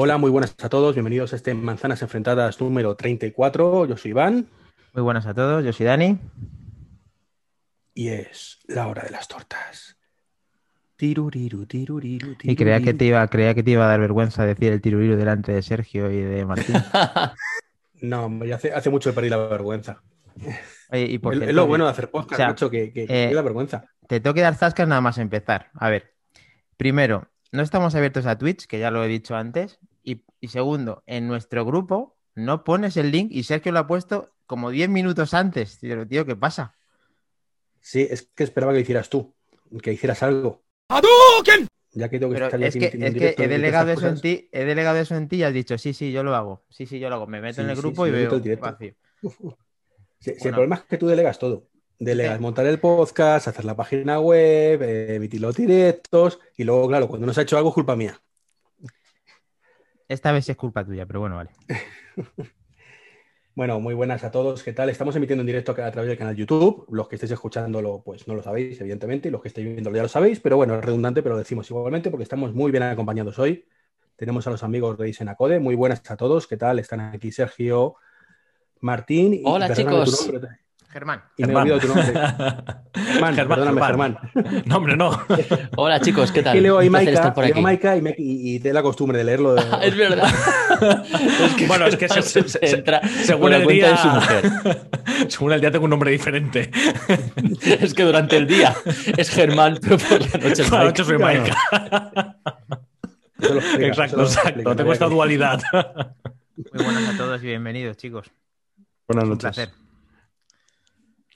[0.00, 0.94] Hola, muy buenas a todos.
[0.94, 3.84] Bienvenidos a este Manzanas Enfrentadas número 34.
[3.84, 4.46] Yo soy Iván.
[4.94, 5.64] Muy buenas a todos.
[5.64, 6.20] Yo soy Dani.
[7.94, 9.96] Y es la hora de las tortas.
[10.94, 14.72] Tiruriru, tiruriru, Y creía que, te iba, creía que te iba a dar vergüenza decir
[14.72, 16.76] el tiruriru delante de Sergio y de Martín.
[18.00, 20.00] no, hace, hace mucho que perdí la vergüenza.
[20.90, 23.02] Oye, y por es, cierto, lo bueno de hacer podcast, o sea, macho, que, que,
[23.02, 23.84] eh, que vergüenza.
[24.06, 25.70] Te tengo que dar zascas nada más empezar.
[25.74, 26.14] A ver,
[26.76, 29.80] primero, no estamos abiertos a Twitch, que ya lo he dicho antes.
[30.08, 34.32] Y, y segundo, en nuestro grupo no pones el link y Sergio lo ha puesto
[34.46, 35.78] como 10 minutos antes.
[35.80, 36.74] Tío, tío, ¿qué pasa?
[37.80, 39.34] Sí, es que esperaba que lo hicieras tú,
[39.82, 40.62] que hicieras algo.
[41.92, 43.48] Ya que tengo que Pero estar ya es aquí que, en es que directo he
[43.48, 46.22] delegado eso en ti, he delegado eso en ti y has dicho, sí, sí, yo
[46.22, 46.64] lo hago.
[46.70, 47.26] Sí, sí, yo lo hago.
[47.26, 48.94] Me meto en Sí, el sí, grupo sí, y veo el vacío.
[49.22, 49.28] Sí,
[50.20, 50.56] sí, el Bueno.
[50.56, 51.68] problema es que tú delegas todo.
[51.98, 52.42] Delegas Sí.
[52.42, 57.26] montar el podcast, hacer la página web, eh, emitir los directos y luego, claro, cuando
[57.26, 58.20] no se ha hecho algo es culpa mía.
[60.08, 61.50] Esta vez es culpa tuya, pero bueno, vale.
[63.54, 64.62] Bueno, muy buenas a todos.
[64.62, 64.88] ¿Qué tal?
[64.88, 66.86] Estamos emitiendo en directo a través del canal YouTube.
[66.92, 70.04] Los que estéis escuchándolo, pues no lo sabéis, evidentemente, y los que estéis viéndolo ya
[70.04, 73.36] lo sabéis, pero bueno, es redundante, pero lo decimos igualmente porque estamos muy bien acompañados
[73.40, 73.66] hoy.
[74.14, 75.58] Tenemos a los amigos de Isenacode.
[75.58, 76.46] Muy buenas a todos.
[76.46, 76.78] ¿Qué tal?
[76.78, 77.96] Están aquí Sergio,
[78.78, 79.34] Martín.
[79.34, 80.30] y Hola, chicos.
[80.90, 81.22] Germán.
[81.36, 81.62] Y me he Germán.
[81.70, 82.74] olvidado tu nombre.
[83.12, 84.18] Germán, perdóname, Germán.
[84.64, 85.10] No, hombre, no.
[85.76, 86.54] Hola chicos, ¿qué tal?
[86.54, 86.78] Que leo
[87.16, 87.62] estar por leo.
[87.62, 89.54] Maika y, me, y, y te la costumbre de leerlo.
[89.54, 90.32] de- Es verdad.
[91.60, 94.50] es Bueno, es que Germán se- se se- entra según el día- de su mujer.
[95.28, 96.70] Según el día tengo un nombre diferente.
[97.64, 98.74] Es que durante el día
[99.16, 100.90] es Germán, pero por la noche es Por la Mike.
[100.90, 101.18] noche soy
[103.58, 104.76] explica, eso Exacto, exacto.
[104.76, 105.60] Tengo esta dualidad.
[106.72, 108.30] Muy buenas a todos y bienvenidos, chicos.
[109.08, 109.70] Buenas Un placer.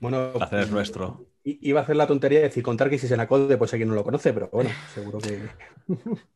[0.03, 1.27] Bueno, El placer es nuestro.
[1.45, 4.05] iba a hacer la tontería de decir contar que si Isenacode, pues quien no lo
[4.05, 5.41] conoce, pero bueno, seguro que.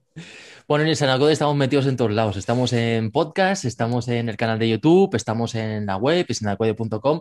[0.67, 2.39] Bueno, en el Sanacode estamos metidos en todos lados.
[2.39, 7.21] Estamos en podcast, estamos en el canal de YouTube, estamos en la web, sanacode.com,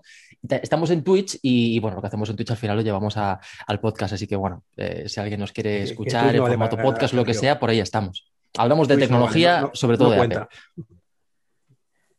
[0.49, 3.17] estamos en Twitch y, y, bueno, lo que hacemos en Twitch al final lo llevamos
[3.17, 4.13] a- al podcast.
[4.13, 7.59] Así que bueno, eh, si alguien nos quiere escuchar en formato podcast, lo que sea,
[7.59, 8.31] por ahí estamos.
[8.57, 10.35] Hablamos de Twitch tecnología, vale, no- no- sobre todo no de.
[10.37, 10.47] Apple.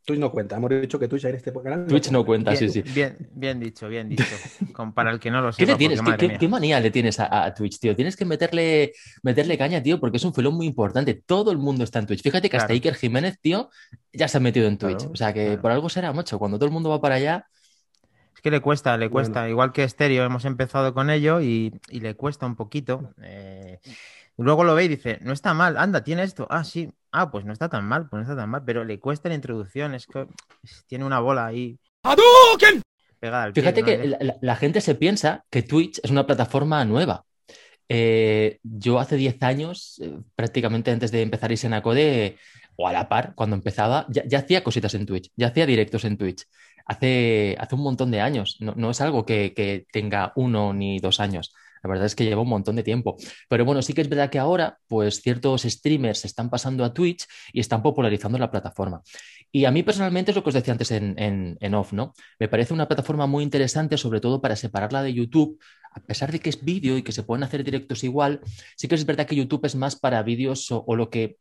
[0.06, 0.56] Twitch no cuenta.
[0.56, 1.86] Hemos dicho que Twitch en este canal.
[1.86, 2.92] Twitch no cuenta, Bien, sí, sí.
[2.94, 4.24] bien, bien dicho, bien dicho.
[4.72, 5.98] Con- para el que no lo ¿Qué sepa, le tienes?
[5.98, 6.38] porque, ¿Qué, madre qué- mía.
[6.38, 7.94] qué manía le tienes a, a Twitch, tío?
[7.96, 11.14] Tienes que meterle, meterle caña, tío, porque es un filón muy importante.
[11.26, 12.22] Todo el mundo está en Twitch.
[12.22, 12.72] Fíjate que hasta.
[12.72, 13.68] Iker Jiménez, tío,
[14.12, 14.98] ya se ha metido en Twitch.
[14.98, 15.62] Claro, o sea que claro.
[15.62, 16.38] por algo será, macho.
[16.38, 17.46] Cuando todo el mundo va para allá,
[18.34, 19.48] Es que le cuesta, le cuesta.
[19.48, 23.12] Igual que Stereo, hemos empezado con ello y, y le cuesta un poquito.
[23.22, 23.80] eh,
[24.38, 26.46] Luego lo ve y dice, no está mal, anda, tiene esto.
[26.50, 26.90] Ah, sí.
[27.12, 28.62] Ah, pues no está tan mal, pues no está tan mal.
[28.64, 30.26] Pero le cuesta la introducción, es que
[30.86, 31.78] tiene una bola ahí
[33.18, 33.86] pegada al pie, fíjate ¿no?
[33.86, 37.24] que la, la- la gente se piensa que Twitch es una plataforma nueva.
[37.88, 42.36] Eh, yo hace 10 años, eh, prácticamente antes de empezar Isenacode,
[42.76, 46.04] o a la par, cuando empezaba, ya, ya hacía cositas en Twitch, ya hacía directos
[46.04, 46.44] en Twitch.
[46.84, 48.58] Hace, hace un montón de años.
[48.60, 51.54] No, no es algo que, que tenga uno ni dos años.
[51.82, 53.16] La verdad es que lleva un montón de tiempo.
[53.48, 56.92] Pero bueno, sí que es verdad que ahora, pues ciertos streamers se están pasando a
[56.92, 59.02] Twitch y están popularizando la plataforma.
[59.52, 62.12] Y a mí personalmente es lo que os decía antes en, en- en off, ¿no?
[62.38, 65.58] Me parece una plataforma muy interesante, sobre todo para separarla de YouTube.
[65.92, 68.40] A pesar de que es vídeo y que se pueden hacer directos igual,
[68.76, 71.38] sí que es verdad que YouTube es más para vídeos o, o lo que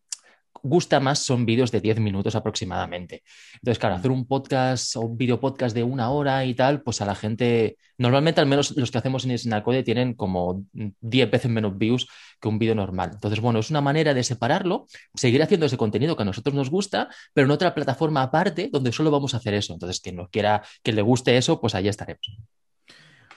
[0.63, 3.23] gusta más son vídeos de 10 minutos aproximadamente.
[3.55, 7.01] Entonces, claro, hacer un podcast o un video podcast de una hora y tal, pues
[7.01, 11.51] a la gente, normalmente al menos los que hacemos en Snacode tienen como 10 veces
[11.51, 12.07] menos views
[12.39, 13.11] que un vídeo normal.
[13.13, 16.69] Entonces, bueno, es una manera de separarlo, seguir haciendo ese contenido que a nosotros nos
[16.69, 19.73] gusta, pero en otra plataforma aparte donde solo vamos a hacer eso.
[19.73, 22.37] Entonces, quien nos quiera, que le guste eso, pues ahí estaremos.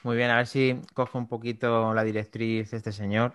[0.03, 3.35] Muy bien, a ver si coge un poquito la directriz este señor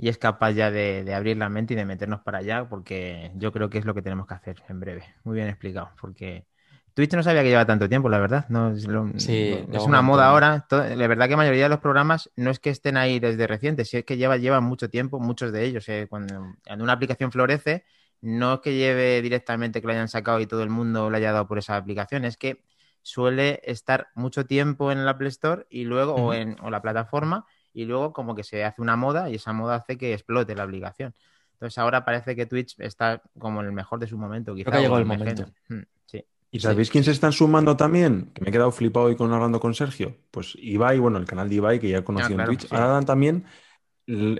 [0.00, 3.30] y es capaz ya de, de abrir la mente y de meternos para allá, porque
[3.36, 5.04] yo creo que es lo que tenemos que hacer en breve.
[5.24, 6.46] Muy bien explicado, porque
[6.94, 8.46] Twitch no sabía que lleva tanto tiempo, la verdad.
[8.48, 10.66] No, es lo- Sí, es lleva un una moda ahora.
[10.70, 13.84] La verdad que la mayoría de los programas no es que estén ahí desde reciente,
[13.84, 15.88] si es que lleva, llevan mucho tiempo, muchos de ellos.
[15.88, 17.84] eh, Cuando, cuando una aplicación florece,
[18.22, 21.32] no es que lleve directamente que lo hayan sacado y todo el mundo le haya
[21.32, 22.62] dado por esa aplicación, es que
[23.02, 27.46] suele estar mucho tiempo en el Apple Store y luego, o en o la plataforma,
[27.72, 30.64] y luego como que se hace una moda y esa moda hace que explote la
[30.64, 31.14] aplicación.
[31.54, 34.70] Entonces ahora parece que Twitch está como en el mejor de su momento, quizá.
[34.70, 35.46] que ha llegado el momento.
[35.68, 36.24] Mm, Sí.
[36.52, 38.30] ¿Y sabéis quién se están sumando también?
[38.34, 40.16] Que me he quedado flipado hoy con hablando con Sergio.
[40.32, 42.68] Pues Ibai, bueno, el canal de Ibai que ya he conocido Ah, claro, en Twitch.
[42.68, 42.74] sí.
[42.74, 43.44] Ahora dan también,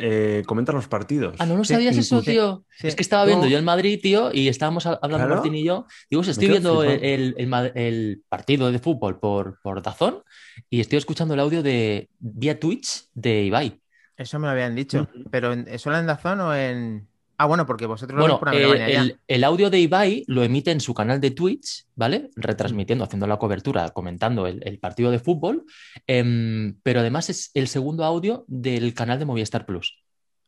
[0.00, 1.36] eh, comentan los partidos.
[1.38, 2.64] Ah, ¿no lo Sí, sabías eso, tío?
[2.70, 2.88] sí.
[2.88, 5.34] Es que estaba viendo yo el Madrid, tío, y estábamos hab- hablando Claro.
[5.42, 5.86] Martín y yo.
[6.10, 10.22] Digo, estoy viendo el, partido de fútbol por, por Dazón
[10.68, 13.80] y estoy escuchando el audio de vía Twitch de Ibai.
[14.16, 15.08] Eso me lo habían dicho.
[15.30, 17.08] Pero en, ¿solo en Dazón o en,
[17.42, 20.42] Ah, bueno, porque vosotros lo Bueno, por eh, Alemania el, el audio de Ibai lo
[20.42, 22.28] emite en su canal de Twitch, ¿vale?
[22.36, 25.64] Retransmitiendo, haciendo la cobertura, comentando el, el partido de fútbol.
[26.06, 30.02] Em, pero además es el segundo audio del canal de Movistar Plus.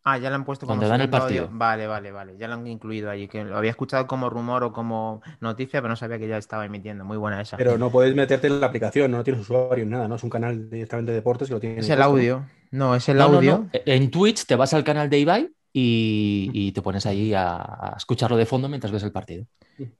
[0.04, 1.42] Ah, ya lo han puesto como Cuando dan el segundo audio.
[1.44, 1.58] partido.
[1.58, 2.36] Vale, vale, vale.
[2.36, 3.28] Ya lo han incluido allí.
[3.28, 6.66] Que lo había escuchado como rumor o como noticia, pero no sabía que ya estaba
[6.66, 7.04] emitiendo.
[7.04, 7.56] Muy buena esa.
[7.56, 10.16] Pero no puedes meterte en la aplicación, no tienes usuario ni nada, ¿no?
[10.16, 11.78] Es un canal directamente de deportes que lo tiene.
[11.78, 12.44] es el audio.
[12.72, 13.58] No, es el No, no, audio.
[13.58, 13.70] no.
[13.86, 17.94] En Twitch te vas al canal de Ibai y, y te pones ahí a, a
[17.96, 19.46] escucharlo de fondo mientras ves el partido.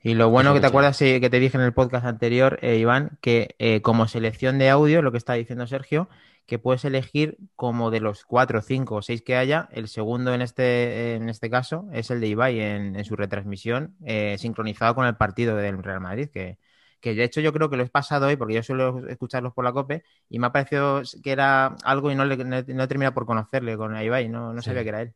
[0.03, 2.59] Y lo bueno Eso que te acuerdas sí, que te dije en el podcast anterior,
[2.63, 6.09] eh, Iván, que eh, como selección de audio, lo que está diciendo Sergio,
[6.47, 10.43] que puedes elegir como de los cuatro, cinco o seis que haya, el segundo en
[10.43, 15.07] este, en este caso es el de Ibai en, en su retransmisión, eh, sincronizado con
[15.07, 16.59] el partido del Real Madrid, que,
[17.01, 19.65] que de hecho yo creo que lo he pasado hoy, porque yo suelo escucharlos por
[19.65, 22.83] la COPE, y me ha parecido que era algo y no, le, no he no
[22.85, 24.67] he terminado por conocerle con Ibai, no, no Sí.
[24.67, 25.15] sabía que era él.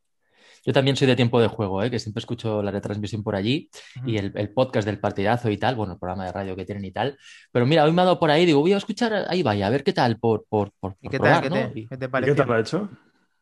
[0.67, 1.91] Yo también soy de tiempo de juego, ¿eh?
[1.91, 3.71] que siempre escucho la retransmisión por allí
[4.05, 6.85] y el, el podcast del partidazo y tal, bueno, el programa de radio que tienen
[6.85, 7.17] y tal.
[7.53, 9.71] Pero mira, hoy me ha dado por ahí, digo, voy a escuchar a Ibai, a
[9.71, 11.43] ver qué tal por, por, por, ¿Y por qué probar, tal?
[11.45, 11.73] ¿Qué ¿no?
[11.73, 12.91] te, Y- qué te ¿Y qué tal lo ha hecho?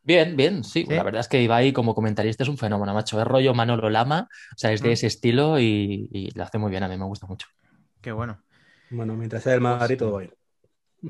[0.02, 0.84] Bien, bien, sí.
[0.86, 0.94] ¿Sí?
[0.94, 3.18] La verdad es que Ibai como comentarista es un fenómeno, macho.
[3.18, 4.92] Es rollo Manolo Lama, o sea, es de Mm.
[4.92, 7.46] ese estilo y, y lo hace muy bien, a mí me gusta mucho.
[8.02, 8.38] Qué bueno.
[8.90, 10.34] Bueno, mientras sea el Madrid, todo va bien.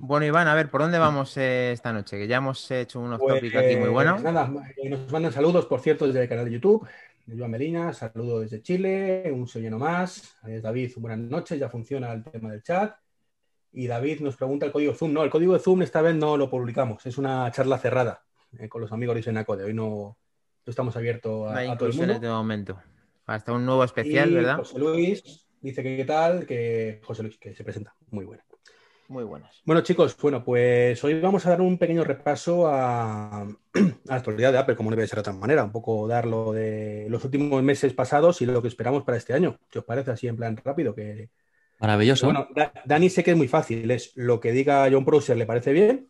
[0.00, 2.19] Bueno, Iván, a ver, ¿por dónde vamos eh, esta noche?
[2.19, 4.23] Que ya hemos hecho unos Pues, tópicos aquí muy buenos.
[4.23, 6.87] Nada, eh, nos mandan saludos, por cierto, desde el canal de YouTube.
[7.26, 10.35] De Joan Melina, saludo desde Chile, un sevillano más.
[10.43, 12.94] David, buenas noches, ya funciona el tema del chat.
[13.73, 15.12] Y David nos pregunta el código Zoom.
[15.12, 18.23] No, el código de Zoom esta vez no lo publicamos, es una charla cerrada
[18.58, 19.64] eh, con los amigos de Senacode.
[19.64, 20.19] Hoy no,
[20.67, 22.12] no estamos abiertos No a, a todo el incluso en mundo.
[22.14, 22.82] este momento.
[23.26, 24.56] Hasta un nuevo especial, Y ¿verdad?
[24.58, 27.94] José Luis dice que qué tal, que José Luis, que se presenta.
[28.11, 28.43] Muy bueno.
[29.09, 29.61] Muy buenas.
[29.65, 33.49] Bueno, chicos, bueno, pues hoy vamos a dar un pequeño repaso a, a
[34.05, 36.53] la actualidad de Apple, como no debe ser de otra manera, un poco dar lo
[36.53, 39.59] de los últimos meses pasados y lo que esperamos para este año.
[39.71, 40.95] ¿Qué os parece así en plan rápido?
[40.95, 41.29] Que,
[41.81, 42.27] Maravilloso.
[42.27, 45.47] bueno, Da- Dani sé que es muy fácil, es lo que diga John Prosser le
[45.47, 46.09] parece bien.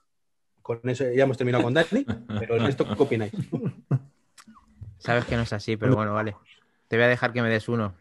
[0.63, 2.07] Con eso ya hemos terminado con Dani,
[2.39, 3.33] pero el resto, ¿qué opináis?
[4.99, 6.37] Sabes que no es así, pero bueno, vale.
[6.89, 7.93] Te voy a dejar que me des uno.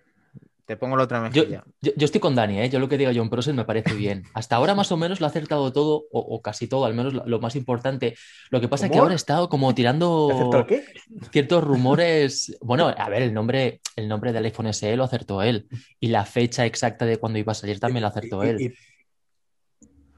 [0.65, 1.65] Te pongo la otra mejilla.
[1.81, 2.69] yo- yo estoy con Dani, ¿eh?
[2.69, 4.24] yo lo que diga John Prosser me parece bien.
[4.33, 7.13] Hasta ahora más o menos lo ha acertado todo, o, o casi todo, al menos
[7.13, 8.15] lo, lo más importante.
[8.50, 10.86] Lo que pasa es que ahora he estado como ¿Te acertó tirando el qué?
[11.31, 12.57] ciertos rumores.
[12.62, 15.68] Bueno, a ver, el nombre, el nombre del iPhone SE lo acertó él.
[16.00, 18.62] Y la fecha exacta de cuándo iba a salir también lo acertó Y- él.
[18.62, 18.74] y-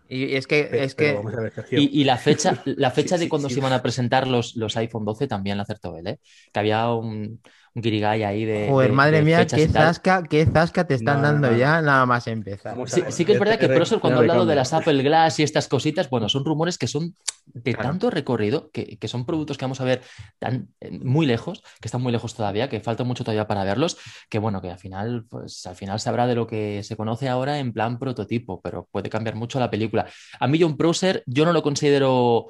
[0.08, 1.54] Y es que, pero es que ver.
[1.72, 3.56] Y, y la fecha, la fecha Sí, de sí, cuando sí.
[3.56, 6.20] se iban a presentar los, los iPhone 12 también la acertó él, ¿eh?
[6.54, 7.42] Que había un,
[7.76, 8.68] un guirigay ahí de.
[8.70, 11.58] Joder, de- madre de mía, qué zasca, qué zasca te están No, dando no.
[11.58, 12.76] ya, nada más empezar.
[13.10, 15.68] Sí, que es verdad que Prosser, cuando ha hablado de las Apple Glass y estas
[15.68, 17.14] cositas, bueno, son rumores que son
[17.48, 17.90] de Claro.
[17.90, 20.02] tanto recorrido, que, que son productos que vamos a ver
[20.40, 23.98] tan, eh, muy lejos, que están muy lejos todavía, que falta mucho todavía para verlos,
[24.30, 27.28] que bueno, que al final, pues al final se habrá de lo que se conoce
[27.28, 30.08] ahora en plan prototipo, pero puede cambiar mucho la película.
[30.40, 32.48] A mí John Prosser, yo no lo considero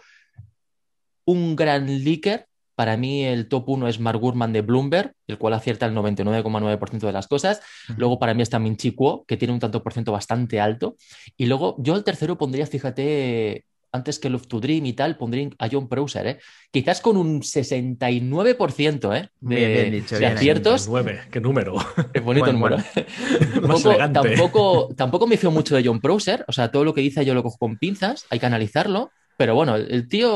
[1.26, 2.46] un gran leaker.
[2.76, 7.00] Para mí el top 1 es Mark Gurman de Bloomberg, el cual acierta el 99,9%
[7.08, 7.62] de las cosas.
[7.98, 10.98] Luego para mí está Min Chi Kuo, que tiene un tanto por ciento bastante alto.
[11.38, 15.50] Y luego yo al tercero pondría, fíjate, antes que Love to Dream y tal, pondría
[15.58, 16.40] a John Prosser, ¿eh?
[16.70, 19.30] Quizás con un 69% ¿eh?
[19.40, 20.38] de, Bien, bien dicho, de bien ahí.
[20.38, 20.88] aciertos.
[20.90, 21.76] 9, qué número.
[22.14, 22.78] Es bonito el Bueno, número.
[23.68, 24.20] Más Tampoco, elegante.
[24.30, 26.44] tampoco, tampoco me fío mucho de John Prosser.
[26.48, 29.12] O sea, todo lo que dice yo lo cojo con pinzas, hay que analizarlo.
[29.38, 30.30] Pero bueno, el, tío,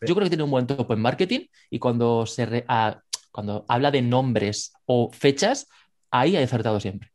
[0.00, 3.00] yo creo que tiene un buen topo en marketing y cuando, se re- a-
[3.32, 5.66] cuando habla de nombres o fechas,
[6.10, 7.10] ahí ha acertado siempre.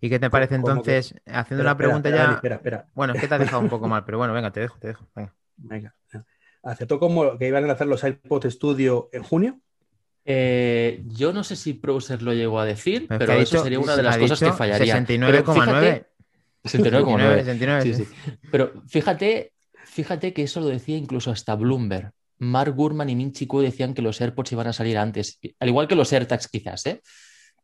[0.00, 2.32] ¿Y qué te parece entonces, haciendo Espera, una pregunta espera, ya?
[2.34, 2.86] Espera, espera.
[2.94, 4.88] Bueno, es que te has dejado un poco mal, pero bueno, venga, te dejo, te
[4.88, 5.08] dejo.
[5.14, 5.34] venga.
[5.56, 5.94] Venga.
[6.62, 9.60] ¿Aceptó como que iban a hacer los iPod Studio en junio?
[10.26, 13.78] Eh, yo no sé si Prosser lo llegó a decir, Pero ha eso dicho- sería
[13.80, 14.94] una de las ha cosas que fallaría.
[14.96, 16.06] 69,9.
[16.64, 17.34] 69,9.
[17.44, 18.04] 69, Sí, sí.
[18.06, 18.14] sí.
[18.50, 19.52] Pero fíjate,
[19.94, 22.10] fíjate que eso lo decía incluso hasta Bloomberg.
[22.38, 25.68] Mark Gurman y Min Chi Kuo decían que los AirPods iban a salir antes, al
[25.68, 27.00] igual que los AirTags quizás, ¿eh?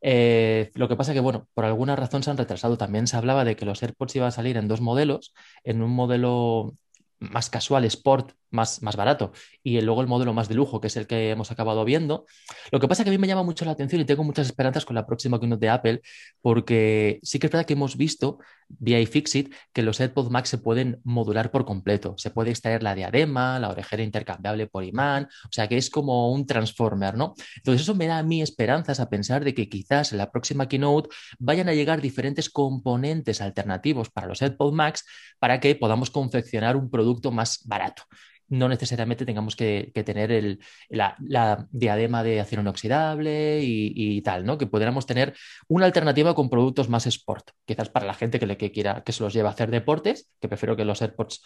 [0.00, 2.78] Eh, lo que pasa que, bueno, por alguna razón se han retrasado.
[2.78, 5.34] También se hablaba de que los AirPods iban a salir en dos modelos,
[5.64, 6.74] en un modelo
[7.20, 10.96] más casual, sport, más, más barato, y luego el modelo más de lujo, que es
[10.96, 12.26] el que hemos acabado viendo.
[12.72, 14.84] Lo que pasa que a mí me llama mucho la atención y tengo muchas esperanzas
[14.84, 16.02] con la próxima keynote de Apple,
[16.40, 20.58] porque sí que es verdad que hemos visto vía iFixit que los AirPods Max se
[20.58, 22.14] pueden modular por completo.
[22.16, 26.32] Se puede extraer la diadema, la orejera intercambiable por imán, o sea que es como
[26.32, 27.34] un transformer, ¿no?
[27.56, 30.68] Entonces eso me da a mí esperanzas a pensar de que quizás en la próxima
[30.68, 31.08] keynote
[31.38, 35.04] vayan a llegar diferentes componentes alternativos para los AirPods Max
[35.38, 38.04] para que podamos confeccionar un producto más barato.
[38.48, 44.58] no necesariamente tengamos que, tener el, la, diadema de acero inoxidable y, y, tal, ¿no?
[44.58, 45.34] Que pudiéramos tener
[45.68, 49.22] una alternativa con productos más sport, quizás para la gente que, le, quiera que se
[49.22, 51.42] los lleve a hacer deportes, que prefiero que los AirPods,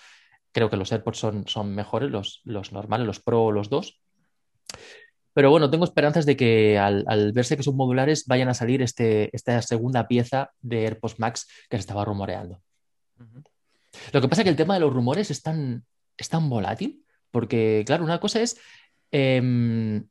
[0.53, 4.01] creo que los AirPods son, son mejores, los, los normales, los Pro o los dos.
[5.35, 8.81] Pero bueno, tengo esperanzas de que al, al, verse que son modulares vayan a salir
[8.83, 12.63] este, esta segunda pieza de AirPods Max que se estaba rumoreando.
[14.13, 15.85] Lo que pasa es que el tema de los rumores es tan,
[16.17, 18.59] es tan volátil, porque claro, una cosa es,
[19.13, 20.03] eh,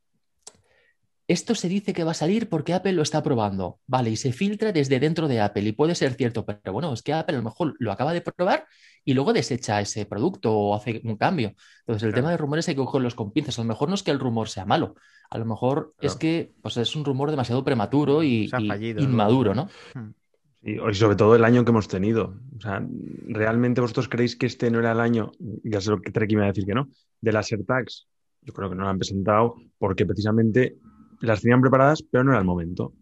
[1.26, 4.32] esto se dice que va a salir porque Apple lo está probando, vale, y se
[4.32, 7.38] filtra desde dentro de Apple y puede ser cierto, pero bueno, es que Apple a
[7.38, 8.66] lo mejor lo acaba de probar
[9.04, 11.54] y luego desecha ese producto o hace un cambio.
[11.80, 12.14] Entonces, el claro.
[12.14, 13.58] tema de rumores hay que cogerlos con pinzas.
[13.58, 14.96] A lo mejor no es que el rumor sea malo,
[15.30, 16.12] a lo mejor claro.
[16.12, 19.68] es que pues, es un rumor demasiado prematuro y, y fallido, inmaduro, ¿no?
[19.94, 20.14] ¿no?
[20.64, 22.34] Y, sobre todo el año que hemos tenido.
[22.56, 22.86] O sea,
[23.28, 26.40] ¿realmente vosotros creéis que este no era el año, ya sé lo que Treki me
[26.40, 26.88] va a decir que no,
[27.20, 28.08] de las AirTags?
[28.40, 30.78] Yo creo que no lo han presentado porque precisamente
[31.20, 32.94] las tenían preparadas, pero no era el momento.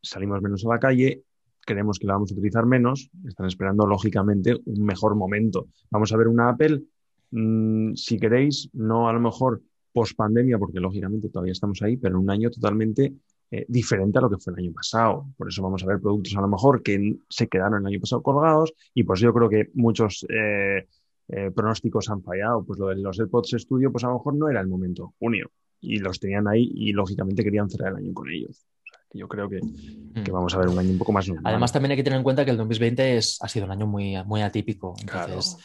[0.00, 1.24] Salimos menos a la calle,
[1.60, 5.68] creemos que la vamos a utilizar menos, están esperando lógicamente un mejor momento.
[5.90, 6.82] Vamos a ver una Apple,
[7.30, 12.16] mmm, si queréis, no a lo mejor post pandemia, porque lógicamente todavía estamos ahí, pero
[12.16, 13.14] en un año totalmente
[13.50, 15.26] eh, diferente a lo que fue el año pasado.
[15.36, 18.22] Por eso vamos a ver productos a lo mejor que se quedaron el año pasado
[18.22, 20.86] colgados y pues yo creo que muchos eh,
[21.28, 22.64] eh, pronósticos han fallado.
[22.64, 25.50] Pues lo de los AirPods Studio, pues a lo mejor no era el momento, junio,
[25.80, 28.64] y los tenían ahí y lógicamente querían cerrar el año con ellos.
[28.82, 30.34] O sea, que yo creo que, que, Mm.
[30.34, 31.52] vamos a ver un año un poco más normal.
[31.52, 33.86] Además, también hay que tener en cuenta que el 2020 es, ha sido un año
[33.86, 34.94] muy, muy atípico.
[35.00, 35.64] Entonces, claro.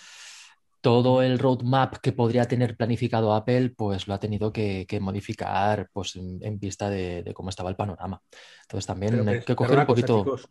[0.82, 5.90] Todo el roadmap que podría tener planificado Apple, pues lo ha tenido que, que modificar
[5.92, 8.22] pues, en, en vista de, de, cómo estaba el panorama.
[8.64, 10.24] Entonces, también hay que coger un poquito.
[10.24, 10.50] Cosa, chicos,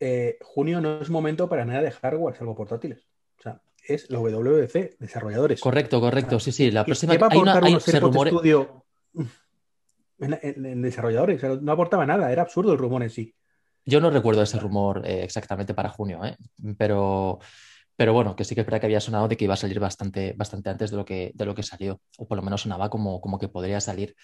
[0.00, 3.06] eh, junio no es momento para nada de hardware, salvo portátiles.
[3.38, 5.60] O sea, es la WWDC, desarrolladores.
[5.60, 6.70] Correcto, correcto, sí, sí.
[6.70, 8.84] La próxima ¿Qué va a hay una, aportar hay, unos se rumore- Studio
[10.18, 11.36] en, en- en desarrolladores?
[11.38, 13.34] O sea, no aportaba nada, era absurdo el rumor en sí.
[13.86, 16.36] Yo no recuerdo ese rumor eh, exactamente para junio, ¿eh?
[16.76, 17.38] pero,
[18.00, 20.32] pero bueno, que sí que es que había sonado de que iba a salir bastante,
[20.32, 23.20] bastante antes de lo que, de lo que salió, o por lo menos sonaba como,
[23.20, 24.16] como que podría salir.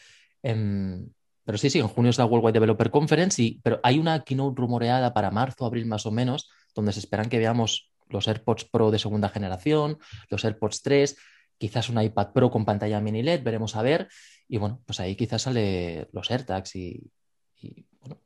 [0.42, 1.11] Em,
[1.45, 4.59] pero sí, sí, en junio es la Worldwide Developer Conference, y, pero hay una keynote
[4.59, 8.90] rumoreada para marzo, abril más o menos, donde se esperan que veamos los AirPods Pro
[8.90, 9.99] de segunda generación,
[10.30, 11.14] los AirPods 3,
[11.59, 14.09] quizás un iPad Pro con pantalla mini LED, veremos a ver,
[14.49, 17.11] y bueno, pues ahí quizás sale los AirTags y,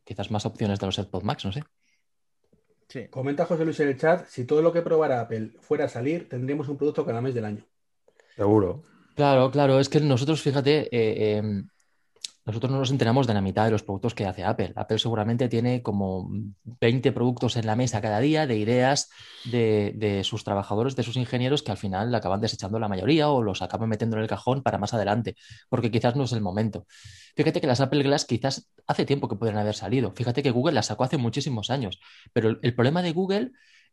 [0.04, 1.64] quizás más opciones de los AirPods Max, no sé.
[2.90, 3.06] Sí.
[3.08, 6.28] Comenta José Luis en el chat, si todo lo que probara Apple fuera a salir,
[6.28, 7.64] tendríamos un producto cada mes del año.
[8.34, 8.82] Seguro.
[9.14, 11.62] Claro, claro, es que nosotros, fíjate, eh, eh,
[12.44, 14.72] nosotros no nos enteramos de la mitad de los productos que hace Apple.
[14.74, 16.28] Apple seguramente tiene como
[16.80, 19.08] 20 productos en la mesa cada día de ideas
[19.44, 23.40] de, de sus trabajadores, de sus ingenieros, que al final acaban desechando la mayoría o
[23.40, 25.36] los acaban metiendo en el cajón para más adelante,
[25.68, 26.86] porque quizás no es el momento.
[27.36, 30.12] Fíjate que las Apple Glass quizás hace tiempo que podrían haber salido.
[30.12, 32.00] Fíjate que Google las sacó hace muchísimos años,
[32.32, 33.52] pero el, problema de Google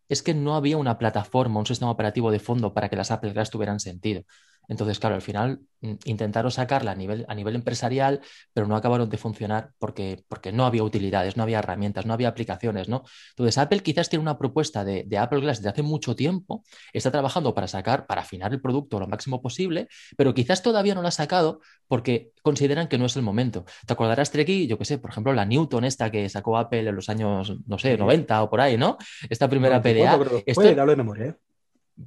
[0.09, 3.33] es que no había una plataforma, un sistema operativo de fondo para que las Apple
[3.33, 4.23] Glass tuvieran sentido.
[4.69, 8.19] Entonces, claro, al final mm, intentaron sacarla a nivel, a nivel empresarial,
[8.53, 12.27] pero no acabaron de funcionar porque, porque no había utilidades, no había herramientas, no había
[12.27, 13.03] aplicaciones, ¿no?
[13.29, 17.11] Entonces, Apple quizás tiene una propuesta de, de Apple Glass desde hace mucho tiempo, está
[17.11, 21.07] trabajando para sacar, para afinar el producto lo máximo posible, pero quizás todavía no lo
[21.07, 23.63] ha sacado porque consideran que no es el momento.
[23.85, 24.67] ¿Te acordarás, Treki?
[24.67, 27.77] Yo qué sé, por ejemplo, la Newton esta que sacó Apple en los años, no
[27.77, 27.97] sé, Sí.
[27.97, 28.97] 90 o por ahí, ¿no?
[29.29, 30.43] Esta primera 94 PDA.
[30.45, 31.35] Esto- fue, hablo de memoria, ¿eh?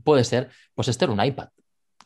[0.04, 1.48] Puede ser, pues esto era un iPad.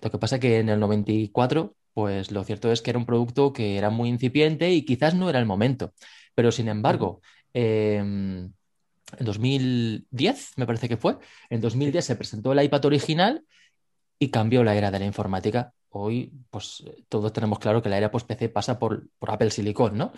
[0.03, 3.53] Lo que pasa que en el 94, pues lo cierto es que era un producto
[3.53, 5.93] que era muy incipiente y quizás no era el momento.
[6.35, 7.23] Pero sin embargo,
[7.53, 8.55] eh, en
[9.21, 11.19] 2010, me parece que fue,
[11.51, 13.45] en 2010 se presentó el iPad original
[14.19, 15.73] y cambió la era de la informática.
[15.91, 20.13] Hoy, pues todos tenemos claro que la era post-PC pasa por, por Apple Silicon, ¿no?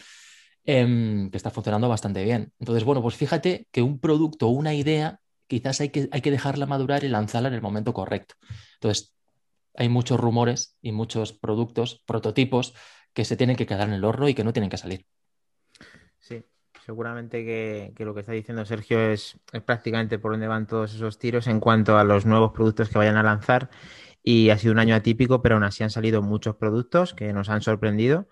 [0.64, 2.52] Em, que está funcionando bastante bien.
[2.58, 6.30] Entonces, bueno, pues fíjate que un producto o una idea quizás hay que, hay que
[6.30, 8.34] dejarla madurar y lanzarla en el momento correcto.
[8.74, 9.14] Entonces,
[9.76, 12.74] hay muchos rumores y muchos productos, prototipos,
[13.12, 15.06] que se tienen que quedar en el horno y que no tienen que salir.
[16.18, 16.44] Sí,
[16.84, 21.46] seguramente que, lo que está diciendo Sergio es, prácticamente por donde van todos esos tiros
[21.46, 23.70] en cuanto a los nuevos productos que vayan a lanzar.
[24.22, 27.48] Y ha sido un año atípico, pero aún así han salido muchos productos que nos
[27.48, 28.28] han sorprendido.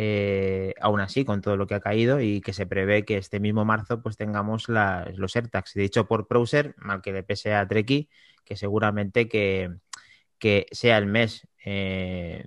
[0.00, 3.40] eh, aún así, con todo lo que ha caído y que se prevé que este
[3.40, 5.74] mismo marzo pues tengamos los AirTags.
[5.74, 8.08] De hecho, por browser, mal que le pese a Treki,
[8.44, 9.70] que seguramente que,
[10.38, 12.44] que sea el mes eh,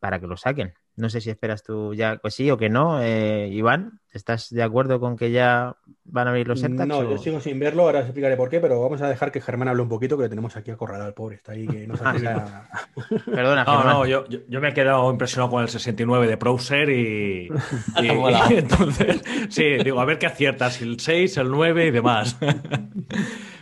[0.00, 0.74] para que lo saquen.
[0.96, 3.02] No sé si esperas tú ya que sí o que no.
[3.02, 6.86] Eh, Iván, ¿estás de acuerdo con que ya van a abrir los AirTags?
[6.88, 9.32] No, o- yo sigo sin verlo, ahora os explicaré por qué, pero vamos a dejar
[9.32, 11.84] que Germán hable un poquito, que le tenemos aquí acorralado al pobre, está ahí que
[11.88, 12.68] no se atreve a-
[13.26, 13.86] Perdona, No, Germán.
[13.88, 17.48] no, yo, yo, yo me he quedado impresionado con el 69 de Browser y,
[18.00, 22.38] y- y entonces, sí, digo, a ver qué aciertas, el 6, el 9 y demás.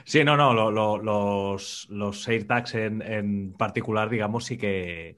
[0.04, 5.16] Sí, no, no, lo- lo- los, los AirTags en, en particular, digamos, sí que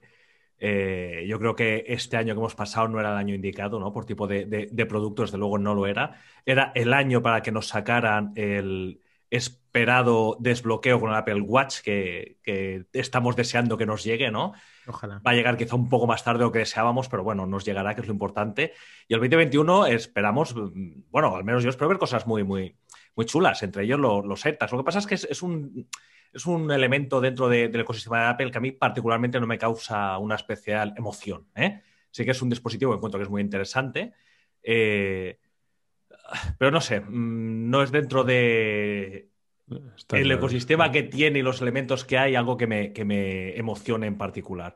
[0.59, 3.91] eh, yo creo que este año que hemos pasado no era el año indicado, ¿no?
[3.93, 6.21] Por tipo de, de, de producto, desde luego no lo era.
[6.45, 12.37] Era el año para que nos sacaran el esperado desbloqueo con el Apple Watch que,
[12.43, 14.53] que estamos deseando que nos llegue, ¿no?
[14.87, 15.19] Ojalá.
[15.25, 17.65] Va a llegar quizá un poco más tarde de lo que deseábamos, pero bueno, nos
[17.65, 18.73] llegará, que es lo importante.
[19.07, 22.77] Y el 2021 esperamos, mm, bueno, al menos yo espero ver cosas muy, muy,
[23.15, 24.71] muy chulas, entre ellos lo- los AirTags.
[24.71, 25.87] Lo que pasa es que es, es un,
[26.33, 29.57] es un elemento dentro de- del ecosistema de Apple que a mí particularmente no me
[29.57, 31.47] causa una especial emoción.
[31.55, 31.81] ¿eh?
[32.11, 34.13] Sí que es un dispositivo que encuentro que es muy interesante,
[34.63, 35.39] eh,
[36.57, 39.29] pero no sé, mm, no es dentro de
[39.95, 43.55] Está el ecosistema que tiene y los elementos que hay, algo que me, que me
[43.57, 44.75] emocione en particular.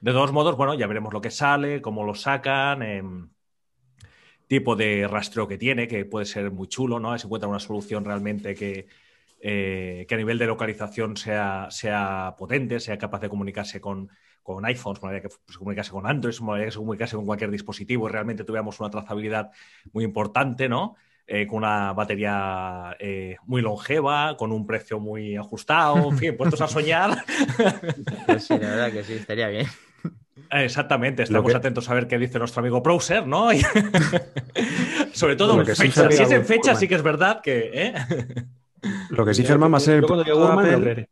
[0.00, 3.28] De todos modos, bueno, ya veremos lo que sale, cómo lo sacan, em,
[4.50, 7.16] tipo de rastreo que tiene, que puede ser muy chulo, ¿no?
[7.16, 8.88] Si encuentra una solución realmente que,
[9.40, 14.10] eh, que a nivel de localización sea, sea potente, sea capaz de comunicarse con,
[14.42, 18.08] con iPhones, manera que se comunicase con Android, manera que se comunicase con cualquier dispositivo
[18.08, 19.52] y realmente tuviéramos una trazabilidad
[19.92, 20.96] muy importante, ¿no?
[21.28, 26.60] Eh, con una batería eh, muy longeva, con un precio muy ajustado, en fin, puestos
[26.60, 27.24] a soñar.
[28.26, 29.68] Pues sí, la verdad que sí, estaría bien.
[30.52, 33.52] Exactamente, estamos Lo que- atentos a ver qué dice nuestro amigo Browser, ¿no?
[33.52, 33.60] Y-
[35.12, 36.10] Sobre todo en fecha.
[36.10, 37.70] Si es en fecha, sí que es verdad que.
[37.72, 37.94] ¿eh?
[39.10, 41.08] Lo que sí, Germán, va a ser el producto Apple-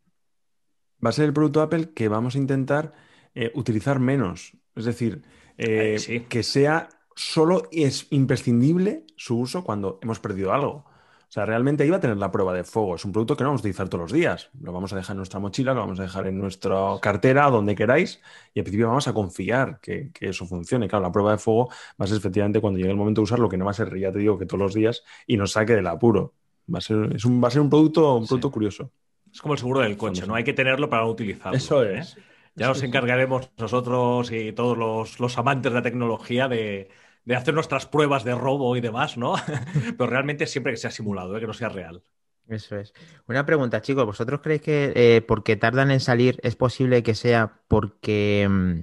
[1.05, 2.93] va a ser el producto Apple que vamos a intentar
[3.35, 4.53] eh, utilizar menos.
[4.75, 5.23] Es decir,
[5.59, 6.21] eh, Eh, sí.
[6.29, 10.85] que sea solo es imprescindible su uso cuando hemos perdido algo.
[11.29, 12.95] O sea, realmente ahí va a tener la prueba de fuego.
[12.97, 14.51] Es un producto que no vamos a utilizar todos los días.
[14.63, 17.75] Lo vamos a dejar en nuestra mochila, lo vamos a dejar en nuestra cartera, donde
[17.75, 18.23] queráis,
[18.55, 20.89] y al principio vamos a confiar que, que eso funcione.
[20.89, 21.69] Claro, la prueba de fuego
[22.01, 23.95] va a ser efectivamente cuando llegue el momento de usarlo, que no va a ser,
[23.99, 26.35] ya te digo, que todos los días y nos saque del apuro.
[26.73, 28.29] Va a ser, es un, va a ser un producto, un Sí.
[28.29, 28.93] producto curioso.
[29.33, 30.35] Es como el seguro del coche, ¿no?
[30.35, 31.57] Hay que tenerlo para no utilizarlo.
[31.57, 31.99] Eso ¿eh?
[31.99, 32.17] es.
[32.55, 36.91] Ya nos encargaremos nosotros y todos los, los amantes de la tecnología de,
[37.29, 39.35] de hacer nuestras pruebas de robo y demás, ¿no?
[39.99, 41.41] Pero realmente siempre que sea simulado, ¿eh?
[41.41, 42.03] que no sea real.
[42.49, 42.95] Eso es.
[43.27, 44.07] Una pregunta, chicos.
[44.07, 48.83] ¿Vosotros creéis que eh, porque tardan en salir es posible que sea porque, mm,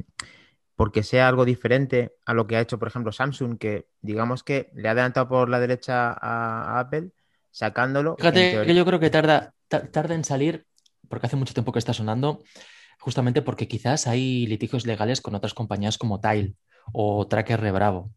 [0.76, 4.70] porque sea algo diferente a lo que ha hecho, por ejemplo, Samsung, que digamos que
[4.76, 7.10] le ha adelantado por la derecha a, a Apple,
[7.50, 8.16] sacándolo.
[8.16, 10.68] Fíjate que yo creo que tarda, ta- tarda en salir,
[11.10, 12.44] porque hace mucho tiempo que está sonando,
[13.00, 16.54] justamente porque quizás hay litigios legales con otras compañías como Tile
[16.94, 18.12] o Tracker Rebravo.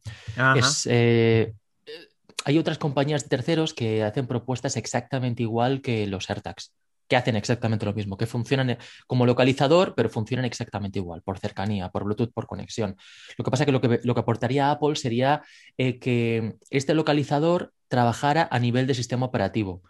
[0.57, 1.55] Es, eh,
[1.87, 2.07] eh,
[2.45, 6.73] hay otras compañías de terceros que hacen propuestas exactamente igual que los AirTags,
[7.09, 11.39] que hacen exactamente lo mismo, que funcionan eh, como localizador, pero funcionan exactamente igual, por
[11.39, 12.97] cercanía, por Bluetooth, por conexión.
[13.37, 15.43] Lo que pasa es que lo que, lo que aportaría Apple sería
[15.77, 19.83] eh, que este localizador trabajara a nivel de sistema operativo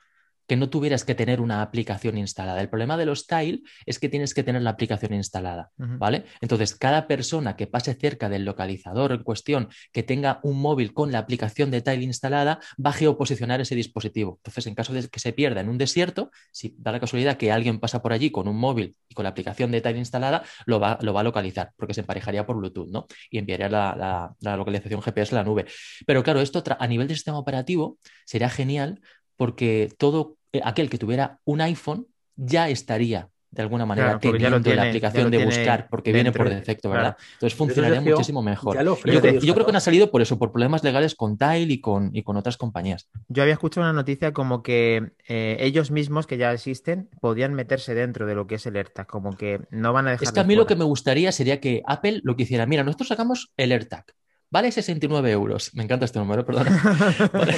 [0.48, 2.60] que no tuvieras que tener una aplicación instalada.
[2.60, 5.70] El problema de los Tile es que tienes que tener la aplicación instalada.
[5.98, 6.24] ¿vale?
[6.40, 11.12] Entonces, cada persona que pase cerca del localizador en cuestión, que tenga un móvil con
[11.12, 14.38] la aplicación de Tile instalada, va a geoposicionar ese dispositivo.
[14.38, 17.52] Entonces, en caso de que se pierda en un desierto, si da la casualidad que
[17.52, 20.80] alguien pasa por allí con un móvil y con la aplicación de Tile instalada, lo
[20.80, 23.06] va, lo va a localizar, porque se emparejaría por Bluetooth, ¿no?
[23.30, 25.66] Y enviaría la, la- la localización GPS a la nube.
[26.06, 29.00] Pero claro, esto a nivel de sistema operativo sería genial
[29.38, 34.74] porque todo eh, aquel que tuviera un iPhone ya estaría de alguna manera Claro, teniendo
[34.74, 37.02] la aplicación de buscar, porque viene por defecto, claro.
[37.04, 37.16] ¿verdad?
[37.32, 38.76] Entonces funcionaría muchísimo mejor.
[38.84, 41.72] yo, creo- yo creo que no ha salido por eso, por problemas legales con Tile
[41.72, 43.08] y con, y con otras compañías.
[43.28, 47.94] Yo había escuchado una noticia como que eh, ellos mismos, que ya existen, podían meterse
[47.94, 50.40] dentro de lo que es el AirTag, como que no van a dejar Es que
[50.40, 53.52] a mí lo que me gustaría sería que Apple lo que hiciera, mira, nosotros sacamos
[53.56, 54.04] el AirTag.
[54.50, 55.74] Vale 69 euros.
[55.74, 56.70] Me encanta este número, perdona.
[57.32, 57.54] Vale,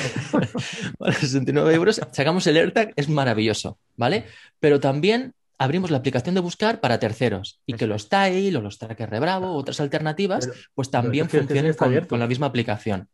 [0.98, 2.00] vale 69 euros.
[2.10, 4.24] Sacamos el AirTag, es maravilloso, ¿vale?
[4.58, 8.78] Pero también abrimos la aplicación de buscar para terceros y que los Tile o los
[8.78, 13.08] Tracker Rebravo, otras alternativas, Pero- pues también funcionen con, la misma aplicación.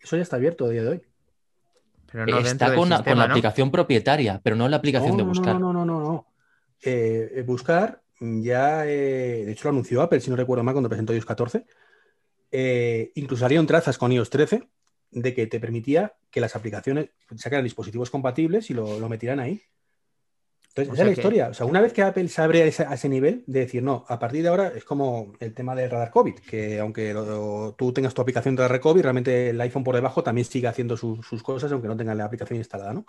[0.00, 1.02] Eso ya está abierto a día de hoy.
[2.10, 5.54] Pero no dentro Está con, la- aplicación propietaria, pero no la aplicación No, de buscar.
[5.54, 6.26] No, no, no, no, no.
[6.82, 10.88] Eh, eh, buscar ya, eh, de hecho lo anunció Apple, si no recuerdo mal, cuando
[10.88, 11.64] presentó iOS 14.
[12.50, 14.68] Eh, incluso un trazas con iOS 13
[15.10, 19.62] de que te permitía que las aplicaciones sacaran dispositivos compatibles y lo, lo metieran ahí.
[20.68, 21.48] Entonces, O esa es la que- historia.
[21.48, 23.82] O sea, una vez que Apple se abre a ese, a ese nivel de decir,
[23.82, 27.74] no, a partir de ahora es como el tema del radar COVID, que aunque lo-
[27.76, 30.96] tú tengas tu aplicación de radar COVID, realmente el iPhone por debajo también sigue haciendo
[30.96, 33.06] sus cosas, aunque no tenga la aplicación instalada, ¿no?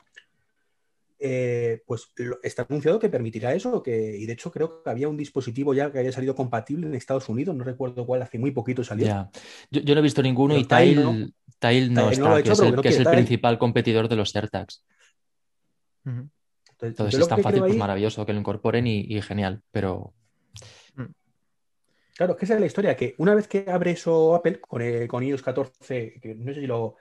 [1.22, 5.10] Eh, pues lo- está anunciado que permitirá eso, que, y de hecho creo que había
[5.10, 8.52] un dispositivo ya que había salido compatible en Estados Unidos, no recuerdo cuál, hace muy
[8.52, 9.06] poquito salió.
[9.06, 9.30] Ya.
[9.70, 11.12] Yo, yo no he visto ninguno Pero y Tile, Tile no.
[11.60, 13.24] Tile no Tile está, que hecho es el, no que es el quiere Tile.
[13.24, 14.84] principal competidor de los AirTags.
[16.06, 16.30] Entonces,
[16.82, 19.62] Entonces, es tan fácil, pues ahí- maravilloso que lo incorporen y, y genial.
[19.72, 20.14] Pero
[22.16, 24.82] Claro, es que esa es la historia, que una vez que abre eso Apple con,
[24.82, 26.96] eh, con iOS 14, que no sé si lo,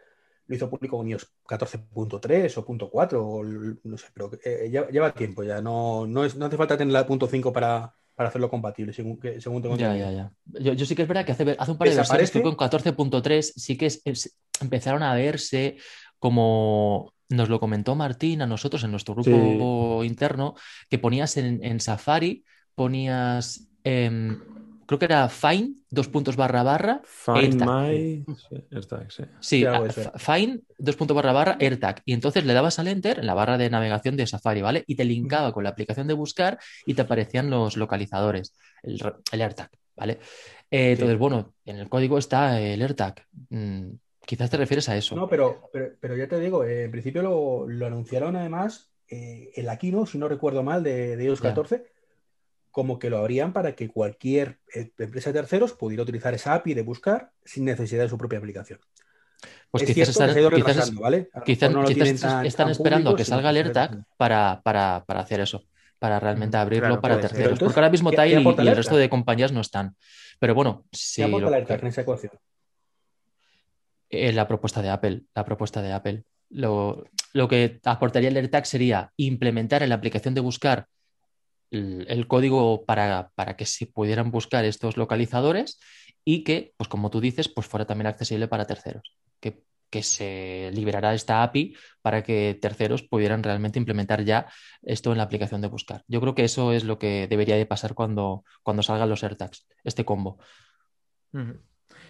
[0.49, 4.89] lo hizo público con iOS 14.3 o .4, o l- no sé, pero eh, lleva,
[4.89, 8.51] lleva tiempo ya, no, no, es, no hace falta tener la .5 para, para hacerlo
[8.51, 10.11] compatible, según, que, según tengo ya, entendido.
[10.11, 10.61] ya, ya.
[10.61, 12.57] Yo, yo sí que es verdad que hace, hace un par de versiones, que con
[12.57, 15.77] 14.3 sí que es- es- empezaron a verse
[16.19, 20.55] como nos lo comentó Martín a nosotros en nuestro grupo interno,
[20.89, 22.43] que ponías en, en Safari,
[22.75, 24.39] ponías, em,
[24.89, 27.69] creo que era Fine, dos puntos barra barra, Find AirTag.
[27.69, 28.25] My.
[28.49, 29.23] Sí, AirTag, sí.
[29.39, 29.65] Sí,
[30.17, 32.01] Find, dos puntos barra barra, AirTag.
[32.07, 34.85] Y entonces le dabas al Enter en la barra de navegación de Safari, ¿vale?
[34.87, 38.99] Y te linkaba con la aplicación de buscar y te aparecían los localizadores, el,
[39.31, 40.21] el AirTag, ¿vale?
[40.71, 43.27] Eh, entonces, bueno, en el código está el AirTag.
[43.51, 43.91] Mm,
[44.25, 45.17] quizás te refieres a eso.
[45.17, 49.51] No, pero, pero, pero ya te digo, eh, en principio lo, lo anunciaron además eh,
[49.55, 51.49] en la keynote, si no recuerdo mal, de, de iOS Ya.
[51.51, 51.85] 14,
[52.71, 56.75] como que lo abrían para que cualquier eh, empresa de terceros pudiera utilizar esa API
[56.75, 58.81] de buscar sin necesidad de su propia aplicación.
[59.71, 61.29] Pues es quizás que están, ido quizás, ¿vale?
[61.45, 65.21] Quizás- no quizás tan- están tan esperando público, que salga el AirTag para, para, para
[65.21, 65.65] hacer eso,
[65.99, 67.53] para realmente abrirlo claro, para puede terceros.
[67.53, 69.97] Entonces, Porque ahora mismo ¿qué- qué Tile y, el resto de compañías no están.
[70.41, 72.33] Pero bueno, sí, ¿Qué aporta el AirTag que- en esa ecuación?
[74.11, 76.25] eh, la propuesta de Apple, la propuesta de Apple.
[76.51, 77.05] Lo,
[77.35, 80.87] lo que aportaría el AirTag sería implementar en la aplicación de buscar
[81.71, 85.79] el, código para, para que se pudieran buscar estos localizadores
[86.25, 89.17] y que, pues como tú dices, pues fuera también accesible para terceros.
[89.41, 94.47] Que, que se liberará esta API para que terceros pudieran realmente implementar ya
[94.83, 96.05] esto en la aplicación de buscar.
[96.07, 99.67] Yo creo que eso es lo que debería de pasar cuando, cuando salgan los AirTags,
[99.85, 100.39] este combo.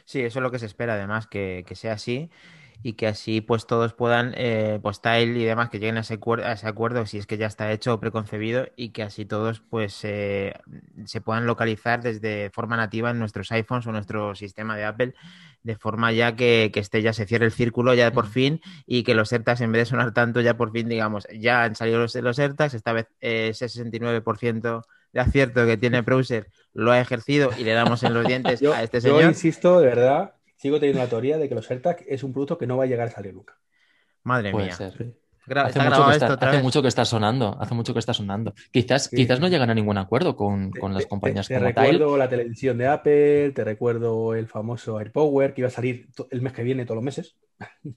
[0.05, 2.31] Sí, eso es lo que se espera, además, que, que sea así
[2.83, 6.19] y que así pues todos puedan, eh, pues Tile y demás, que lleguen a ese,
[6.45, 9.61] a ese acuerdo si es que ya está hecho o preconcebido y que así todos
[9.61, 10.55] pues eh,
[11.05, 15.15] se puedan localizar desde forma nativa en nuestros iPhones o nuestro sistema de Apple,
[15.63, 19.03] de forma ya que, que este ya se cierre el círculo ya por fin y
[19.03, 21.99] que los AirTags en vez de sonar tanto ya por fin digamos, ya han salido
[21.99, 27.01] los, los AirTags, esta vez eh, ese 69% de acierto que tiene Browser lo ha
[27.01, 29.25] ejercido y le damos en los dientes Yo, a este yo señor.
[29.25, 32.67] insisto, de verdad, sigo teniendo la teoría de que los AirTag es un producto que
[32.67, 33.57] no va a llegar a salir nunca.
[34.25, 34.75] Madre Puede mía.
[34.77, 35.15] ser.
[35.47, 36.63] Gra- Hace mucho, que está, otra hace vez.
[36.65, 38.53] mucho que está sonando, hace mucho que está sonando.
[38.71, 39.17] Quizás, Sí.
[39.17, 41.87] quizás no llegan a ningún acuerdo con, con las Te- compañías te, te como Tile.
[41.93, 46.43] recuerdo la televisión de Apple, te recuerdo el famoso AirPower que iba a salir el
[46.43, 47.37] mes que viene, todos los meses.
[47.81, 47.95] Sí,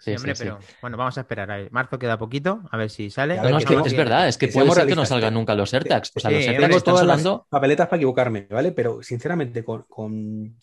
[0.00, 0.50] Sí, hombre, sí, sí.
[0.50, 1.50] pero bueno, vamos a esperar.
[1.50, 3.36] A ver, marzo queda poquito, a ver si sale.
[3.36, 5.32] No, no, es, que tengo- es verdad, es que que puede ser que no salgan
[5.32, 6.12] nunca los AirTags.
[6.16, 7.46] O sea, Sí, los AirTags Tengo están las sonando.
[7.48, 8.72] papeletas para equivocarme, ¿vale?
[8.72, 10.56] Pero sinceramente, con, con-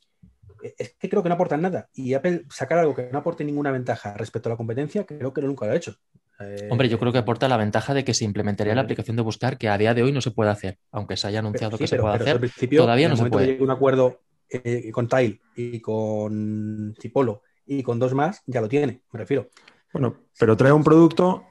[0.77, 1.89] es que creo que no aportan nada.
[1.93, 5.41] Y Apple sacar algo que no aporte ninguna ventaja respecto a la competencia, creo que
[5.41, 5.95] nunca lo ha hecho.
[6.39, 9.23] Eh, Hombre, yo creo que aporta la ventaja de que se implementaría la aplicación de
[9.23, 11.77] buscar, que a día de hoy no se puede hacer, aunque se haya pero- anunciado
[11.77, 12.33] sí, que se pero- puede pero hacer.
[12.35, 13.57] al principio, todavía en no el se que puede.
[13.63, 19.01] un acuerdo eh, con Tile y con Chipolo y con dos más, ya lo tiene,
[19.11, 19.49] me refiero.
[19.91, 21.45] Bueno, pero trae un producto,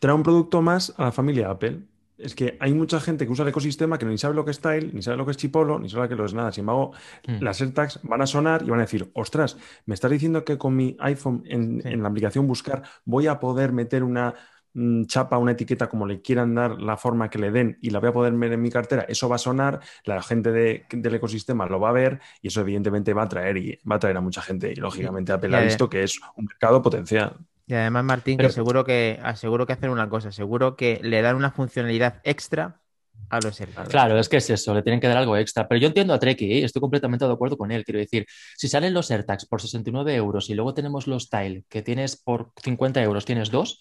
[0.00, 1.78] trae un producto más a la familia Apple.
[2.22, 4.60] Es que hay mucha gente que usa el ecosistema que ni sabe lo que es
[4.60, 6.52] Tile, ni sabe lo que es Chipolo, ni sabe lo que es nada.
[6.52, 6.92] Sin embargo,
[7.26, 7.42] Mm.
[7.42, 9.56] las AirTags van a sonar y van a decir, ostras,
[9.86, 11.88] me estás diciendo que con mi iPhone en, Sí.
[11.88, 14.34] en la aplicación Buscar voy a poder meter una
[14.74, 17.98] mm, chapa, una etiqueta, como le quieran dar la forma que le den y la
[18.00, 19.04] voy a poder ver en mi cartera.
[19.06, 22.62] Eso va a sonar, la gente de- del ecosistema lo va a ver y eso
[22.62, 24.72] evidentemente va a traer y va a traer a mucha gente.
[24.72, 27.36] Y lógicamente Apple ha visto que es un mercado potencial.
[27.72, 31.22] Y además, Martín, Pero- que seguro que aseguro que hacen una cosa, seguro que le
[31.22, 32.82] dan una funcionalidad extra
[33.30, 33.88] a los AirTags.
[33.88, 35.66] Claro, es que es eso, le tienen que dar algo extra.
[35.66, 36.64] Pero yo entiendo a Treki, ¿eh?
[36.64, 37.82] estoy completamente de acuerdo con él.
[37.82, 38.26] Quiero decir,
[38.58, 42.52] si salen los AirTags por 69 euros y luego tenemos los Tile que tienes por
[42.62, 43.80] 50 euros, tienes dos,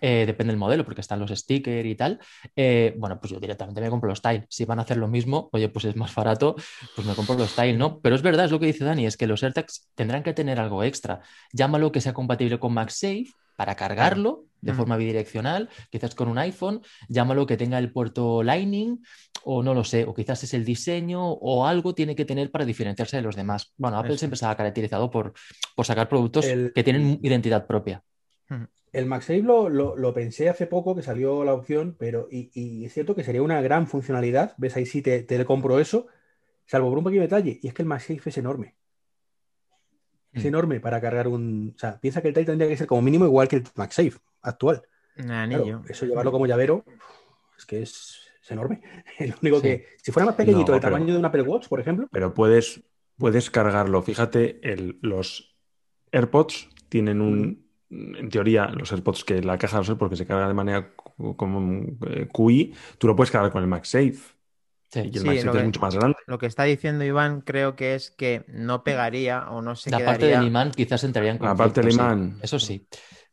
[0.00, 2.18] eh, depende del modelo, porque están los stickers y tal.
[2.54, 4.46] eh, bueno, pues yo directamente me compro los Tile.
[4.48, 6.54] Si van a hacer lo mismo, oye, pues es más barato,
[6.94, 8.00] pues me compro los Tile, ¿no?
[8.00, 10.58] Pero es verdad, es lo que dice Dani, es que los AirTags tendrán que tener
[10.60, 11.20] algo extra.
[11.52, 14.78] Llámalo que sea compatible con MagSafe para cargarlo de Ujú.
[14.80, 19.02] forma bidireccional, quizás con un iPhone, llámalo que tenga el puerto Lightning
[19.44, 22.64] o no lo sé, o quizás es el diseño o algo tiene que tener para
[22.64, 23.72] diferenciarse de los demás.
[23.76, 24.18] Bueno, Apple Eso.
[24.20, 25.34] siempre se ha caracterizado por,
[25.76, 28.02] por sacar productos El- que tienen identidad propia.
[28.50, 28.66] Ujú.
[28.98, 32.84] El MagSafe lo, lo, lo, pensé hace poco que salió la opción, pero y, y,
[32.84, 34.54] es cierto que sería una gran funcionalidad.
[34.58, 34.76] ¿Ves?
[34.76, 36.06] Ahí sí te, te compro eso,
[36.64, 38.74] salvo por un pequeño detalle, y es que el MagSafe es enorme.
[40.32, 40.48] Es Mm.
[40.48, 41.72] enorme para cargar un.
[41.74, 44.18] O sea, piensa que el Tide tendría que ser como mínimo igual que el MagSafe
[44.42, 44.82] actual.
[45.14, 46.84] Claro, eso llevarlo como llavero
[47.56, 48.82] es que es, es enorme.
[49.20, 49.62] Lo único Sí.
[49.62, 52.34] que, si fuera más pequeñito, No, pero- tamaño de un Apple Watch, por ejemplo, Pero
[52.34, 52.82] puedes,
[53.16, 54.02] puedes cargarlo.
[54.02, 55.56] Fíjate, el- los
[56.12, 57.65] AirPods tienen un.
[57.90, 60.92] En teoría, los AirPods que la caja de los AirPods que se carga de manera
[61.36, 64.14] como un, eh, QI, tú lo puedes cargar con el MagSafe.
[64.90, 65.00] Sí.
[65.00, 66.16] Y el Sí, MagSafe lo es que- mucho más grande.
[66.26, 69.98] Lo que está diciendo Iván creo que es que no pegaría o no se La
[69.98, 70.38] parte quedaría.
[70.38, 71.98] del imán quizás entraría en La conflicto, parte del sí.
[71.98, 72.38] imán.
[72.42, 72.86] Eso sí.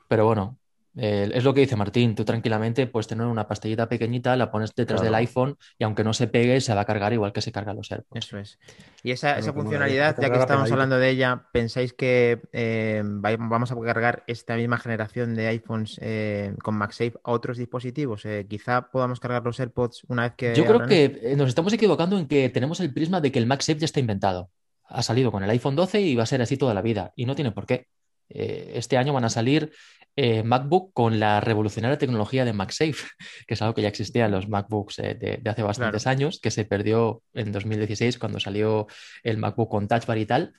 [0.08, 0.60] Pero bueno,
[0.96, 2.16] eh, es lo que dice Martín.
[2.16, 5.06] Tú tranquilamente puedes tener una pastillita pequeñita, la pones detrás Claro.
[5.06, 7.76] del iPhone y aunque no se pegue, se va a cargar igual que se cargan
[7.76, 8.26] los AirPods.
[8.26, 8.60] Eso es.
[9.04, 13.72] Y esa, Claro, esa funcionalidad, ya que estamos hablando de ella, ¿pensáis que eh, vamos
[13.72, 18.26] a cargar esta misma generación de iPhones eh, con MagSafe a otros dispositivos?
[18.26, 21.38] Eh, quizá podamos cargar los AirPods una vez que Yo creo que esto.
[21.38, 24.52] nos estamos equivocando en que tenemos el prisma de que el MagSafe ya está inventado.
[24.88, 27.14] Ha salido con el iPhone 12 y va a ser así toda la vida.
[27.16, 27.88] Y no tiene por qué.
[28.34, 29.72] Eh, este año van a salir
[30.16, 33.08] eh, MacBook con la revolucionaria tecnología de MagSafe,
[33.48, 36.40] que es algo que ya existía en los MacBooks eh, de, de hace bastantes años,
[36.40, 38.88] que se perdió en 2016 cuando salió
[39.24, 40.54] el MacBook con Touch Bar y tal.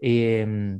[0.00, 0.78] Eh,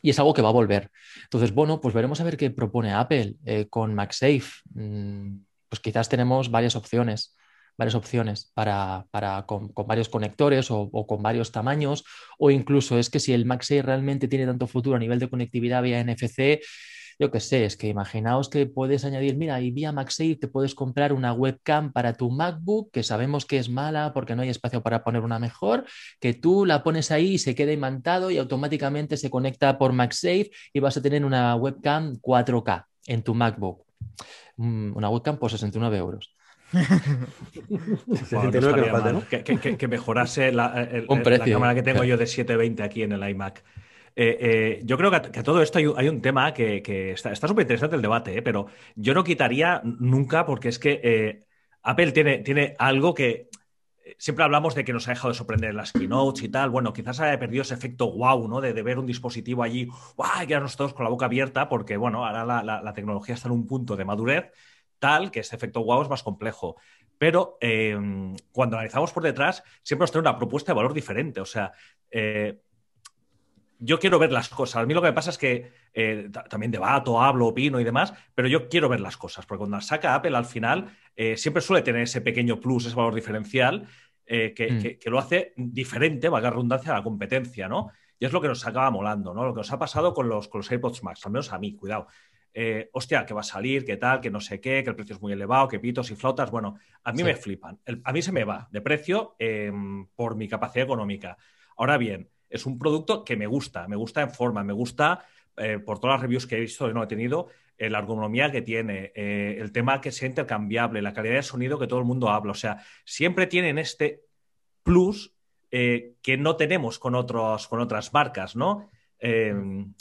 [0.00, 0.90] y es algo que va a volver.
[1.24, 3.34] Entonces, bueno, pues veremos a ver qué propone Apple
[3.68, 4.44] con MagSafe.
[4.74, 5.38] Mm,
[5.68, 7.36] pues quizás tenemos varias opciones,
[7.78, 12.04] varias opciones para, para con, varios conectores o, con varios tamaños,
[12.38, 15.82] o incluso es que si el MagSafe realmente tiene tanto futuro a nivel de conectividad
[15.82, 16.60] vía NFC,
[17.20, 20.74] yo qué sé, es que imaginaos que puedes añadir, mira, y vía MagSafe te puedes
[20.74, 24.82] comprar una webcam para tu MacBook, que sabemos que es mala porque no hay espacio
[24.82, 25.84] para poner una mejor,
[26.20, 30.50] que tú la pones ahí y se queda imantado y automáticamente se conecta por MagSafe
[30.72, 33.84] y vas a tener una webcam 4K en tu MacBook.
[34.56, 36.37] Mm, Una webcam por 69 euros.
[36.72, 36.86] Bueno,
[38.08, 41.46] no 69 que mejorase la, el- Un el- precio.
[41.46, 43.62] la cámara que tengo yo de 720 aquí en el iMac.
[44.16, 46.52] Eh, eh, yo creo que a, que a todo esto hay, un- hay un tema
[46.52, 50.78] que, que está súper interesante el debate, eh, pero yo no quitaría nunca porque es
[50.78, 51.44] que eh,
[51.82, 53.48] Apple tiene, tiene algo que
[54.04, 56.70] eh, siempre hablamos de que nos ha dejado de sorprender en las keynotes y tal.
[56.70, 58.60] Bueno, quizás haya perdido ese efecto wow, ¿no?
[58.60, 60.42] De, de ver un dispositivo allí, ¡guau!
[60.42, 63.46] Y quedarnos todos con la boca abierta porque, bueno, ahora la, la- la tecnología está
[63.48, 64.50] en un punto de madurez
[64.98, 66.76] tal que ese efecto wow es más complejo.
[67.18, 67.98] Pero eh,
[68.52, 71.40] cuando analizamos por detrás, siempre nos trae una propuesta de valor diferente.
[71.40, 71.72] O sea,
[72.10, 72.60] eh,
[73.80, 74.82] yo quiero ver las cosas.
[74.82, 77.84] A mí lo que me pasa es que eh, ta- también debato, hablo, opino y
[77.84, 81.60] demás, pero yo quiero ver las cosas, porque cuando saca Apple al final eh, siempre
[81.60, 83.86] suele tener ese pequeño plus, ese valor diferencial
[84.26, 84.82] eh, que, Mm.
[84.82, 87.90] que- que lo hace diferente, valga redundancia, a la competencia, ¿no?
[88.18, 89.44] Y es lo que nos acaba molando, ¿no?
[89.44, 91.74] Lo que nos ha pasado con los, con los AirPods Max, al menos a mí,
[91.74, 92.08] cuidado.
[92.54, 95.14] Eh, hostia, que va a salir, que tal, que no sé qué, que el precio
[95.16, 96.50] es muy elevado, que pitos y flautas.
[96.50, 97.24] Bueno, a mí Sí.
[97.24, 97.78] me flipan.
[97.84, 99.70] El- a mí se me va de precio eh,
[100.16, 101.36] por mi capacidad económica.
[101.76, 105.24] Ahora bien, es un producto que me gusta, me gusta en forma, me gusta
[105.60, 108.50] eh, por todas las reviews que he visto y no he tenido, eh, la ergonomía
[108.52, 112.04] que tiene, eh, el tema que sea intercambiable, la calidad de sonido que todo el
[112.04, 112.52] mundo habla.
[112.52, 114.22] O sea, siempre tienen este
[114.84, 115.34] plus
[115.70, 118.88] que no tenemos con, otros, con otras marcas, ¿no?
[119.20, 119.54] Eh,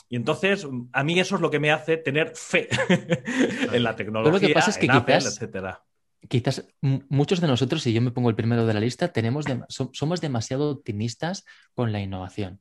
[0.09, 2.67] y entonces, a mí eso es lo que me hace tener fe
[3.73, 5.83] en la tecnología, pasa es que en Apple, quizás- etcétera.
[6.29, 9.91] Quizás muchos de nosotros, y yo me pongo el primero de la lista, tenemos so-
[9.93, 12.59] somos demasiado optimistas con la innovación.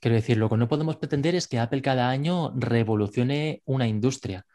[0.00, 4.46] Quiero decir, lo que no podemos pretender es que Apple cada año revolucione una industria.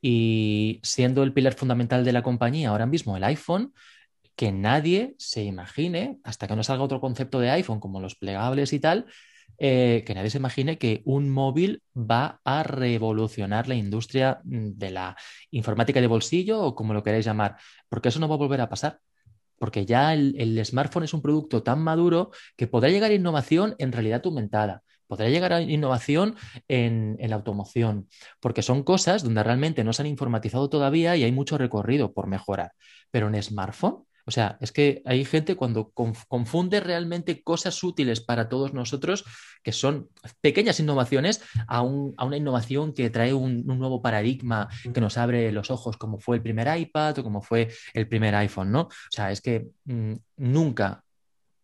[0.00, 3.74] Y siendo el pilar fundamental de la compañía ahora mismo el iPhone,
[4.36, 8.72] que nadie se imagine, hasta que no salga otro concepto de iPhone como los plegables
[8.72, 9.06] y tal,
[9.58, 14.90] eh, que nadie se imagine que un móvil va a revolucionar la industria mm, de
[14.90, 15.16] la
[15.50, 17.56] informática de bolsillo o como lo queráis llamar,
[17.88, 19.00] porque eso no va a volver a pasar.
[19.58, 23.90] Porque ya el, smartphone es un producto tan maduro que podrá llegar a innovación en
[23.90, 26.36] realidad aumentada, podrá llegar a innovación
[26.68, 28.08] en la automoción,
[28.40, 32.28] porque son cosas donde realmente no se han informatizado todavía y hay mucho recorrido por
[32.28, 32.72] mejorar.
[33.10, 38.20] Pero en smartphone, o sea, es que hay gente cuando conf- confunde realmente cosas útiles
[38.20, 39.24] para todos nosotros,
[39.62, 40.10] que son
[40.42, 45.16] pequeñas innovaciones, a, un- a una innovación que trae un, un nuevo paradigma que nos
[45.16, 48.82] abre los ojos, como fue el primer iPad o como fue el primer iPhone, ¿no?
[48.82, 51.02] O sea, es que mm, nunca,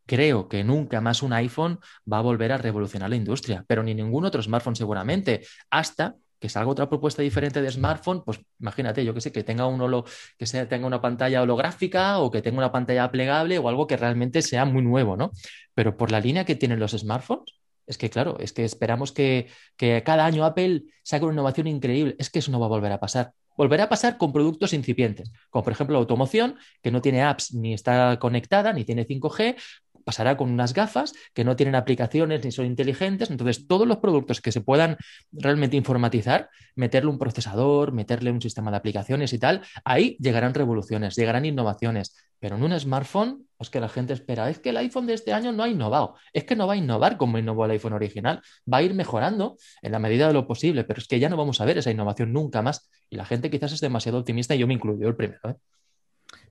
[0.07, 1.79] creo que nunca más un iPhone
[2.11, 6.51] va a volver a revolucionar la industria, pero ni ningún otro smartphone seguramente, hasta que
[6.51, 10.05] salga otra propuesta diferente de smartphone, pues imagínate, yo que sé, que tenga un
[10.37, 13.97] que sea, tenga una pantalla holográfica o que tenga una pantalla plegable o algo que
[13.97, 15.31] realmente sea muy nuevo, ¿no?
[15.73, 17.55] Pero por la línea que tienen los smartphones,
[17.87, 22.15] Es que, claro, es que esperamos que, que cada año Apple saque una innovación increíble.
[22.19, 23.33] Es que eso no va a volver a pasar.
[23.57, 27.55] Volverá a pasar con productos incipientes, como por ejemplo la automoción, que no tiene apps
[27.55, 29.57] ni está conectada, ni tiene 5G,
[30.05, 33.31] pasará con unas gafas que no tienen aplicaciones ni son inteligentes.
[33.31, 34.97] Entonces, todos los productos que se puedan
[35.33, 41.17] realmente informatizar, meterle un procesador, meterle un sistema de aplicaciones y tal, ahí llegarán revoluciones,
[41.17, 42.17] llegarán innovaciones.
[42.39, 45.33] Pero en un smartphone, es que la gente espera, es que el iPhone de este
[45.33, 48.43] año no ha innovado, es que no va a innovar como innovó el iPhone original,
[48.71, 51.37] va a ir mejorando en la medida de lo posible, pero es que ya no
[51.37, 52.91] vamos a ver esa innovación nunca más.
[53.09, 55.41] Y la gente quizás es demasiado optimista y yo me incluyo el primero.
[55.49, 55.55] ¿eh?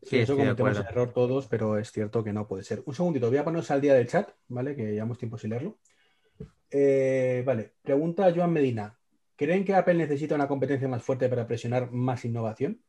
[0.05, 2.83] Sí, eso cometemos el error todos, pero es cierto que no puede ser.
[2.85, 4.75] Un segundito, voy a ponernos al día del chat, ¿vale?
[4.75, 5.79] Que llevamos tiempo sin leerlo.
[6.69, 8.97] Eh, vale, pregunta Joan Medina.
[9.35, 12.81] ¿Creen que Apple necesita una competencia más fuerte para presionar más innovación?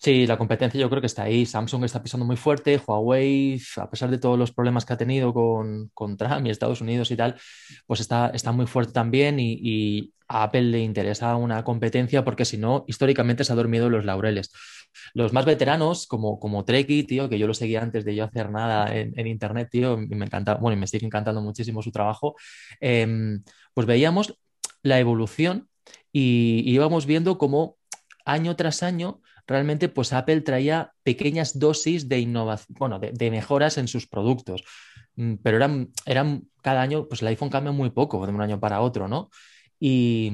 [0.00, 1.44] Sí, la competencia yo creo que está ahí.
[1.44, 5.34] Samsung está pisando muy fuerte, Huawei, a pesar de todos los problemas que ha tenido
[5.34, 7.34] con, con Trump y Estados Unidos y tal,
[7.84, 12.58] pues está, está muy fuerte también y, a Apple le interesa una competencia porque si
[12.58, 14.52] no, históricamente se ha dormido los laureles.
[15.14, 18.50] Los más veteranos, como, como Treki, tío, que yo lo seguía antes de yo hacer
[18.50, 21.90] nada en, en Internet, tío, y me encanta, bueno, y me sigue encantando muchísimo su
[21.92, 22.36] trabajo,
[22.80, 23.38] eh,
[23.72, 24.38] pues veíamos
[24.82, 25.68] la evolución
[26.12, 27.78] y, y íbamos viendo cómo
[28.26, 33.88] año tras año realmente pues Apple traía pequeñas dosis de innovación, bueno, de, mejoras en
[33.88, 34.62] sus productos,
[35.16, 38.60] mm, pero eran, eran cada año, pues el iPhone cambia muy poco de un año
[38.60, 39.30] para otro, ¿no?
[39.80, 40.30] Y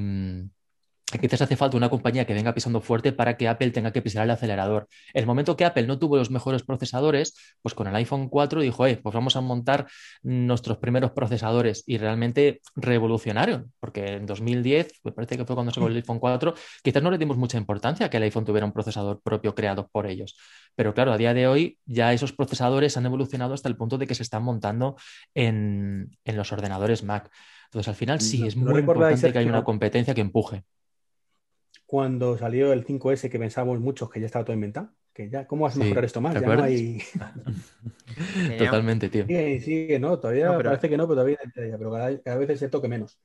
[1.19, 4.25] quizás hace falta una compañía que venga pisando fuerte para que Apple tenga que pisar
[4.25, 4.89] el acelerador.
[5.13, 8.87] El momento que Apple no tuvo los mejores procesadores, pues con el iPhone 4 dijo,
[8.87, 9.87] eh, pues vamos a montar
[10.23, 15.87] nuestros primeros procesadores y realmente revolucionaron, porque en 2010, me parece que fue cuando sacó
[15.87, 18.73] el iPhone 4, quizás no le dimos mucha importancia a que el iPhone tuviera un
[18.73, 20.37] procesador propio creado por ellos.
[20.75, 24.07] Pero claro, a día de hoy ya esos procesadores han evolucionado hasta el punto de
[24.07, 24.97] que se están montando
[25.35, 27.31] en, en los ordenadores Mac.
[27.67, 30.65] Entonces, al final sí, es muy importante que haya una competencia que empuje
[31.87, 34.91] cuando salió el 5S que pensábamos muchos que ya estaba todo inventado.
[35.13, 36.35] Que ya, ¿cómo vas a mejorar sí, esto más?
[36.35, 37.01] Ya no hay...
[38.59, 39.27] Totalmente, tío.
[39.27, 40.71] Sigue, sigue, no, todavía no, pero...
[40.71, 43.21] parece que no, pero todavía pero cada, cada vez se toque menos.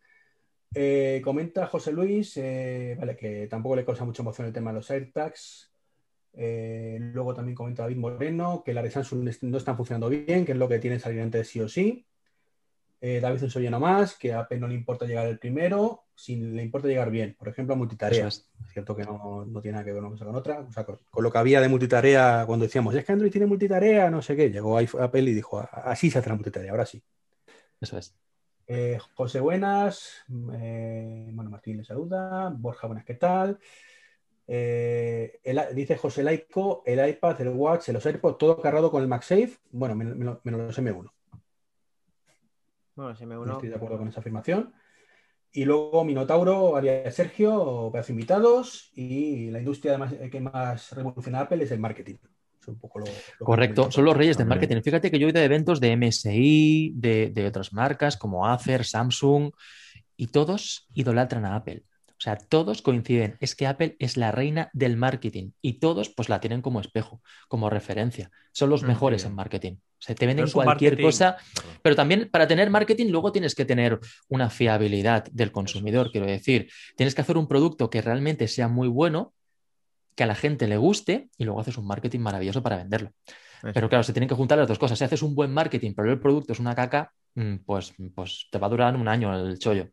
[0.75, 4.75] Eh, comenta José Luis, eh, vale, que tampoco le causa mucha emoción el tema de
[4.75, 5.73] los AirTags.
[6.33, 10.51] Eh, luego también comenta David Moreno que la de Samsung no están funcionando bien, que
[10.51, 12.05] es lo que tiene salir antes sí o sí.
[13.01, 16.61] Eh, David Ensolleno más, que a Apple no le importa llegar el primero, si le
[16.61, 17.35] importa llegar bien.
[17.39, 18.27] Por ejemplo, a multitarea.
[18.27, 20.59] Es cierto que no, no, tiene nada que ver una cosa con otra.
[20.59, 23.47] O sea, con, con, lo que había de multitarea cuando decíamos, es que Android tiene
[23.47, 24.51] multitarea, no sé qué.
[24.51, 27.01] Llegó Apple y dijo, así se hace la multitarea, ahora sí.
[27.79, 28.13] Eso es.
[28.67, 32.53] Eh, José Buenas, eh, bueno, Martín le saluda.
[32.55, 33.57] Borja, buenas, ¿qué tal?
[34.45, 39.07] Eh, el, dice José Laico, el iPad, el Watch, los AirPods, todo cargado con el
[39.07, 39.57] MagSafe.
[39.71, 41.09] Bueno, menos, menos los M1.
[42.99, 43.45] Bueno, se me uno...
[43.45, 44.73] no estoy de acuerdo con esa afirmación.
[45.53, 48.91] Y luego Minotauro, haría Sergio, pedazo invitados.
[48.93, 52.15] Y la industria además, que más revoluciona Apple es el marketing.
[52.61, 54.81] Es un poco lo, lo Correcto, son los reyes del marketing.
[54.81, 58.83] Fíjate que yo he ido a eventos de MSI, de, de otras marcas como Acer,
[58.83, 59.51] Samsung,
[60.17, 61.83] y todos idolatran a Apple.
[62.19, 66.27] O sea, todos coinciden, es que Apple es la reina del marketing y todos pues
[66.27, 68.29] la tienen como espejo, como referencia.
[68.51, 69.75] Son los mejores en marketing.
[69.75, 71.07] O sea, te venden pero cualquier marketing...
[71.07, 71.37] cosa,
[71.81, 76.69] pero también para tener marketing luego tienes que tener una fiabilidad del consumidor, quiero decir,
[76.97, 79.33] tienes que hacer un producto que realmente sea muy bueno,
[80.13, 83.13] que a la gente le guste y luego haces un marketing maravilloso para venderlo.
[83.63, 83.71] Eso.
[83.73, 84.97] Pero claro, se tienen que juntar las dos cosas.
[84.99, 87.13] Si haces un buen marketing, pero el producto es una caca,
[87.65, 89.87] pues, pues te va a durar un año el chollo.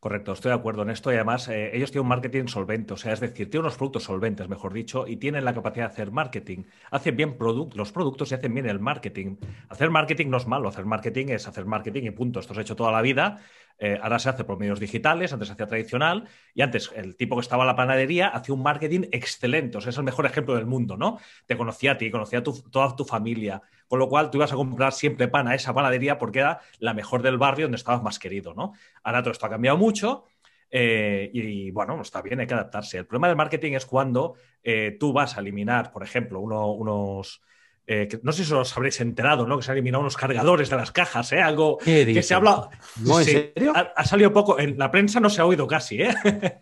[0.00, 2.96] Correcto, estoy de acuerdo en esto y además eh, ellos tienen un marketing solvente, o
[2.96, 6.10] sea, es decir, tienen unos productos solventes, mejor dicho, y tienen la capacidad de hacer
[6.12, 6.64] marketing.
[6.90, 9.36] Hacen bien product los productos y hacen bien el marketing.
[9.68, 12.40] Hacer marketing no es malo, hacer marketing es hacer marketing y punto.
[12.40, 13.38] Esto se ha hecho toda la vida.
[13.78, 17.36] Eh, ahora se hace por medios digitales, antes se hacía tradicional, y antes el tipo
[17.36, 20.54] que estaba en la panadería hacía un marketing excelente, o sea, es el mejor ejemplo
[20.56, 21.18] del mundo, ¿no?
[21.46, 24.56] Te conocía a ti, conocía a toda tu familia, con lo cual tú ibas a
[24.56, 28.18] comprar siempre pan a esa panadería porque era la mejor del barrio donde estabas más
[28.18, 28.72] querido, ¿no?
[29.02, 30.24] Ahora todo esto ha cambiado mucho.
[30.70, 32.98] Eh, y, bueno, está bien, hay que adaptarse.
[32.98, 37.40] El problema del marketing es cuando eh, tú vas a eliminar, por ejemplo, uno, unos,
[37.90, 39.56] eh, que, no sé si os habréis enterado, ¿no?
[39.56, 41.40] Que se han eliminado unos cargadores de las cajas, ¿eh?
[41.40, 42.68] Algo que se habla.
[43.00, 43.72] ¿No, ¿En sí, serio?
[43.74, 44.58] Ha, ha, salido poco.
[44.58, 46.14] En la prensa no se ha oído casi, ¿eh?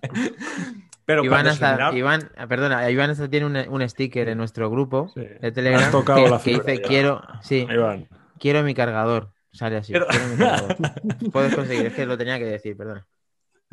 [1.05, 1.97] Pero Iván, hasta, eliminaron...
[1.97, 5.21] Iván, perdona, Iván hasta tiene un, un, sticker en nuestro grupo sí.
[5.21, 8.09] de Telegram que, que, dice quiero, sí, Iván.
[8.39, 9.33] quiero mi cargador.
[9.53, 9.93] Sale así.
[9.93, 10.07] Pero...
[10.07, 10.77] Quiero mi cargador.
[11.33, 13.05] Puedes conseguir, es que lo tenía que decir, perdona.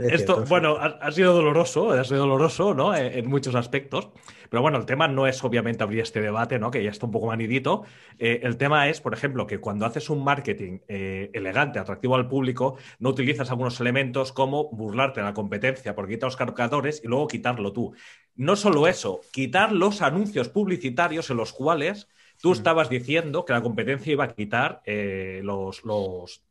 [0.10, 2.96] Esto, bueno, ha, sido doloroso, ha sido doloroso, ¿no?
[2.96, 4.10] En, muchos aspectos.
[4.50, 6.70] Pero bueno, el tema no es obviamente abrir este debate, ¿no?
[6.70, 7.84] Que ya está un poco manidito.
[8.20, 12.28] Eh, el tema es, por ejemplo, que cuando haces un marketing eh, elegante, atractivo al
[12.28, 17.08] público, no utilizas algunos elementos como burlarte de la competencia por quitar los cargadores y
[17.08, 17.94] luego quitarlo tú.
[18.36, 22.08] No solo eso, quitar los anuncios publicitarios en los cuales
[22.44, 26.42] Tú estabas diciendo que la competencia iba a quitar eh, los, los,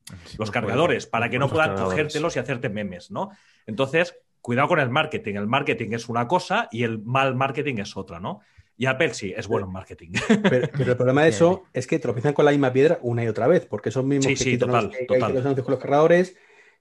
[0.51, 3.29] cargadores para que no puedan cogértelos y hacerte memes, ¿no?
[3.67, 5.35] Entonces, cuidado con el marketing.
[5.35, 8.41] El marketing es una cosa y el mal marketing es otra, ¿no?
[8.79, 10.13] Y Apple sí, es bueno en marketing.
[10.43, 13.47] Pero, el problema de eso es que tropiezan con la misma piedra una y otra
[13.47, 15.35] vez, porque son mismos sí, sí, total, los, total.
[15.35, 16.37] los anuncios con los cargadores.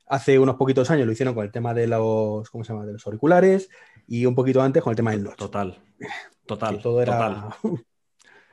[0.07, 2.85] Hace unos poquitos años lo hicieron con el tema de los, ¿cómo se llama?
[2.85, 3.67] De los auriculares
[4.07, 5.35] y un poquito antes con el tema del notch.
[5.35, 5.83] Total,
[6.45, 7.57] total, todo era...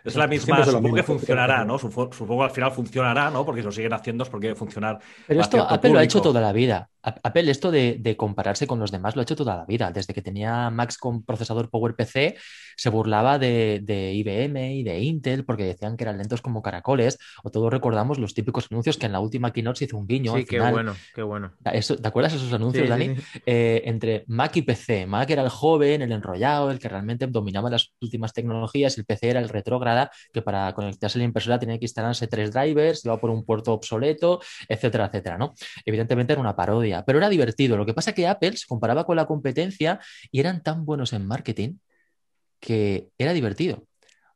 [0.09, 1.79] Es la misma, supongo que funcionará, ¿no?
[1.79, 3.45] Supongo que al final funcionará, ¿no?
[3.45, 4.99] Porque si lo siguen haciendo es porque debe funcionar.
[5.27, 6.89] Pero esto Apple lo ha hecho toda la vida.
[7.23, 9.91] Apple esto de, compararse con los demás lo ha hecho toda la vida.
[9.93, 12.37] Desde que tenía Max con procesador PowerPC,
[12.77, 17.19] se burlaba de, IBM y de Intel porque decían que eran lentos como caracoles.
[17.43, 20.37] O todos recordamos los típicos anuncios que en la última keynote se hizo un guiño.
[20.37, 21.53] Sí, qué bueno, qué bueno.
[21.63, 23.17] ¿Te acuerdas de esos anuncios, Dani?
[23.47, 25.07] Eh, entre Mac y PC.
[25.07, 28.99] Mac era el joven, el enrollado, el que realmente dominaba las últimas tecnologías.
[28.99, 32.53] El PC era el retrógrada que para conectarse a la impresora tenía que instalarse tres
[32.53, 35.55] drivers, iba por un puerto obsoleto, etcétera, etcétera, ¿no?
[35.85, 37.77] Evidentemente era una parodia pero era divertido.
[37.77, 41.13] Lo que pasa es que Apple se comparaba con la competencia y eran tan buenos
[41.13, 41.77] en marketing
[42.61, 43.89] que era divertido.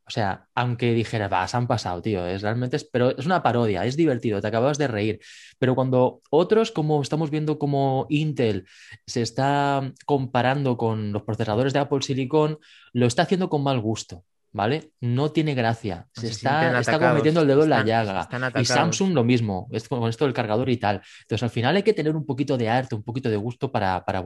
[0.05, 3.87] O sea, aunque dijera, va, se han pasado, tío, es realmente, pero es una parodia,
[3.87, 5.21] es divertido, te acabas de reír.
[5.59, 8.67] Pero cuando otros, como estamos viendo como Intel
[9.07, 12.59] se está comparando con los procesadores de Apple Silicon,
[12.93, 14.25] lo está haciendo con mal gusto.
[14.53, 14.93] ¿Vale?
[15.01, 16.07] No tiene gracia.
[16.13, 18.29] Se, está, está como metiendo el dedo en la llaga.
[18.57, 21.03] Y Samsung lo mismo, con esto del cargador y tal.
[21.23, 24.05] Entonces, al final hay que tener un poquito de arte, un poquito de gusto para,
[24.05, 24.23] para,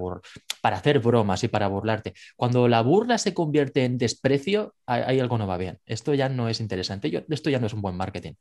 [0.60, 2.14] para hacer bromas y para burlarte.
[2.34, 5.78] Cuando la burla se convierte en desprecio, hay, algo no va bien.
[5.86, 7.10] Esto ya no es interesante.
[7.10, 8.32] Yo, esto ya no es un buen marketing.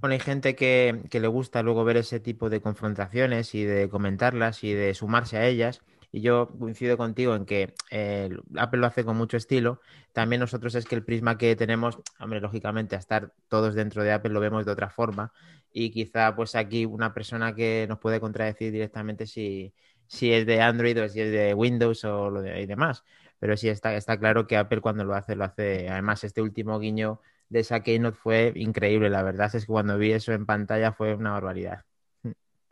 [0.00, 3.88] Bueno, hay gente que, que le gusta luego ver ese tipo de confrontaciones y de
[3.88, 5.82] comentarlas y de sumarse a ellas.
[6.12, 9.80] Y yo coincido contigo en que eh, Apple lo hace con mucho estilo.
[10.12, 14.12] También nosotros es que el prisma que tenemos, hombre, lógicamente, a estar todos dentro de
[14.12, 15.32] Apple lo vemos de otra forma.
[15.72, 19.72] Y quizá, pues aquí una persona que nos puede contradecir directamente si,
[20.06, 23.04] si es de Android o si es de Windows o lo de, y demás.
[23.38, 25.88] Pero sí está, está claro que Apple cuando lo hace, lo hace.
[25.88, 29.10] Además, este último guiño de esa Keynote fue increíble.
[29.10, 31.84] La verdad es que cuando vi eso en pantalla fue una barbaridad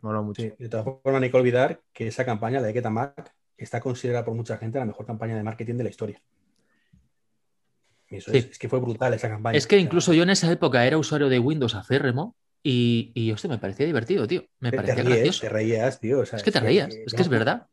[0.01, 0.41] mucho.
[0.41, 3.79] de todas formas, no hay que olvidar que esa campaña, la de Get Mac, está
[3.81, 6.21] considerada por mucha gente la mejor campaña de marketing de la historia.
[8.09, 9.57] eso es, que fue brutal esa campaña.
[9.57, 13.57] Es que incluso yo en esa época era usuario de Windows acérrimo y, y me
[13.57, 14.43] parecía divertido, tío.
[14.59, 15.41] Me parecía te gracioso.
[15.41, 16.23] Te reías, tío.
[16.23, 17.67] es que te reías, es que es verdad.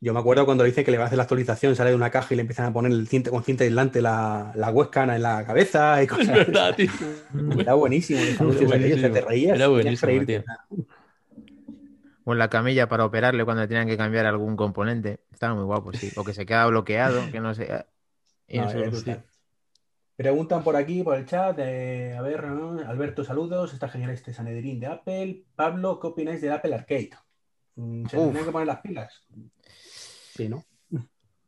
[0.00, 2.10] Yo me acuerdo cuando dice que le va a hacer la actualización, sale de una
[2.10, 5.22] caja y le empiezan a poner el cinta, con cinta aislante la, la webcam en
[5.22, 6.28] la cabeza y cosas.
[6.28, 6.90] Es verdad, tío.
[7.58, 8.20] Era buenísimo.
[8.20, 9.14] Era buenísimo.
[9.14, 9.56] Te reías.
[9.56, 10.44] Era buenísimo, tío
[12.24, 15.20] o en la camilla para operarle cuando tenían que cambiar algún componente.
[15.30, 16.10] Estaba muy guapo, sí.
[16.16, 17.84] O que se queda bloqueado, que no sé.
[20.16, 22.44] Preguntan por aquí, por el chat, a ver,
[22.86, 25.44] Alberto, saludos, está genial este Sanedrín de Apple.
[25.56, 27.10] Pablo, ¿qué opináis del Apple Arcade?
[27.74, 29.26] Mm, ¿Se tienen que poner las pilas?
[30.34, 30.64] Sí, ¿no?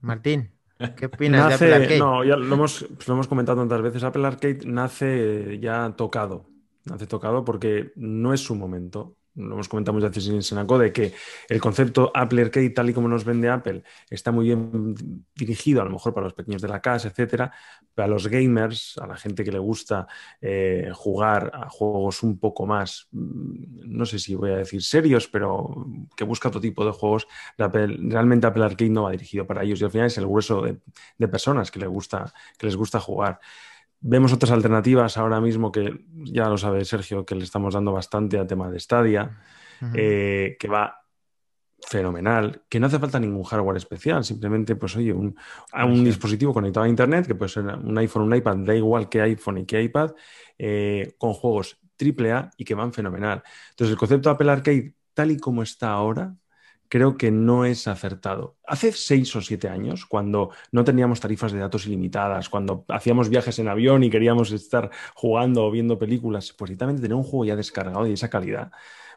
[0.01, 0.53] Martín,
[0.97, 1.99] ¿qué opinas de Apple Arcade?
[1.99, 6.47] No, ya lo hemos, lo hemos comentado tantas veces, Apple Arcade nace ya tocado,
[6.85, 10.93] nace tocado porque no es su momento lo hemos comentado muchas veces en Senaco, de
[10.93, 11.13] que
[11.49, 14.95] el concepto Apple Arcade, tal y como nos vende Apple, está muy bien
[15.35, 17.53] dirigido a lo mejor para los pequeños de la casa, etcétera,
[17.95, 20.07] pero a los gamers, a la gente que le gusta
[20.41, 25.29] eh, jugar a juegos un poco más, mm, no sé si voy a decir serios,
[25.29, 27.27] pero que busca otro tipo de juegos,
[27.59, 30.79] realmente Apple Arcade no va dirigido para ellos y al final es el grueso de,
[31.19, 33.41] de personas que, gusta, que les gusta jugar.
[34.01, 38.39] Vemos otras alternativas ahora mismo que ya lo sabe Sergio, que le estamos dando bastante
[38.39, 39.39] al tema de Stadia,
[39.95, 41.07] eh, que va
[41.81, 45.37] fenomenal, que no hace falta ningún hardware especial, simplemente, pues oye, un,
[45.73, 49.21] un dispositivo conectado a Internet, que puede ser un iPhone, un iPad, da igual que
[49.21, 50.13] iPhone y que iPad,
[50.59, 53.43] eh, con juegos AAA y que van fenomenal.
[53.71, 56.35] Entonces, el concepto de Apple Arcade, tal y como está ahora,
[56.89, 58.57] creo que no es acertado.
[58.67, 63.59] Hace seis o siete años, cuando no teníamos tarifas de datos ilimitadas, cuando hacíamos viajes
[63.59, 67.57] en avión y queríamos estar jugando o viendo películas, pues directamente tener un juego ya
[67.57, 68.71] descargado y esa calidad,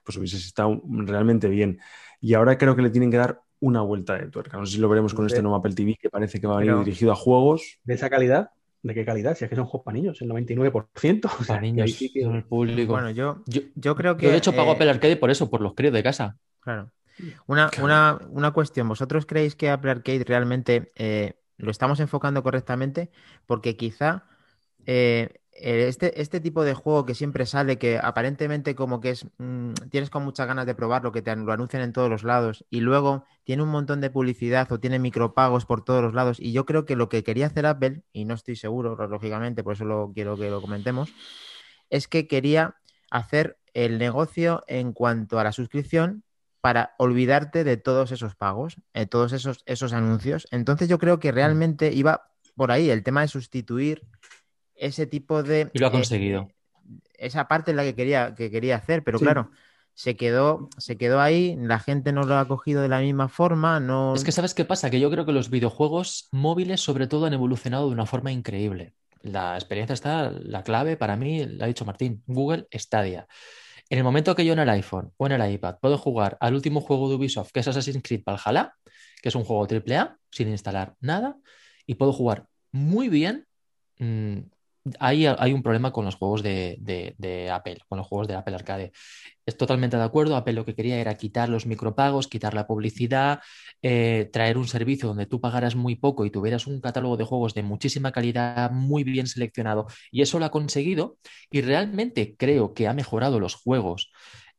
[0.04, 1.80] pues hubiese estado realmente bien.
[2.22, 4.58] Y ahora creo que le tienen que dar una vuelta de tuerca.
[4.58, 6.60] No sé si lo veremos con este nuevo Apple TV que parece que va a
[6.60, 7.80] venir dirigido a juegos.
[7.84, 8.52] ¿De esa calidad?
[8.82, 9.36] ¿De qué calidad?
[9.36, 11.30] Si es que son juegos para niños, el 99%.
[11.42, 12.94] O para niños, el público.
[12.94, 13.44] Bueno, yo,
[13.76, 14.26] yo, creo que.
[14.26, 16.38] Yo, de hecho, pago eh, Apple Arcade por eso, por los críos de casa.
[16.62, 16.92] Claro.
[17.48, 23.12] Una, una, una cuestión, ¿vosotros creéis que Apple Arcade realmente eh, lo estamos enfocando correctamente?
[23.46, 24.26] Porque quizá
[24.86, 29.74] eh, este, este tipo de juego que siempre sale, que aparentemente como que es, mm,
[29.90, 32.80] tienes con muchas ganas de probarlo, que te lo anuncian en todos los lados y
[32.80, 36.66] luego tiene un montón de publicidad o tiene micropagos por todos los lados y yo
[36.66, 40.12] creo que lo que quería hacer Apple, y no estoy seguro, lógicamente, por eso lo
[40.14, 41.14] quiero que lo comentemos,
[41.90, 42.76] es que quería
[43.12, 46.24] hacer el negocio en cuanto a la suscripción
[46.62, 50.48] para olvidarte de todos esos pagos, de todos esos, esos anuncios.
[50.52, 54.06] Entonces yo creo que realmente iba por ahí el tema de sustituir
[54.76, 55.70] ese tipo de...
[55.74, 56.50] Y lo ha conseguido.
[57.14, 59.52] esa parte es la que quería, que quería hacer, pero claro,
[59.94, 63.80] se quedó, se quedó ahí, la gente no lo ha cogido de la misma forma,
[63.80, 64.16] no...
[64.16, 67.34] Es que sabes qué pasa, que yo creo que los videojuegos móviles sobre todo han
[67.34, 68.94] evolucionado de una forma increíble.
[69.22, 73.28] La experiencia está, la clave para mí, la ha dicho Martín, Google Stadia.
[73.90, 76.54] En el momento que yo en el iPhone o en el iPad puedo jugar al
[76.54, 78.76] último juego de Ubisoft, que es Assassin's Creed Valhalla,
[79.22, 81.38] que es un juego AAA, sin instalar nada,
[81.88, 83.48] y puedo jugar muy bien
[83.98, 84.42] mm,
[85.00, 88.92] hay, hay un problema con los juegos de, Apple, con los juegos de Apple Arcade.
[89.46, 90.36] Es totalmente de acuerdo.
[90.36, 93.42] Apple lo que quería era quitar los micropagos, quitar la publicidad,
[93.82, 97.54] eh, traer un servicio donde tú pagaras muy poco y tuvieras un catálogo de juegos
[97.54, 99.88] de muchísima calidad, muy bien seleccionado.
[100.12, 101.18] Y eso lo ha conseguido.
[101.50, 104.12] Y realmente creo que ha mejorado los juegos.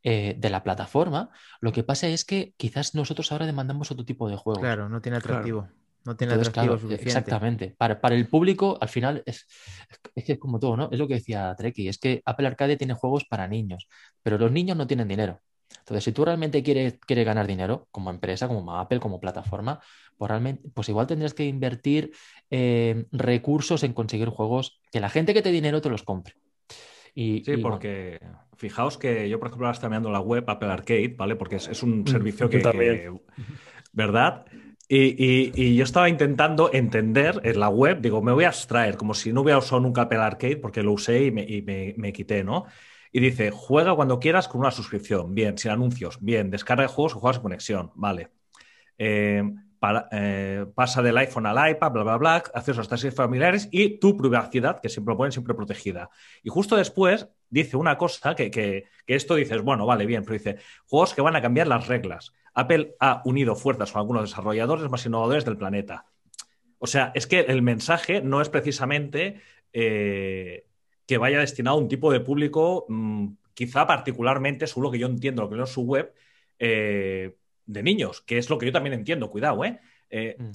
[0.03, 4.27] Eh, de la plataforma, lo que pasa es que quizás nosotros ahora demandamos otro tipo
[4.27, 4.59] de juegos.
[4.59, 5.67] Claro, no tiene atractivo.
[6.03, 7.07] No tiene atractivo suficiente.
[7.07, 7.75] Exactamente.
[7.77, 9.47] Para, el público, al final, es,
[10.15, 10.89] es que como todo, ¿no?
[10.91, 13.87] Es lo que decía Treki, es que Apple Arcade tiene juegos para niños,
[14.23, 15.39] pero los niños no tienen dinero.
[15.79, 19.79] Entonces, si tú realmente quieres, quieres ganar dinero, como empresa, como Apple, como plataforma,
[20.17, 22.11] pues, realmente, pues igual tendrías que invertir
[22.49, 26.35] eh, recursos en conseguir juegos que la gente que te dinero te los compre.
[27.13, 28.19] Y, sí, porque
[28.55, 31.35] fijaos que yo, por ejemplo, ahora estoy mirando la web Apple Arcade, ¿vale?
[31.35, 33.11] Porque es, un mm, servicio que,
[33.91, 34.45] ¿verdad?
[34.93, 39.31] Y, yo estaba intentando entender en la web, digo, me voy a abstraer, como si
[39.31, 42.65] no hubiera usado nunca Apple Arcade, porque lo usé y me, quité, ¿no?
[43.13, 47.15] Y dice, juega cuando quieras con una suscripción, bien, sin anuncios, bien, descarga de juegos
[47.15, 48.31] o juegas en conexión, vale.
[48.97, 49.41] Eh,
[50.11, 54.17] eh, pasa del iPhone al iPad, bla, bla, bla, acceso a estaciones familiares y tu
[54.17, 56.09] privacidad, que siempre lo ponen siempre protegida.
[56.43, 60.33] Y justo después dice una cosa que, que, que esto dices, bueno, vale, bien, pero
[60.33, 62.33] dice, juegos que van a cambiar las reglas.
[62.53, 66.05] Apple ha unido fuerzas con algunos desarrolladores más innovadores del planeta.
[66.83, 69.39] O sea, es que el mensaje no es precisamente
[69.71, 70.65] eh,
[71.05, 75.07] que vaya destinado a un tipo de público, mm, quizá particularmente, según lo que yo
[75.07, 76.13] entiendo, lo que leo en su web,
[76.57, 77.35] eh,
[77.67, 79.79] de niños, que es lo que yo también entiendo, cuidado, ¿eh?
[80.09, 80.51] eh mm.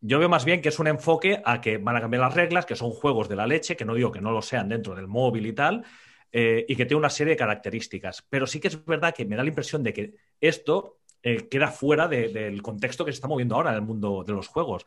[0.00, 2.66] Yo veo más bien que es un enfoque a que van a cambiar las reglas,
[2.66, 5.08] que son juegos de la leche, que no digo que no lo sean dentro del
[5.08, 5.84] móvil y tal,
[6.30, 8.24] y que tiene una serie de características.
[8.30, 11.68] Pero sí que es verdad que me da la impresión de que esto eh, queda
[11.68, 14.86] fuera del contexto que se está moviendo ahora en el mundo de los juegos.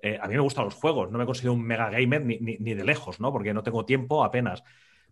[0.00, 2.84] Eh, a mí me gustan los juegos, no me considero un mega gamer ni, de
[2.84, 3.32] lejos, ¿no?
[3.32, 4.62] Porque no tengo tiempo apenas.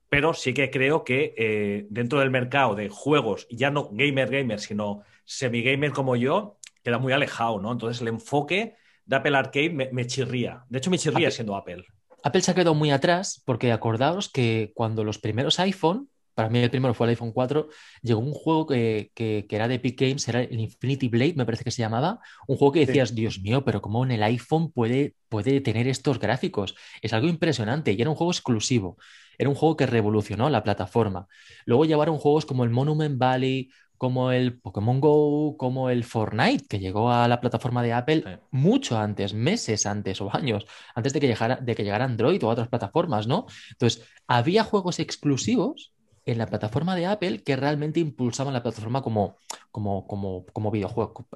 [0.09, 4.61] Pero sí que creo que eh, dentro del mercado de juegos, ya no gamer gamer,
[4.61, 7.73] sino semi-gamer como yo, queda muy alejado, ¿no?
[7.73, 10.65] Entonces el enfoque de Apple Arcade me, chirría.
[10.69, 11.87] De hecho, me chirría siendo Apple.
[12.23, 16.59] Apple se ha quedado muy atrás porque acordaos que cuando los primeros iPhone para mí
[16.61, 17.69] el primero fue el iPhone 4,
[18.03, 19.11] llegó un juego que,
[19.49, 22.73] era de Epic Games, era el Infinity Blade, me parece que se llamaba, un juego
[22.73, 26.75] que decías, Dios mío, pero ¿cómo en el iPhone puede, puede tener estos gráficos?
[27.01, 28.97] Es algo impresionante y era un juego exclusivo,
[29.39, 31.27] era un juego que revolucionó la plataforma.
[31.65, 33.71] Luego llevaron juegos como el Monument Valley,
[34.03, 38.99] como el Pokémon Go, como el Fortnite, que llegó a la plataforma de Apple mucho
[38.99, 40.67] antes, meses antes o años,
[40.97, 43.47] antes de que, llegara, de que llegara Android o otras plataformas, ¿no?
[43.71, 45.92] Entonces, había juegos exclusivos
[46.25, 49.37] en la plataforma de Apple que realmente impulsaban la plataforma como,
[49.71, 51.27] como, como, como videojuego,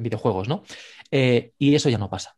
[0.00, 0.62] videojuegos, ¿no?
[1.10, 2.36] Eh, y eso ya no pasa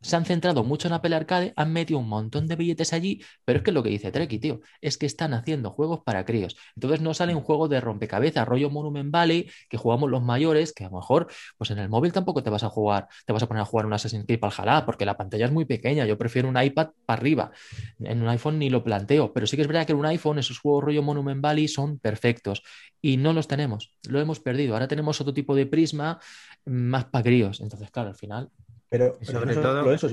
[0.00, 3.58] se han centrado mucho en Apple Arcade, han metido un montón de billetes allí, pero
[3.58, 6.56] es que lo que dice Treki, tío, es que están haciendo juegos para críos.
[6.74, 10.84] Entonces no sale un juego de rompecabezas, rollo Monument Valley, que jugamos los mayores, que
[10.84, 13.48] a lo mejor, pues en el móvil tampoco te vas a jugar, te vas a
[13.48, 16.06] poner a jugar un Assassin's Creed Valhalla, porque la pantalla es muy pequeña.
[16.06, 17.50] Yo prefiero un iPad para arriba.
[17.98, 20.38] En un iPhone ni lo planteo, pero sí que es verdad que en un iPhone
[20.38, 22.62] esos juegos rollo Monument Valley son perfectos
[23.00, 24.74] y no los tenemos, lo hemos perdido.
[24.74, 26.18] Ahora tenemos otro tipo de prisma
[26.64, 27.60] más para críos.
[27.60, 28.50] Entonces, claro, al final
[28.88, 30.08] pero, sobre todo eso,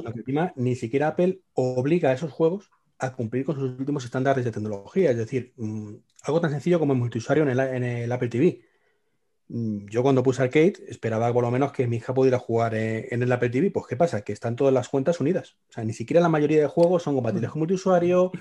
[0.55, 5.11] ni siquiera Apple obliga a esos juegos a cumplir con sus últimos estándares de tecnología.
[5.11, 8.61] Es decir, mm, algo tan sencillo como el multiusuario en el, Apple TV.
[9.49, 13.07] Mm, yo cuando puse Arcade esperaba por lo menos que mi hija pudiera jugar eh,
[13.11, 13.71] en el Apple TV.
[13.71, 14.21] Pues ¿qué pasa?
[14.21, 15.57] Que están todas las cuentas unidas.
[15.69, 18.31] O sea, ni siquiera la mayoría de juegos son compatibles con multiusuario.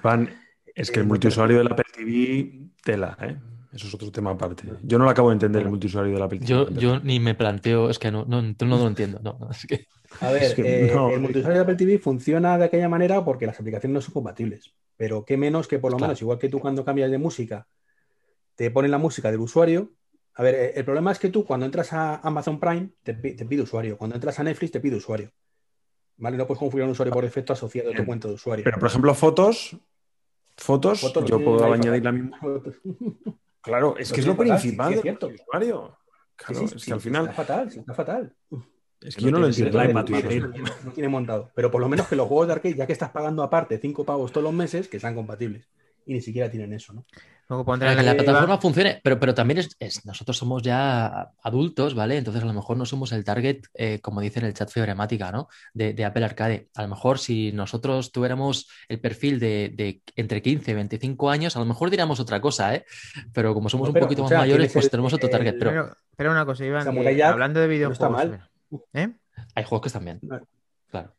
[0.75, 3.37] es que el eh, multiusuario del Apple TV, tela, ¿eh?
[3.73, 4.65] Eso es otro tema aparte.
[4.83, 6.49] Yo no lo acabo de entender el multiusuario del Apple TV.
[6.49, 9.19] Yo, yo ni me planteo, es que no, no, no, no lo entiendo.
[9.23, 9.87] No, es que...
[10.21, 11.09] A ver, Es que eh, no.
[11.11, 14.75] el multiusuario de Apple TV funciona de aquella manera porque las aplicaciones no son compatibles.
[14.99, 16.11] Pero qué menos que por lo Claro.
[16.11, 17.67] menos, igual que tú cuando cambias de música,
[18.57, 19.93] te ponen la música del usuario.
[20.35, 23.35] A ver, eh, el problema es que tú cuando entras a Amazon Prime te, pi-
[23.35, 23.97] te pide usuario.
[23.97, 25.31] Cuando entras a Netflix te pide usuario.
[26.19, 26.37] ¿Vale?
[26.37, 28.65] No puedes configurar un usuario por defecto asociado a tu cuenta de usuario.
[28.65, 29.77] Pero, por ejemplo, fotos,
[30.59, 32.39] fotos, Fotos yo puedo añadir la misma.
[33.63, 35.97] Claro, es que es lo fatal, principal sí, es del usuario.
[35.97, 38.37] Sí, Claro, sí, es que al final, Está fatal, está fatal.
[39.01, 39.81] es que yo no lo entiendo.
[39.81, 40.41] el iPad no, tiene,
[40.85, 41.51] no tiene montado.
[41.55, 44.05] Pero por lo menos que los juegos de arcade, ya que estás pagando aparte cinco
[44.05, 45.69] pavos todos los meses, que sean compatibles.
[46.07, 47.05] Y ni siquiera tienen eso, ¿no?
[47.49, 51.33] Luego pondrán que la la plataforma funcione, pero, pero también es, es- nosotros somos ya
[51.43, 52.17] adultos, ¿vale?
[52.17, 55.31] Entonces a lo mejor no somos el target, eh, como dice en el chat fibremática,
[55.31, 55.49] ¿no?
[55.75, 56.69] De, de Apple Arcade.
[56.75, 61.55] A lo mejor si nosotros tuviéramos el perfil de, de entre 15 y 25 años,
[61.57, 62.85] a lo mejor diríamos otra cosa, ¿eh?
[63.35, 65.53] Pero como somos No, un poquito o más mayores, pues el- tenemos otro target.
[65.53, 68.11] el- Pero Pero, pero una cosa, Iván, que hablando de está videojuegos.
[68.11, 68.49] mal.
[68.95, 69.09] ¿eh?
[69.55, 70.21] hay juegos que están bien,
[70.91, 71.15] claro.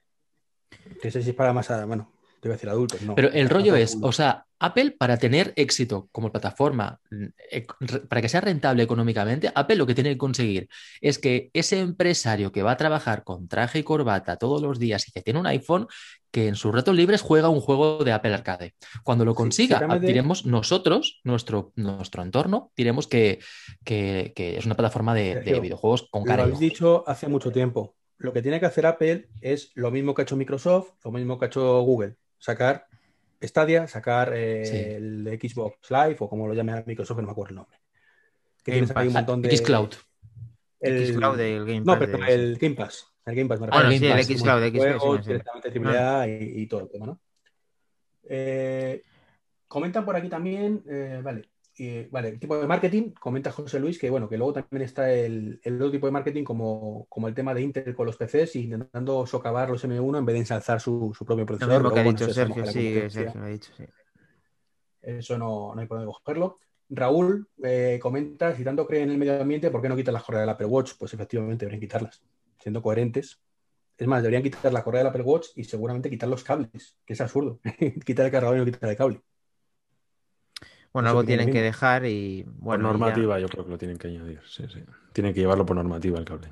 [1.02, 2.12] Que sé si es para más, a- bueno,
[2.44, 3.16] te iba a decir adultos, no.
[3.16, 8.30] Pero el rollo es, o sea, Apple para tener éxito como plataforma, re- para que
[8.30, 10.70] sea rentable económicamente, Apple lo que tiene que conseguir
[11.02, 15.08] es que ese empresario que va a trabajar con traje y corbata todos los días
[15.08, 15.88] y que tiene un iPhone,
[16.32, 18.74] que en sus ratos libres juega un juego de Apple Arcade.
[19.04, 23.39] Cuando lo Sí, consiga, seguramente- diremos nosotros, nuestro, nuestro entorno, diremos que,
[23.84, 27.52] que- que es una plataforma de, videojuegos con Lo cara y habéis dicho hace mucho
[27.52, 27.96] tiempo.
[28.18, 31.38] Lo que tiene que hacer Apple es lo mismo que ha hecho Microsoft, lo mismo
[31.38, 32.16] que ha hecho Google.
[32.44, 32.88] Sacar
[33.41, 34.76] Stadia, sacar eh, Sí.
[34.96, 37.78] el Xbox Live o como lo llame a Microsoft, no me acuerdo el nombre.
[38.64, 39.22] Que Game tienes ahí un Pass.
[39.22, 39.56] montón de...
[39.58, 39.94] Xcloud.
[40.82, 41.14] El...
[41.14, 43.08] Xcloud del Game No, Pass pero de- el Game Pass.
[43.26, 46.62] El Game Pass me Ah, Bueno, el sí, el Xcloud, el Xcloud, directamente AAA y,
[46.64, 47.22] y todo el tema, ¿no?
[48.30, 49.04] Eh,
[49.68, 51.50] comentan por aquí también, eh, vale,
[52.12, 55.76] vale, tipo de marketing, comenta José Luis que bueno, que luego también está el, el
[55.76, 59.70] otro tipo de marketing como, como el tema de Intel con los PCs, intentando socavar
[59.70, 61.82] los M1 en vez de ensalzar su, su propio Lo procesador.
[61.82, 63.10] mismo que ha dicho bueno, Sergio, sí.
[63.10, 63.86] Sergio lo ha dicho, sí.
[65.02, 66.60] Eso no, no hay por dónde cogerlo.
[66.90, 70.24] Raúl eh, comenta, si tanto creen en el medio ambiente, ¿por qué no quitan las
[70.24, 70.94] correas del Apple Watch?
[70.98, 72.22] Pues efectivamente deberían quitarlas,
[72.60, 73.42] siendo coherentes.
[73.98, 77.14] Es más, deberían quitar la correa del Apple Watch y seguramente quitar los cables, que
[77.14, 77.60] es absurdo.
[78.06, 79.22] quitar el cargador y no quitar el cable.
[80.94, 82.84] Bueno, algo tienen tiene que dejar y Por bueno.
[82.86, 84.39] ya- normativa, yo creo que lo tienen que añadir.
[84.48, 84.84] Sí, sí.
[85.12, 86.50] Tienen que llevarlo por normativa el cable.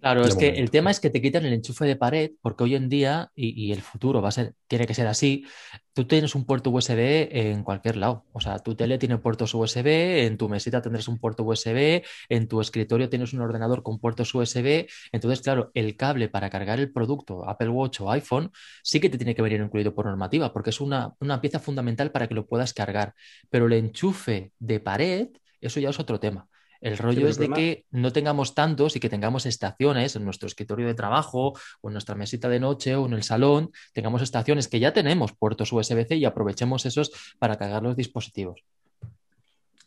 [0.00, 2.64] Claro, De es que el tema es que te quitan el enchufe de pared, porque
[2.64, 5.44] hoy en día, y, y el futuro va a ser, tiene que ser así,
[5.92, 8.24] tú tienes un puerto USB en cualquier lado.
[8.32, 12.48] O sea, tu tele tiene puertos USB, en tu mesita tendrás un puerto USB, en
[12.48, 14.86] tu escritorio tienes un ordenador con puertos USB.
[15.12, 18.50] Entonces, claro, el cable para cargar el producto, Apple Watch o iPhone,
[18.82, 22.10] sí que te tiene que venir incluido por normativa, porque es una, una pieza fundamental
[22.10, 23.14] para que lo puedas cargar.
[23.50, 25.28] Pero el enchufe de pared,
[25.60, 26.48] eso ya es otro tema.
[26.80, 30.86] El rollo es de que no tengamos tantos y que tengamos estaciones en nuestro escritorio
[30.86, 34.80] de trabajo o en nuestra mesita de noche o en el salón, tengamos estaciones que
[34.80, 38.64] ya tenemos puertos USB-C y aprovechemos esos para cargar los dispositivos.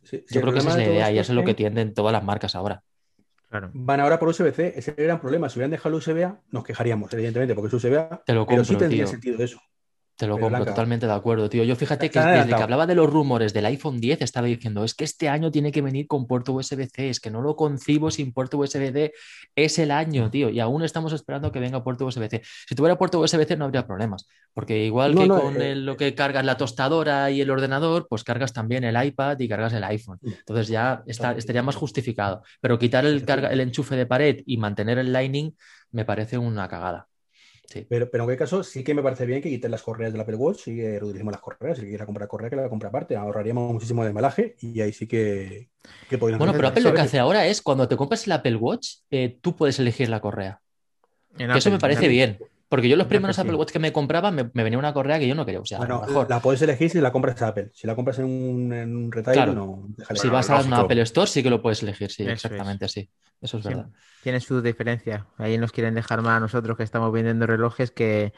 [0.03, 2.13] Sí, Yo creo que esa es la idea y eso es lo que tienden todas
[2.13, 2.83] las marcas ahora.
[3.49, 3.71] Claro.
[3.73, 5.47] Van ahora por USB-C, ese es el gran problema.
[5.49, 8.75] Si hubieran dejado el USB-A, nos quejaríamos, evidentemente, porque es USB-A, Te lo pero sí
[8.75, 9.11] tendría tío.
[9.11, 9.59] sentido eso.
[10.15, 11.63] Te lo Pero compro, Blanca, totalmente de acuerdo, tío.
[11.63, 14.93] Yo fíjate que desde que hablaba de los rumores del iPhone 10 estaba diciendo, es
[14.93, 18.31] que este año tiene que venir con puerto USB-C, es que no lo concibo sin
[18.31, 19.11] puerto USB-C,
[19.55, 22.41] es el año, tío, y aún estamos esperando que venga puerto USB-C.
[22.69, 25.85] Si tuviera puerto USB-C no habría problemas, porque igual No, que no, con eh, el-
[25.85, 29.73] lo que cargas la tostadora y el ordenador, pues cargas también el iPad y cargas
[29.73, 30.19] el iPhone.
[30.39, 32.43] Entonces ya está, estaría más justificado.
[32.61, 35.55] Pero quitar el, carga, el enchufe de pared y mantener el Lightning
[35.91, 37.07] me parece una cagada.
[37.65, 37.85] Sí.
[37.89, 40.21] Pero, pero en cualquier caso, sí que me parece bien que quiten las correas del
[40.21, 41.77] Apple Watch y que reutilicemos las correas.
[41.77, 43.15] Si quiera comprar correa, que la compre aparte.
[43.15, 45.69] Ahorraríamos muchísimo de embalaje y ahí sí que,
[46.09, 48.55] que podrían Bueno, pero Apple lo que hace ahora es cuando te compras el Apple
[48.57, 50.61] Watch, eh, tú puedes elegir la correa.
[51.37, 52.09] Eso me parece en Apple.
[52.09, 52.52] bien.
[52.73, 53.59] Porque yo los primeros Apple, Apple sí.
[53.59, 55.77] Watch que me compraba me, me venía una correa que yo no quería usar.
[55.77, 56.27] Bueno, mejor.
[56.27, 57.69] la puedes elegir si la compras a Apple.
[57.73, 59.53] Si la compras en un, en un retail, Claro.
[59.53, 59.83] no.
[59.95, 60.19] déjale.
[60.19, 60.79] si Bueno, vas a una.
[60.79, 62.45] Apple Store, sí que lo puedes elegir, sí, Eso es.
[62.45, 63.09] exactamente así.
[63.41, 63.89] Eso es Sí, verdad.
[64.23, 65.27] Tiene su diferencia.
[65.37, 68.33] Ahí nos quieren dejar mal a nosotros que estamos vendiendo relojes que.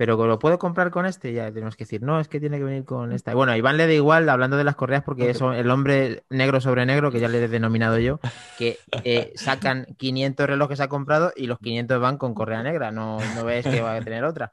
[0.00, 2.64] Pero lo puedo comprar con este, ya tenemos que decir, no, es que tiene que
[2.64, 3.32] venir con esta.
[3.32, 6.24] Y bueno, a Iván le da igual, hablando de las correas, porque es el hombre
[6.30, 8.18] negro sobre negro, que ya le he denominado yo,
[8.56, 13.18] que eh, sacan 500 relojes ha comprado y los 500 van con correa negra, no,
[13.34, 14.52] no ves que va a tener otra.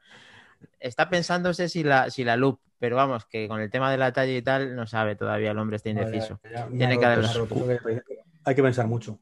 [0.80, 4.12] Está pensándose si la, si la loop, pero vamos, que con el tema de la
[4.12, 6.40] talla y tal, no sabe todavía, el hombre está indeciso.
[6.44, 7.24] Ya, ya, Tiene que ha haber.
[8.44, 9.18] Hay que pensar mucho.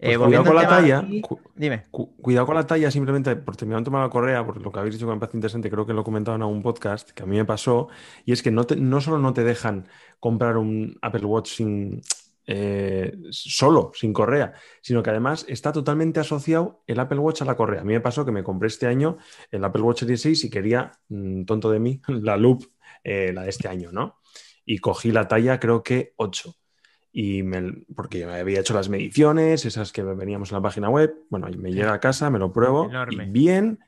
[0.00, 1.08] Eh, Pues cuidado volviendo con la talla.
[1.22, 1.84] cu- Dime.
[1.90, 4.70] cu- cuidado con la talla, simplemente por terminar un tema de la correa, porque lo
[4.70, 7.10] que habéis dicho que me parece interesante, creo que lo he comentado en algún podcast,
[7.10, 7.88] que a mí me pasó,
[8.24, 9.88] y es que no, te- no solo no te dejan
[10.20, 12.00] comprar un Apple Watch sin,
[12.46, 17.56] eh, solo, sin correa, sino que además está totalmente asociado el Apple Watch a la
[17.56, 17.80] correa.
[17.80, 19.18] A mí me pasó que me compré este año
[19.50, 22.62] el Apple Watch Series 6 y quería, mm, tonto de mí, la Loop,
[23.02, 24.18] eh, la de este año, ¿no?
[24.64, 26.54] Y cogí la talla, creo que 8.
[27.10, 31.14] Y me, porque me había hecho las mediciones, esas que veníamos en la página web.
[31.30, 32.84] Bueno, y me llega a casa, me lo pruebo.
[32.86, 33.24] Enorme.
[33.24, 33.78] Y bien.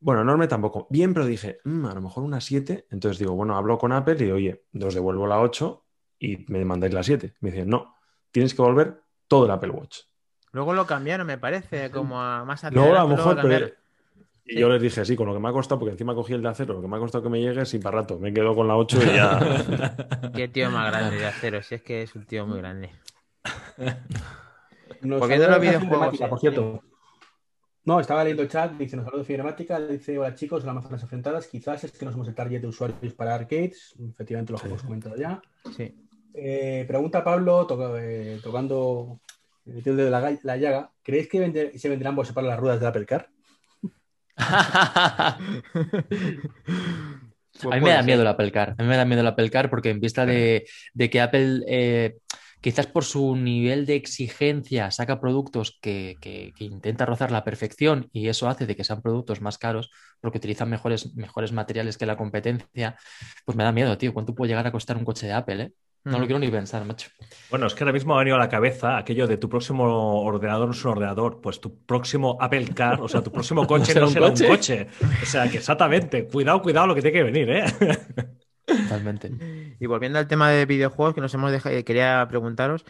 [0.00, 0.86] Bueno, enorme tampoco.
[0.90, 2.86] Bien, pero dije, "Mm, a lo mejor una 7.
[2.90, 5.86] Entonces digo, bueno, hablo con Apple y oye, os devuelvo la 8
[6.18, 7.34] y me mandáis la 7.
[7.40, 7.96] Me dicen, no,
[8.30, 10.00] tienes que volver todo el Apple Watch.
[10.52, 13.72] Luego lo cambiaron, me parece, como a más hacia Luego a lo adelante, mejor, pero-.
[14.50, 14.58] Y Sí.
[14.60, 16.48] yo les dije, sí, con lo que me ha costado, porque encima cogí el de
[16.48, 18.18] acero, lo que me ha costado que me llegue, sí, para rato.
[18.18, 19.38] Me quedo con la 8 y ya.
[20.34, 22.90] Qué tío más grande de acero, si es que es un tío muy grande.
[23.76, 23.96] A
[25.00, 26.82] saluda los videojuegos, por cierto.
[27.84, 31.46] No, estaba leyendo el chat, dice, nos saluda Fibermática, dice, hola chicos, hola manzanas enfrentadas,
[31.46, 34.66] quizás es que no somos el target de usuarios para arcades, efectivamente lo Sí.
[34.66, 35.40] hemos comentado ya.
[35.74, 35.94] Sí.
[36.34, 39.20] Eh, pregunta Pablo, toca- eh, tocando
[39.64, 42.78] el dedo de la, la llaga, ¿creéis que vende- se vendrán por separar las ruedas
[42.80, 43.30] del Apple Car?
[47.70, 48.74] A mí me da miedo el Apple Car.
[48.78, 51.62] A mí me da miedo el Apple Car porque en vista de, de que Apple,
[51.66, 52.16] eh,
[52.60, 58.08] quizás por su nivel de exigencia, saca productos que, que- que intenta rozar la perfección
[58.12, 62.06] y eso hace de que sean productos más caros porque utilizan mejores, mejores materiales que
[62.06, 62.96] la competencia,
[63.44, 64.12] pues me da miedo, tío.
[64.14, 65.72] ¿Cuánto puede llegar a costar un coche de Apple, eh?
[66.04, 67.10] No lo quiero ni pensar, macho.
[67.50, 70.22] Bueno, es que ahora mismo me ha venido a la cabeza aquello de tu próximo
[70.22, 73.92] ordenador no es un ordenador, pues tu próximo Apple Car, o sea, tu próximo coche
[73.92, 74.44] será no un será coche?
[74.44, 74.88] un coche.
[75.22, 77.64] O sea, que exactamente, cuidado, cuidado lo que tiene que venir, ¿eh?
[78.64, 79.30] Totalmente.
[79.80, 82.84] Y volviendo al tema de videojuegos que nos hemos dejado, eh, quería preguntaros,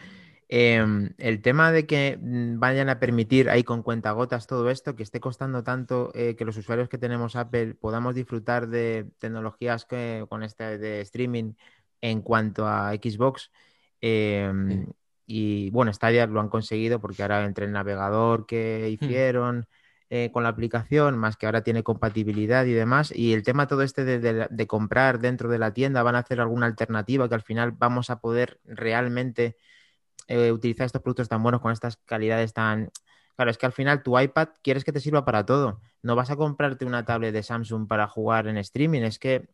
[0.51, 0.83] eh,
[1.19, 5.19] el tema de que mm, vayan a permitir ahí con cuentagotas todo esto, que esté
[5.19, 10.43] costando tanto eh, que los usuarios que tenemos Apple podamos disfrutar de tecnologías que, con
[10.43, 11.53] este de streaming
[12.01, 13.51] en cuanto a Xbox.
[14.01, 14.85] eh, Sí.
[15.31, 19.67] Y bueno, Stadia lo han conseguido porque ahora entre el navegador que hicieron
[20.09, 23.11] eh, con la aplicación, más que ahora tiene compatibilidad y demás.
[23.15, 26.19] Y el tema todo este de, de- de comprar dentro de la tienda, van a
[26.19, 29.55] hacer alguna alternativa que al final vamos a poder realmente
[30.27, 32.89] eh, utilizar estos productos tan buenos con estas calidades tan...
[33.39, 35.79] Claro, es que al final tu iPad quieres que te sirva para todo.
[36.03, 39.03] No vas a comprarte una tablet de Samsung para jugar en streaming.
[39.03, 39.47] Es que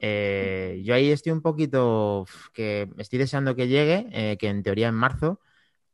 [0.00, 4.88] eh, yo ahí estoy un poquito que estoy deseando que llegue, eh, que en teoría
[4.88, 5.40] en marzo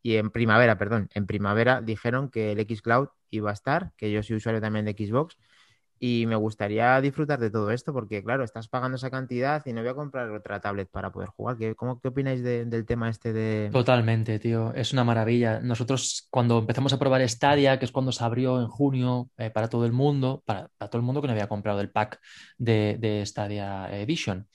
[0.01, 4.23] y en primavera, perdón, en primavera dijeron que el Xcloud iba a estar, que yo
[4.23, 5.39] soy usuario también de Xbox
[6.01, 9.81] y me gustaría disfrutar de todo esto porque claro, estás pagando esa cantidad y no
[9.81, 11.57] voy a comprar otra tablet para poder jugar.
[11.57, 13.71] ¿Qué, cómo, qué opináis de- del tema este de...
[13.73, 14.73] Totalmente, tío.
[14.75, 15.61] Es una maravilla.
[15.61, 19.69] Nosotros cuando empezamos a probar Stadia, que es cuando se abrió en junio eh, para
[19.69, 22.21] todo el mundo, para, todo el mundo que no había comprado el pack
[22.59, 24.47] de, de Stadia Edition,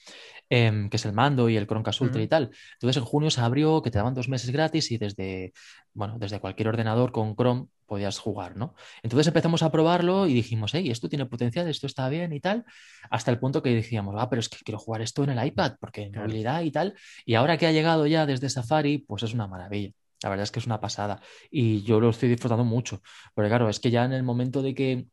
[0.49, 2.51] em, que es el mando y el Chromecast Ultra y tal.
[2.73, 5.53] Entonces en junio se abrió que te daban dos meses gratis y desde,
[5.93, 8.73] bueno, desde cualquier ordenador con Chrome podías jugar, ¿no?
[9.03, 12.65] Entonces empezamos a probarlo y dijimos, hey, esto tiene potencial, esto está bien y tal,
[13.09, 15.73] hasta el punto que decíamos, ah, pero es que quiero jugar esto en el iPad
[15.79, 16.27] porque en Claro.
[16.27, 16.95] movilidad y tal.
[17.25, 19.91] Y ahora que ha llegado ya desde Safari, pues es una maravilla.
[20.23, 21.19] La verdad es que es una pasada.
[21.51, 23.01] Y yo lo estoy disfrutando mucho.
[23.35, 25.07] Porque claro, es que ya en el momento de que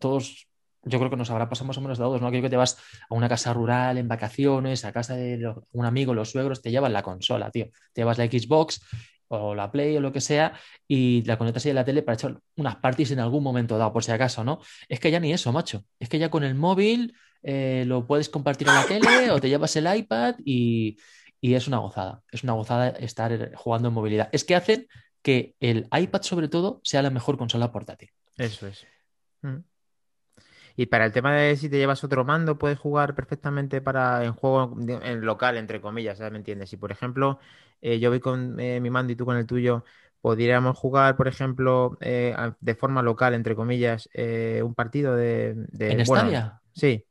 [0.00, 0.48] todos,
[0.84, 2.28] yo creo que nos habrá pasado más o menos de todos, ¿no?
[2.28, 2.78] Aquello que te vas
[3.08, 6.92] a una casa rural en vacaciones, a casa de un amigo, los suegros, te llevan
[6.92, 7.66] la consola, tío.
[7.92, 8.80] Te llevas la Xbox
[9.28, 10.52] o la Play o lo que sea
[10.86, 13.92] y la conectas ahí a la tele para echar unas parties en algún momento dado,
[13.92, 14.60] por si acaso, ¿no?
[14.88, 15.84] Es que ya ni eso, macho.
[15.98, 19.48] Es que ya con el móvil eh, lo puedes compartir en la tele o te
[19.48, 20.96] llevas el iPad y,
[21.40, 22.22] y es una gozada.
[22.30, 24.28] Es una gozada estar jugando en movilidad.
[24.32, 24.86] Es que hacen
[25.22, 28.10] que el iPad, sobre todo, sea la mejor consola portátil.
[28.36, 28.86] Eso es.
[29.42, 29.58] Mm.
[30.76, 34.32] Y para el tema de si te llevas otro mando, puedes jugar perfectamente para en
[34.34, 36.32] juego de- en local, entre comillas, ¿sabes?
[36.32, 36.70] ¿Me entiendes?
[36.70, 37.38] Si, por ejemplo,
[37.80, 39.84] eh, yo voy con eh, mi mando y tú con el tuyo,
[40.20, 45.98] podríamos jugar, por ejemplo, eh, de forma local, entre comillas, eh, un partido de, de-
[45.98, 46.60] ¿En bueno, Stadia?
[46.72, 47.04] sí,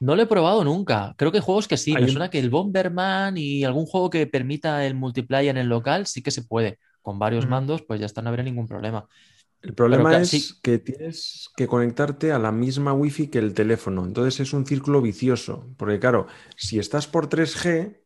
[0.00, 1.14] No lo he probado nunca.
[1.16, 1.96] Creo que hay juegos que sí.
[1.96, 5.58] Hay Me un- suena que el Bomberman y algún juego que permita el multiplayer en
[5.58, 6.78] el local sí que se puede.
[7.02, 9.08] Con varios mandos, pues ya está, no habrá ningún problema.
[9.64, 10.60] El problema es sí.
[10.62, 14.04] que tienes que conectarte a la misma wifi que el teléfono.
[14.04, 15.74] Entonces es un círculo vicioso.
[15.78, 18.02] Porque claro, si estás por 3G,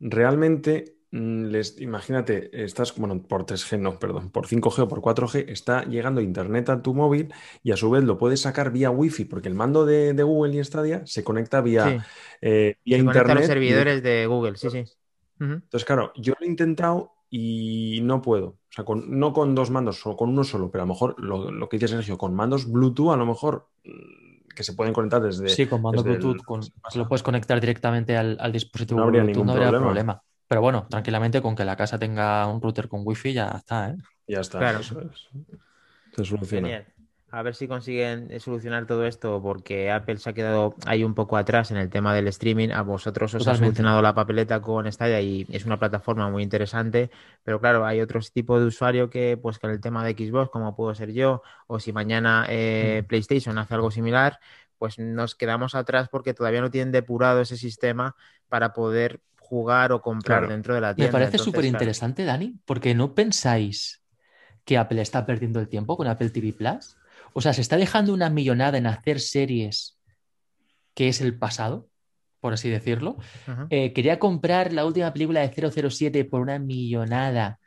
[0.00, 5.46] realmente, mm, les, imagínate, estás, bueno, por 3G no, perdón, por 5G o por 4G,
[5.48, 7.32] está llegando internet a tu móvil
[7.64, 10.56] y a su vez lo puedes sacar vía wifi, porque el mando de, de Google
[10.58, 12.06] y Stadia se conecta vía, sí.
[12.42, 13.36] eh, vía Se conecta a internet.
[13.36, 14.84] los y- servidores de Google, sí, sí.
[15.64, 18.57] Entonces, claro, yo lo he intentado y no puedo.
[18.70, 21.14] O sea, con, no con dos mandos, o con uno solo, pero a lo mejor
[21.18, 24.92] lo, lo que dice Sergio, con mandos Bluetooth, a lo mejor mm, que se pueden
[24.92, 25.48] conectar desde.
[25.48, 29.06] Sí, con mando el- Bluetooth, con- se lo puedes conectar directamente al, al dispositivo No
[29.06, 29.86] habría Bluetooth, ningún no habría problema.
[29.86, 30.22] problema.
[30.48, 33.96] Pero bueno, tranquilamente con que la casa tenga un router con wifi ya está, ¿eh?
[34.26, 34.58] Ya está.
[34.58, 34.80] Claro.
[34.80, 35.28] eso es.
[36.14, 36.68] Se soluciona.
[36.68, 36.86] Genial.
[37.30, 41.14] A ver si consiguen eh, solucionar todo esto, porque Apple se ha quedado ahí un
[41.14, 42.70] poco atrás en el tema del streaming.
[42.70, 47.10] A vosotros os ha solucionado la papeleta con Stadia y es una plataforma muy interesante.
[47.44, 50.74] Pero claro, hay otros tipos de usuario que, pues, con el tema de Xbox, como
[50.74, 54.38] puedo ser yo, o si mañana eh, PlayStation hace algo similar,
[54.78, 58.16] pues nos quedamos atrás porque todavía no tienen depurado ese sistema
[58.48, 60.52] para poder jugar o comprar Claro.
[60.54, 61.12] dentro de la Me tienda.
[61.12, 64.02] parece Entonces, súper claro, interesante, Dani, porque no pensáis
[64.64, 66.96] que Apple está perdiendo el tiempo con Apple TV Plus.
[67.32, 69.98] O sea, se está dejando una millonada en hacer series
[70.94, 71.88] que es el pasado,
[72.40, 73.16] por así decirlo.
[73.70, 75.48] Eh, quería comprar la última película de
[75.90, 77.60] 007 por una millonada,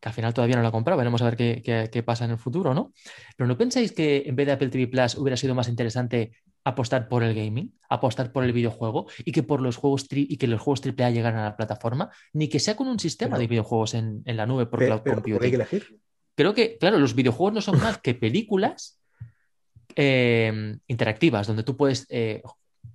[0.00, 2.24] que al final todavía no la he comprado, veremos a ver qué, qué- qué pasa
[2.24, 2.92] en el futuro, ¿no?
[3.36, 6.32] Pero ¿no pensáis que en vez de Apple TV Plus hubiera sido más interesante
[6.64, 10.36] apostar por el gaming, apostar por el videojuego y que por los juegos tri- y
[10.38, 13.40] que los juegos AAA llegaran a la plataforma, ni que sea con un sistema Pero-
[13.40, 15.16] de videojuegos en, en la nube por Pe- cloud pero.
[16.34, 18.99] Creo que, claro, los videojuegos no son más que películas
[19.96, 22.42] eh, interactivas, donde tú puedes eh,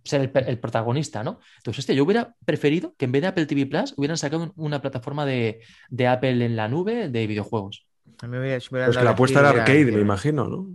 [0.03, 1.39] ser el, protagonista, ¿no?
[1.57, 4.53] Entonces, este, yo hubiera preferido que en vez de Apple TV Plus hubieran sacado un-
[4.55, 7.87] una plataforma de, de Apple en la nube de videojuos.
[8.21, 10.47] A mí me hubiera- si me hubieran Pues que la apuesta era arcade, me imagino,
[10.47, 10.67] ¿no?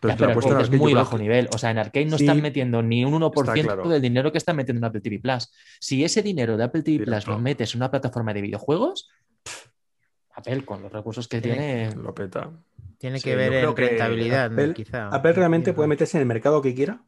[0.00, 1.48] Pero Ya, es que la pero apuesta era Arcade es muy bajo que- nivel.
[1.54, 2.24] O sea, en Arcade no Sí.
[2.24, 3.88] están metiendo ni un 1% Está claro.
[3.88, 5.50] del dinero que están metiendo en Apple TV Plus.
[5.80, 9.08] Si ese dinero de Apple TV Plus lo metes en una plataforma de videojuegos,
[9.42, 9.68] pff,
[10.34, 11.94] Apple con los recursos que tiene.
[11.96, 12.50] Lo peta.
[12.98, 14.46] Tiene Sí, que ver en rentabilidad.
[14.52, 15.08] Apple- quizá.
[15.08, 17.04] Apple realmente puede meterse en el mercado que quiera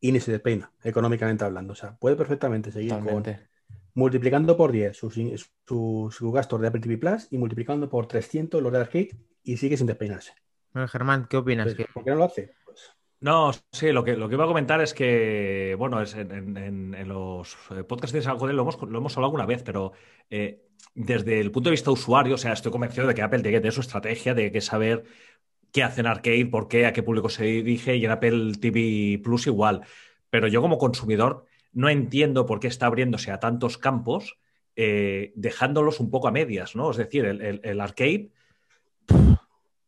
[0.00, 1.72] y ni se despeina, económicamente hablando.
[1.72, 3.24] O sea, puede perfectamente seguir con,
[3.94, 8.62] multiplicando por 10 sus, sus, sus gastos de Apple TV Plus y multiplicando por 300
[8.62, 9.10] los de Arcade
[9.42, 10.32] y sigue sin despeinarse.
[10.72, 11.74] Bueno, Germán, ¿qué opinas?
[11.74, 12.52] ¿Que- ¿Por qué no lo hace?
[13.20, 16.94] No, sí, lo que, lo que iba a comentar es que, bueno, es en, en-
[16.94, 19.92] en- los eh, podcasts de San Joder lo hemos, lo hemos hablado alguna vez, pero
[20.28, 20.62] eh,
[20.94, 23.70] desde el punto de vista usuario, o sea, estoy convencido de que Apple tiene que
[23.70, 25.04] su estrategia, de que saber
[25.72, 29.20] qué hace en Arcade, por qué, a qué público se dirige y en Apple TV
[29.24, 29.82] Plus igual.
[30.30, 34.38] Pero yo como consumidor no entiendo por qué está abriéndose a tantos campos,
[34.76, 36.90] eh, dejándolos un poco a medias, ¿no?
[36.90, 38.30] Es decir, el- el Arcade,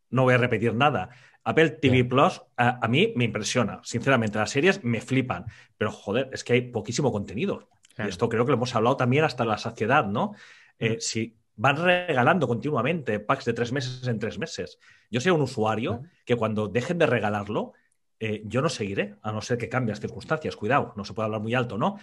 [0.09, 1.09] no voy a repetir nada.
[1.43, 5.45] Apple TV Plus a, a mí me impresiona, sinceramente, las series me flipan,
[5.77, 7.69] pero joder, es que hay poquísimo contenido.
[7.97, 10.33] Y esto creo que lo hemos hablado también hasta la saciedad, ¿no?
[10.77, 14.79] Eh, si van regalando continuamente packs de tres meses en tres meses,
[15.11, 17.73] yo soy un usuario que cuando dejen de regalarlo,
[18.19, 21.25] eh, yo no seguiré, a no ser que cambien las circunstancias, cuidado, no se puede
[21.25, 21.97] hablar muy alto, ¿no?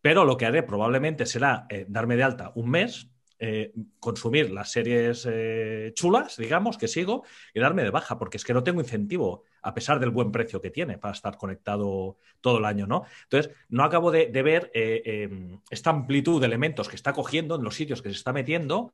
[0.00, 3.08] Pero lo que haré probablemente será eh, darme de alta un mes,
[3.42, 7.24] eh, consumir las series eh, chulas, digamos, que sigo,
[7.54, 10.60] y darme de baja, porque es que no tengo incentivo, a pesar del buen precio
[10.60, 13.04] que tiene para estar conectado todo el año, ¿no?
[13.22, 17.64] Entonces, no acabo de, ver eh, eh, esta amplitud de elementos que está cogiendo en
[17.64, 18.92] los sitios que se está metiendo,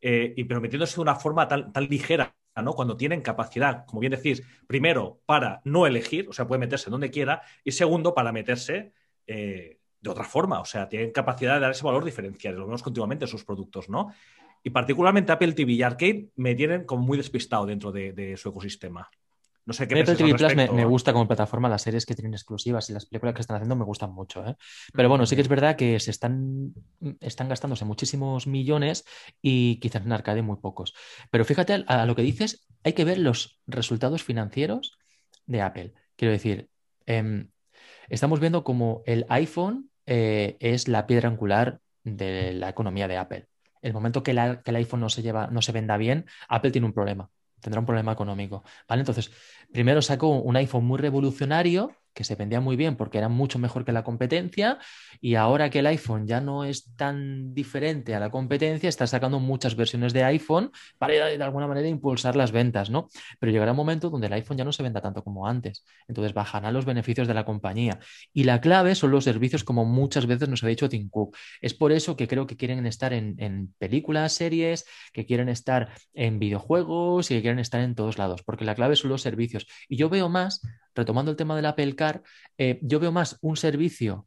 [0.00, 2.74] y pero metiéndose de una forma tan, ligera, ¿no?
[2.74, 7.10] Cuando tienen capacidad, como bien decís, primero para no elegir, o sea, puede meterse donde
[7.10, 8.92] quiera, y segundo para meterse
[10.00, 13.24] de otra forma, o sea, tienen capacidad de dar ese valor diferencial, lo vemos continuamente
[13.24, 14.12] en sus productos, ¿no?
[14.62, 18.48] Y particularmente Apple TV y Arcade me tienen como muy despistado dentro de, de su
[18.48, 19.08] ecosistema.
[19.68, 22.88] No sé qué Apple TV Plus me, gusta como plataforma, las series que tienen exclusivas
[22.88, 24.42] y las películas que están haciendo me gustan mucho.
[24.46, 24.56] ¿eh?
[24.94, 26.72] Pero bueno, sí que es verdad que se están,
[27.20, 29.04] están gastándose muchísimos millones
[29.42, 30.94] y quizás en arcade muy pocos.
[31.30, 34.96] Pero fíjate a, a lo que dices, hay que ver los resultados financieros
[35.44, 35.92] de Apple.
[36.16, 36.70] Quiero decir,
[37.04, 37.50] em,
[38.08, 43.46] estamos viendo como el iPhone eh, es la piedra angular de la economía de Apple.
[43.82, 46.86] El momento que, que el iPhone no se lleva, no se venda bien, Apple tiene
[46.86, 47.30] un problema.
[47.60, 48.64] Tendrá un problema económico.
[48.88, 49.00] ¿Vale?
[49.00, 49.30] Entonces,
[49.72, 53.84] primero sacó un iPhone muy revolucionario que se vendía muy bien porque era mucho mejor
[53.84, 54.78] que la competencia
[55.20, 59.40] y ahora que el iPhone ya no es tan diferente a la competencia, está sacando
[59.40, 63.08] muchas versiones de iPhone para de alguna manera impulsar las ventas, ¿no?
[63.38, 66.34] Pero llegará un momento donde el iPhone ya no se venda tanto como antes, entonces
[66.34, 67.98] bajarán los beneficios de la compañía
[68.32, 71.36] y la clave son los servicios como muchas veces nos ha dicho Tim Cook.
[71.60, 75.90] Es por eso que creo que quieren estar en, en películas, series, que quieren estar
[76.14, 79.66] en videojuegos y que quieren estar en todos lados, porque la clave son los servicios.
[79.88, 80.62] Y yo veo más,
[80.94, 81.94] retomando el tema del Apple
[82.56, 84.26] Eh, yo veo más un servicio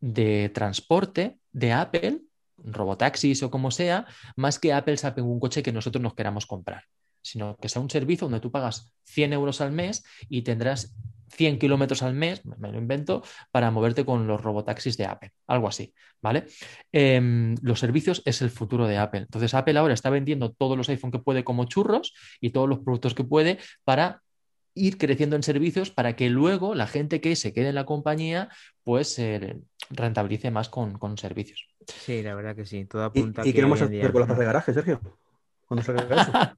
[0.00, 2.20] de transporte de Apple,
[2.58, 4.06] robotaxis o como sea,
[4.36, 6.84] más que Apple saque un coche que nosotros nos queramos comprar,
[7.22, 10.94] sino que sea un servicio donde tú pagas 100 euros al mes y tendrás
[11.32, 15.68] 100 kilómetros al mes, me lo invento, para moverte con los robotaxis de Apple, algo
[15.68, 16.44] así, ¿vale?
[16.92, 19.20] Em, los servicios es el futuro de Apple.
[19.20, 22.80] Entonces Apple ahora está vendiendo todos los iPhone que puede como churros y todos los
[22.80, 24.22] productos que puede para
[24.74, 28.48] ir creciendo en servicios para que luego la gente que se quede en la compañía
[28.84, 29.58] pues se
[29.90, 31.68] rentabilice más con, servicios.
[31.86, 33.42] Sí, la verdad que sí, todo apunta.
[33.44, 35.00] ¿Y, a hacer con las de garaje, Sergio?
[35.66, 36.32] Cuando salga eso.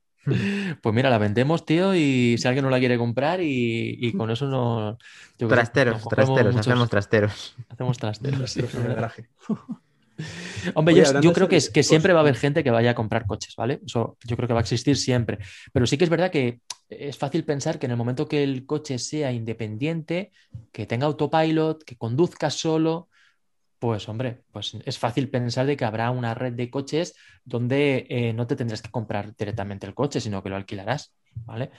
[0.80, 4.46] Pues mira, la vendemos, tío, y si alguien no la quiere comprar y, con eso
[4.46, 4.96] no...
[5.36, 7.54] trasteros, trasteros, hacemos trasteros.
[7.68, 8.62] Hacemos trasteros, sí.
[10.74, 13.54] Hombre, yo, creo que, que siempre va a haber gente que vaya a comprar coches,
[13.56, 13.80] ¿vale?
[13.84, 15.38] Eso yo creo que va a existir siempre.
[15.72, 16.60] Pero sí que es verdad que
[17.00, 20.32] es fácil pensar que en el momento que el coche sea independiente,
[20.72, 23.08] que tenga autopilot, que conduzca solo,
[23.78, 27.14] pues hombre, pues es fácil pensar de que habrá una red de coches
[27.44, 31.14] donde eh, no te tendrás que comprar directamente el coche, sino que lo alquilarás,
[31.44, 31.70] ¿vale?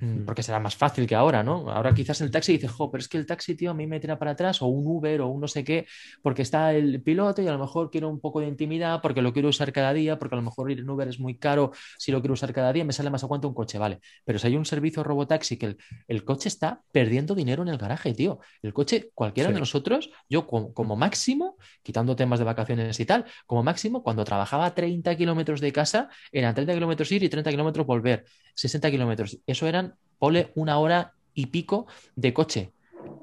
[0.00, 1.70] Mm, porque será más fácil que ahora, ¿no?
[1.70, 3.98] Ahora quizás el taxi dice, jo, pero es que el taxi, tío, a mí me
[3.98, 5.86] tira para atrás, o un Uber, o un no sé qué,
[6.22, 9.32] porque está el piloto y a lo mejor quiero un poco de intimidad, porque lo
[9.32, 12.12] quiero usar cada día, porque a lo mejor ir en Uber es muy caro, si
[12.12, 14.00] lo quiero usar cada día me sale más a cuenta un coche, vale.
[14.24, 15.76] Pero si hay un servicio robotaxi que
[16.06, 18.38] el, coche está perdiendo dinero en el garaje, tío.
[18.62, 23.62] El coche, cualquiera de nosotros, yo como, máximo, quitando temas de vacaciones y tal, como
[23.62, 27.86] máximo, cuando trabajaba a 30 kilómetros de casa, eran 30 kilómetros ir y 30 kilómetros
[27.86, 28.24] volver,
[28.58, 29.38] 60 kilómetros.
[29.46, 31.86] Eso eran pole una hora y pico
[32.16, 32.72] de coche.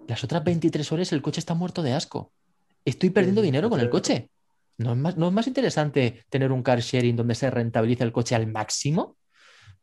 [0.07, 2.31] Las otras 23 horas el coche está muerto de asco.
[2.85, 4.29] Estoy perdiendo dinero con el coche.
[4.77, 8.13] ¿No es, más, ¿No es más interesante tener un car sharing donde se rentabiliza el
[8.13, 9.17] coche al máximo?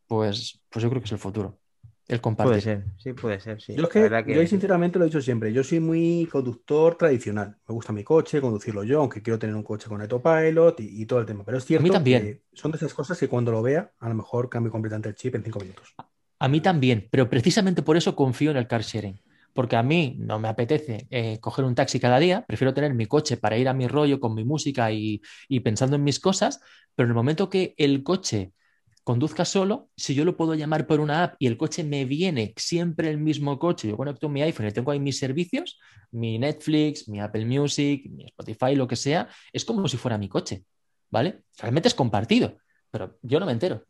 [0.07, 1.59] Pues, pues yo creo que es el futuro.
[2.07, 2.51] El compartir.
[2.51, 3.61] Puede ser, sí, puede ser.
[3.61, 3.75] Sí.
[3.75, 3.87] Yo,
[4.27, 5.53] yo sinceramente lo he dicho siempre.
[5.53, 7.55] Yo soy muy conductor tradicional.
[7.67, 11.05] Me gusta mi coche, conducirlo yo, aunque quiero tener un coche con autopilot y, y
[11.05, 11.43] todo el tema.
[11.45, 14.49] Pero es cierto que son de esas cosas que cuando lo vea, a lo mejor
[14.49, 15.95] cambio completamente el chip en cinco minutos.
[16.39, 19.21] A mí también, pero precisamente por eso confío en el car sharing.
[19.53, 23.05] Porque a mí no me apetece eh, coger un taxi cada día, prefiero tener mi
[23.05, 25.21] coche para ir a mi rollo con mi música y,
[25.63, 26.59] pensando en mis cosas,
[26.95, 28.51] pero en el momento que el coche
[29.03, 32.53] conduzca solo, si yo lo puedo llamar por una app y el coche me viene
[32.57, 35.79] siempre el mismo coche, yo conecto mi iPhone y tengo ahí mis servicios,
[36.11, 40.29] mi Netflix, mi Apple Music, mi Spotify, lo que sea, es como si fuera mi
[40.29, 40.63] coche,
[41.09, 41.43] ¿vale?
[41.57, 42.57] Realmente es compartido,
[42.89, 43.83] pero yo no me entero.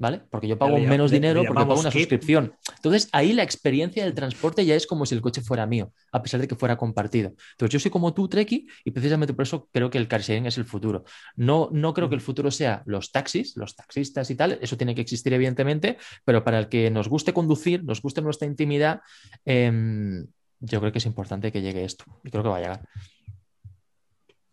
[0.00, 0.22] ¿Vale?
[0.30, 2.54] Porque yo pago menos dinero porque pago una suscripción.
[2.74, 6.22] Entonces, ahí la experiencia del transporte ya es como si el coche fuera mío, a
[6.22, 7.34] pesar de que fuera compartido.
[7.52, 10.46] Entonces, yo soy como tú, Treki, y precisamente por eso creo que el car sharing
[10.46, 11.04] es el futuro.
[11.36, 14.94] No, no creo que el futuro sea los taxis, los taxistas y tal, eso tiene
[14.94, 19.02] que existir evidentemente, pero para el que nos guste conducir, nos guste nuestra intimidad,
[19.44, 20.26] em,
[20.60, 22.04] yo creo que es importante que llegue esto.
[22.24, 22.88] Y creo que va a llegar.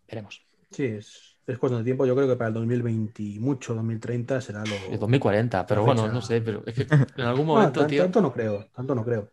[0.07, 0.45] Veremos.
[0.71, 2.05] Sí, es, es cuestión de tiempo.
[2.05, 4.93] Yo creo que para el 2020 mucho, 2030 será lo.
[4.93, 6.63] El 2040, pero bueno, no sé, pero
[7.17, 8.03] en algún momento, tío...
[8.03, 9.31] Tanto no creo, tanto no creo.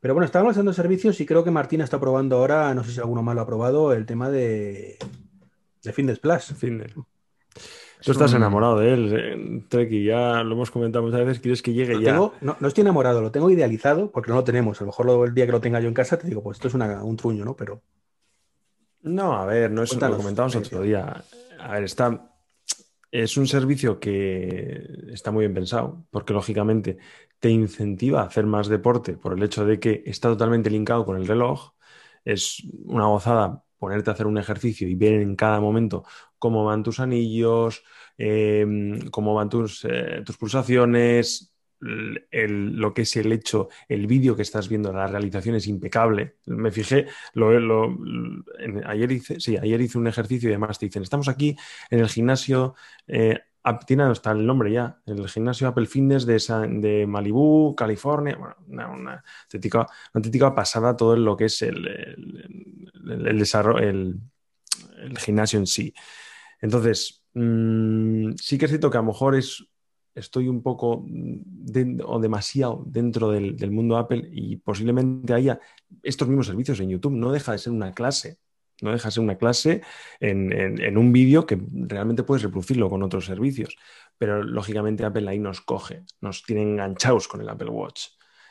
[0.00, 3.00] Pero bueno, estábamos haciendo servicios y creo que Martina está probando ahora, no sé si
[3.00, 4.98] alguno más lo ha probado, el tema de,
[5.82, 6.44] de Fitness Plus.
[6.56, 6.92] Fitness.
[8.02, 11.72] Tú estás enamorado de él, eh, Treki, ya lo hemos comentado muchas veces, quieres que
[11.72, 12.12] llegue ya.
[12.12, 14.80] no, no, estoy enamorado, lo tengo idealizado porque no lo tenemos.
[14.80, 16.68] A lo mejor el día que lo tenga yo en casa te digo, pues esto
[16.68, 17.56] es un truño, ¿no?
[17.56, 17.82] Pero
[19.06, 21.24] no, a ver, no es lo comentamos otro día.
[21.58, 22.32] A ver, está.
[23.10, 26.98] Es un servicio que está muy bien pensado, porque lógicamente
[27.38, 31.16] te incentiva a hacer más deporte por el hecho de que está totalmente linkado con
[31.16, 31.72] el reloj.
[32.24, 36.04] Es una gozada ponerte a hacer un ejercicio y ver en cada momento
[36.38, 37.84] cómo van tus anillos,
[38.18, 44.42] em, cómo van tus, eh, tus pulsaciones, lo que es el hecho, el vídeo que
[44.42, 46.36] estás viendo, la realización es impecable.
[46.46, 47.96] Me fijé, lo,
[48.86, 51.56] ayer, hice, sí, ayer un ejercicio y además te dicen, estamos aquí
[51.90, 52.74] en el gimnasio,
[53.06, 53.38] eh,
[53.86, 56.38] tiene hasta el nombre ya, el gimnasio Apple Fitness de,
[56.80, 59.24] de Malibu, California, bueno, una, una,
[60.12, 64.20] auténtica, pasada todo lo que es el, el, desarrollo, el,
[65.18, 65.92] gimnasio en sí.
[66.60, 69.66] Entonces, mm, sí que es cierto que a lo mejor es
[70.16, 71.04] estoy un poco
[72.04, 75.60] o demasiado dentro del, mundo Apple y posiblemente haya
[76.02, 77.12] estos mismos servicios en YouTube.
[77.12, 78.38] No deja de ser una clase,
[78.82, 79.82] no deja de ser una clase
[80.18, 83.76] en, un vídeo que realmente puedes reproducirlo con otros servicios.
[84.18, 88.08] Pero lógicamente Apple ahí nos coge, nos tiene enganchados con el Apple Watch.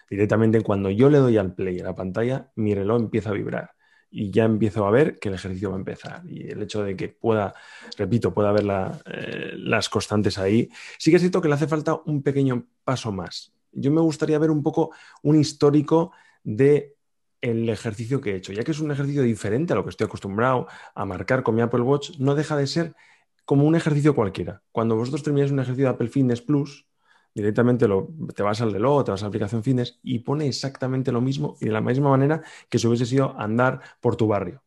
[0.10, 3.75] Directamente cuando yo le doy al play a la pantalla, mi reloj empieza a vibrar
[4.18, 6.22] y ya empiezo a ver que el ejercicio va a empezar.
[6.26, 7.54] Y el hecho de que pueda,
[7.98, 8.64] repito, pueda ver
[9.06, 13.12] eh, las constantes ahí, sí que es cierto que le hace falta un pequeño paso
[13.12, 13.54] más.
[13.74, 14.92] Yo me gustaría ver un poco
[15.22, 16.14] un histórico
[16.46, 16.96] de
[17.42, 20.06] el ejercicio que he hecho, ya que es un ejercicio diferente a lo que estoy
[20.06, 22.96] acostumbrado a marcar con mi Apple Watch, no deja de ser
[23.44, 24.64] como un ejercicio cualquiera.
[24.72, 26.88] Cuando vosotros termináis un ejercicio de Apple Fitness Plus,
[27.36, 31.12] Directamente lo, te vas al reloj, te vas a la aplicación fitness y pone exactamente
[31.12, 34.64] lo mismo y de la misma manera que si hubiese sido andar por tu barrio.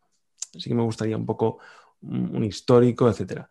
[0.54, 1.58] Así que me gustaría un poco
[2.02, 3.48] un, histórico, etcétera.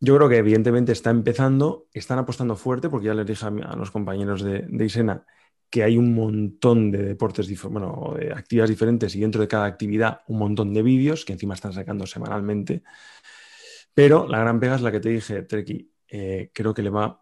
[0.00, 3.90] Yo creo que evidentemente está empezando, están apostando fuerte, porque ya les dije a, los
[3.90, 5.26] compañeros de, de Isena
[5.68, 10.22] que hay un montón de deportes, bueno, de actividades diferentes y dentro de cada actividad
[10.26, 12.82] un montón de vídeos que encima están sacando semanalmente.
[13.94, 17.19] Pero la gran pega es la que te dije, Treki, eh, creo que le va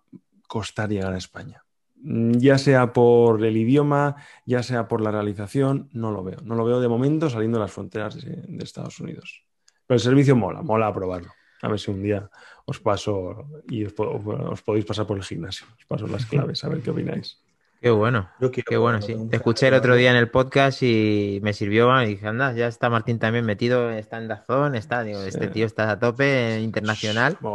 [0.49, 1.63] costar llegar a España.
[2.03, 6.41] Mm, Ya sea por el idioma, ya sea por la realización, no lo veo.
[6.43, 9.45] No lo veo de momento saliendo de las fronteras de, de Estados Unidos.
[9.87, 11.31] Pero el servicio mola, mola probarlo.
[11.63, 12.29] A ver si un día
[12.67, 15.67] os paso y os, po- os podéis pasar por el gimnasio.
[15.79, 17.39] Os paso las claves, a ver qué opináis.
[17.81, 18.29] Qué bueno.
[18.67, 19.15] Qué bueno, sí.
[19.31, 22.03] Te escuché el otro día en el podcast y me sirvió.
[22.03, 25.65] Y dije, anda, ya está Martín también metido, está en Dazón, está, digo, este tío
[25.65, 27.39] está a tope, eh, internacional.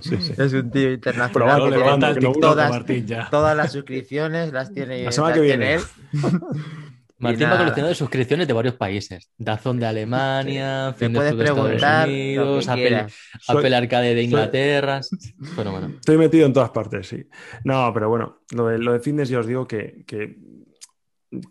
[0.00, 0.34] Sí, sí.
[0.38, 1.62] Es un tío internacional.
[1.64, 3.28] Que Levanta que no todas- Martín, ya.
[3.30, 5.80] Todas las suscripciones las tiene, La semana las que tiene él.
[7.18, 9.30] Martín va coleccionando suscripciones de varios países.
[9.38, 13.14] Dazón de Alemania, puedes Food de Estados preguntar lo Unidos, Apple, quieras.
[13.40, 15.00] Soy- Apple Arcade de Inglaterra.
[15.56, 15.86] Bueno, bueno.
[16.00, 17.24] Estoy metido en todas partes, sí.
[17.64, 20.36] No, pero bueno, lo de, lo de fitness ya os digo que, que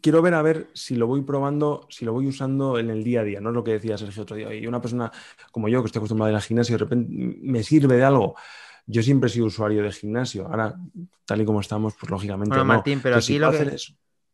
[0.02, 3.22] quiero ver a ver si lo voy probando, si lo voy usando en el día
[3.22, 4.54] a día, no es lo que decía Sergio otro día.
[4.54, 5.12] Y una persona
[5.52, 7.10] como yo, que estoy acostumbrada a ir al gimnasio, de repente
[7.42, 8.36] me sirve de algo.
[8.86, 10.46] Yo siempre he sido usuario de gimnasio.
[10.48, 10.76] Ahora,
[11.26, 12.74] tal y como estamos, pues lógicamente Bueno, no.
[12.74, 13.94] Martín, pero Entonces, aquí si lo que- hacer eso-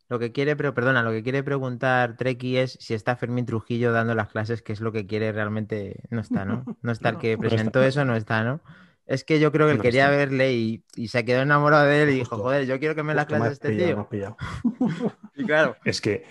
[0.09, 3.91] Lo que quiere, pero perdona, lo que quiere preguntar Treki es si está Fermín Trujillo
[3.91, 6.03] dando las clases, que es lo que quiere realmente.
[6.09, 6.65] No está, ¿no?
[6.81, 8.61] No está el que No, no presentó eso, no está, ¿no?
[9.05, 10.17] Es que yo creo que él No quería está.
[10.17, 13.15] verle y, y se quedó enamorado de él y dijo, joder, yo quiero que me
[13.15, 14.35] las clases este pillado, tío.
[15.35, 16.23] Y claro, Es que,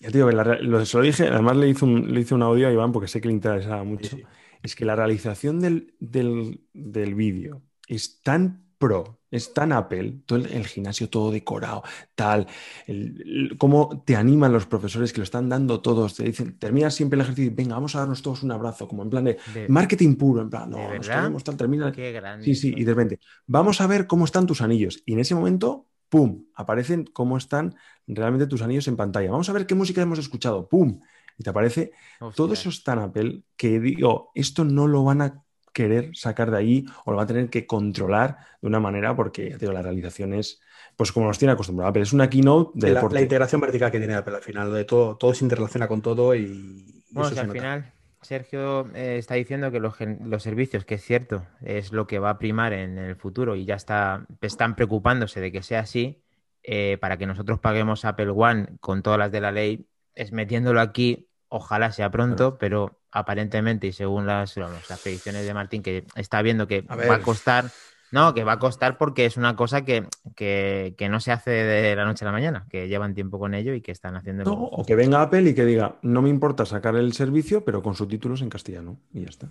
[0.00, 2.34] ya te digo, que la lo, se lo dije, además le hice, un, le hice
[2.34, 4.16] un audio a Iván porque sé que le interesaba mucho.
[4.16, 4.28] Sí, sí.
[4.62, 10.38] Es que la realización del, del, del vídeo es tan pro, es tan Apple, todo
[10.38, 11.82] el, el gimnasio todo decorado,
[12.14, 12.46] tal,
[12.86, 16.94] el- el- cómo te animan los profesores que lo están dando todos, te dicen, terminas
[16.94, 19.38] siempre el ejercicio y venga, vamos a darnos todos un abrazo, como en plan de
[19.54, 21.92] de- marketing puro, en plan, ¿De no, nos queremos, tal, termina.
[21.92, 22.44] qué grande.
[22.44, 25.02] Sí, sí, y de repente, vamos a ver cómo están tus anillos.
[25.06, 26.44] Y en ese momento, ¡pum!
[26.54, 27.74] Aparecen cómo están
[28.06, 29.30] realmente tus anillos en pantalla.
[29.30, 31.00] Vamos a ver qué música hemos escuchado, ¡pum!
[31.38, 31.92] Y te aparece
[32.34, 32.52] todo Hostia.
[32.52, 35.43] eso es tan Apple que digo, esto no lo van a
[35.74, 39.50] querer sacar de ahí o lo van a tener que controlar de una manera porque,
[39.50, 40.62] ya te digo, la realización es,
[40.96, 43.16] pues como nos tiene acostumbrado Apple, es una keynote de la, deporte.
[43.16, 46.34] la integración vertical que tiene Apple al final, de todo, todo se interrelaciona con todo
[46.34, 47.58] y, Bueno, eso se al nota.
[47.58, 47.92] final
[48.24, 52.30] Sergio eh, está diciendo que los, los servicios, que es cierto, es lo que va
[52.30, 56.22] a primar en el futuro y ya está, están preocupándose de que sea así,
[56.62, 60.80] eh, para que nosotros paguemos Apple One con todas las de la ley, es metiéndolo
[60.80, 66.04] aquí, ojalá sea pronto, pero aparentemente y según las, vamos, las predicciones de Martín, que
[66.16, 67.66] está viendo que A va a costar,
[68.10, 71.50] no, que va a costar porque es una cosa que, que, que no se hace
[71.50, 74.44] de la noche a la mañana, que llevan tiempo con ello y que están haciendo...
[74.44, 77.82] No, o que venga Apple y que diga, no me importa sacar el servicio, pero
[77.82, 78.98] con subtítulos en castellano.
[79.12, 79.48] Y ya está.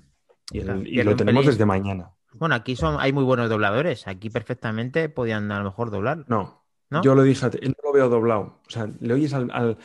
[0.51, 2.11] Y, el- lo tenemos desde mañana.
[2.33, 4.07] Bueno, aquí son, hay muy buenos dobladores.
[4.07, 6.25] Aquí perfectamente podían a lo mejor doblar.
[6.27, 7.01] No, ¿No?
[7.01, 8.59] yo lo dije, no lo veo doblado.
[8.67, 9.49] O sea, le oyes al.
[9.51, 9.77] al-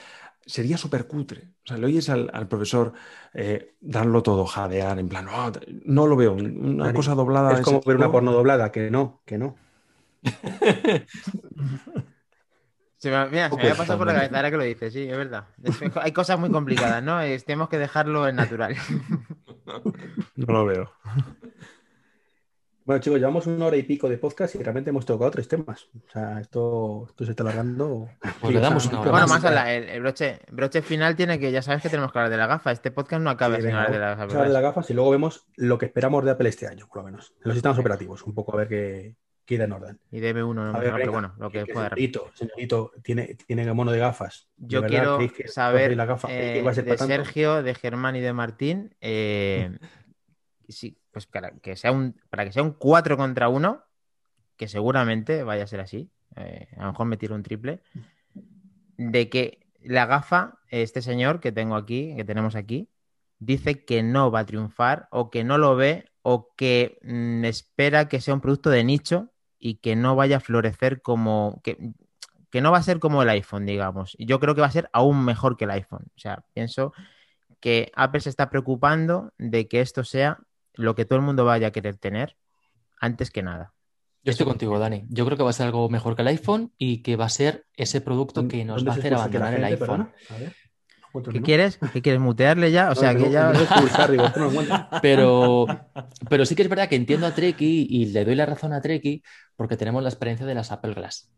[0.49, 1.51] sería súper cutre.
[1.65, 2.93] O sea, le oyes al, al profesor
[3.35, 5.53] eh, darlo todo, jadear, en plan, "Ah",
[5.85, 6.33] no lo veo.
[6.33, 7.55] Una Dani, cosa doblada.
[7.55, 9.55] Es como ver una porno doblada, que no, que no.
[12.99, 15.03] Se me, mira, se me había pasado por la cabeza ahora que lo dices, sí,
[15.09, 15.45] es verdad.
[15.63, 17.21] Es- hay cosas muy complicadas, ¿no?
[17.21, 18.75] Es- tenemos que dejarlo en natural.
[20.37, 20.91] No lo veo.
[22.89, 25.91] Bueno, chicos, llevamos una hora y pico de podcast y realmente hemos tocado tres temas.
[25.95, 28.09] O sea, esto, esto se está alargando.
[28.41, 29.45] Pues le damos una hora bueno, más.
[29.45, 32.39] habla, el, el broche, broche final tiene que, ya sabes que tenemos que hablar de
[32.39, 32.72] la gafa.
[32.72, 34.22] Este podcast no acaba Sí, sin hablar de la gafa.
[34.22, 36.97] hablar de las gafas y luego vemos lo que esperamos de Apple este año, por
[36.97, 37.34] lo menos.
[37.36, 40.01] En los sistemas operativos, un poco a ver qué, qué irá en orden.
[40.11, 42.93] Y DB1, no, A no, ver, pero venga, bueno, lo que que pueda señorito, señorito,
[43.03, 44.49] tiene, tiene el mono de gafas.
[44.57, 46.28] ¿De Yo verdad quiero que saber la gafa?
[46.28, 46.97] ¿Creéis que eh, va a ser de?
[46.97, 49.76] Sergio, de Germán y de Martín, eh,
[50.68, 53.83] sí, pues para que sea un, para que sea un 4 contra 1,
[54.57, 57.81] que seguramente vaya a ser así, eh, a lo mejor me tiro un triple,
[58.97, 62.89] de que la gafa, este señor que tengo aquí, que tenemos aquí,
[63.39, 68.09] dice que no va a triunfar o que no lo ve o que mm, espera
[68.09, 71.93] que sea un producto de nicho y que no vaya a florecer como que,
[72.51, 74.16] que no va a ser como el iPhone, digamos.
[74.19, 76.07] Yo creo que va a ser aún mejor que el iPhone.
[76.16, 76.93] O sea, pienso
[77.61, 80.39] que Apple se está preocupando de que esto sea
[80.79, 82.37] lo que todo el mundo vaya a querer tener
[83.01, 83.75] antes que nada.
[84.23, 85.05] Yo estoy contigo, Dani.
[85.09, 87.31] Yo creo que va a ser algo mejor que el iPhone y que va a
[87.31, 90.13] ser ese producto que nos ¿Dónde va a hacer abandonar el gente, iPhone.
[90.31, 90.55] A ver.
[91.33, 91.79] ¿Qué quieres?
[91.93, 92.21] ¿Qué quieres?
[92.21, 92.91] ¿Mutearle ya?
[92.91, 93.53] O sea, que ya.
[95.03, 95.67] pero,
[96.29, 98.81] pero sí que es verdad que entiendo a Treki y le doy la razón a
[98.81, 99.23] Treki
[99.57, 101.31] porque tenemos la experiencia de las Apple Glass.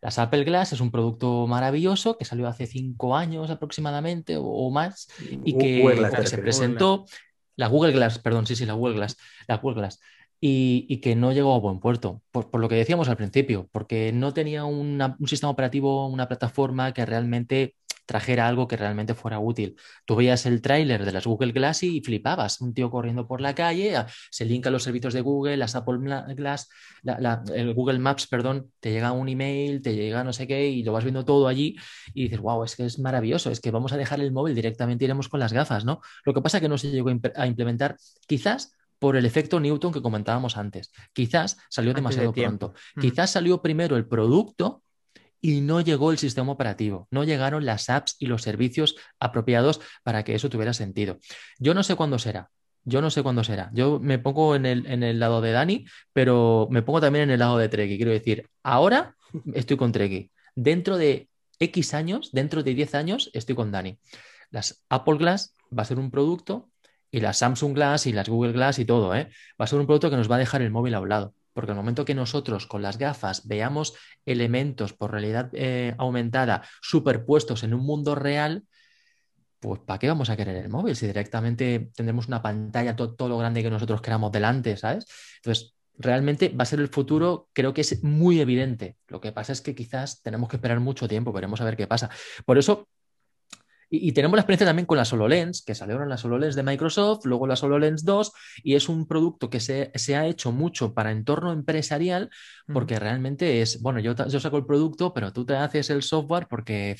[0.00, 5.08] Las Apple Glass es un producto maravilloso que salió hace cinco años aproximadamente o, más
[5.18, 7.06] y que, se presentó.
[7.56, 9.16] La Google Glass, perdón, sí, sí, la Google Glass.
[9.48, 10.00] La Google Glass.
[10.40, 14.12] Y, que no llegó a buen puerto, por, por, lo que decíamos al principio, porque
[14.12, 17.76] no tenía un sistema operativo, una plataforma que realmente
[18.06, 19.76] trajera algo que realmente fuera útil.
[20.04, 23.54] Tú veías el tráiler de las Google Glass y flipabas, un tío corriendo por la
[23.54, 23.94] calle,
[24.30, 25.98] se linka los servicios de Google, las Apple
[26.34, 26.68] Glass,
[27.54, 30.92] el Google Maps, perdón, te llega un email, te llega no sé qué y lo
[30.92, 31.76] vas viendo todo allí
[32.12, 35.04] y dices, wow, es que es maravilloso, es que vamos a dejar el móvil directamente,
[35.04, 36.00] iremos con las gafas, ¿no?
[36.24, 39.92] Lo que pasa es que no se llegó a implementar quizás por el efecto Newton
[39.92, 40.90] que comentábamos antes.
[41.12, 42.72] Quizás salió demasiado pronto.
[42.98, 44.82] Quizás salió primero el producto
[45.44, 50.24] y no llegó el sistema operativo, no llegaron las apps y los servicios apropiados para
[50.24, 51.18] que eso tuviera sentido.
[51.58, 52.48] Yo no sé cuándo será,
[52.82, 53.70] yo no sé cuándo será.
[53.74, 55.84] Yo me pongo en el, en el lado de Dani,
[56.14, 57.98] pero me pongo también en el lado de Treki.
[57.98, 59.16] Quiero decir, ahora
[59.52, 60.30] estoy con Treki.
[60.54, 63.98] Dentro de X años, dentro de 10 años, estoy con Dani.
[64.50, 66.70] Las Apple Glass va a ser un producto
[67.10, 69.28] y las Samsung Glass y las Google Glass y todo, ¿eh?
[69.60, 71.34] va a ser un producto que nos va a dejar el móvil a un lado.
[71.54, 73.94] Porque el momento que nosotros con las gafas veamos
[74.26, 78.64] elementos por realidad eh, aumentada superpuestos en un mundo real,
[79.60, 83.38] pues ¿para qué vamos a querer el móvil si directamente tendremos una pantalla todo, lo
[83.38, 85.06] grande que nosotros queramos delante, ¿sabes?
[85.36, 88.96] Entonces, realmente va a ser el futuro, creo que es muy evidente.
[89.08, 91.86] Lo que pasa es que quizás tenemos que esperar mucho tiempo, veremos a ver qué
[91.86, 92.10] pasa.
[92.44, 92.88] Por eso,
[93.90, 97.46] y, tenemos la experiencia también con la HoloLens, que salieron las HoloLens de Microsoft, luego
[97.46, 98.32] las HoloLens 2,
[98.62, 102.30] y es un producto que se, ha hecho mucho para entorno empresarial,
[102.72, 106.46] porque realmente es, bueno, yo, yo saco el producto, pero tú te haces el software
[106.48, 106.96] porque,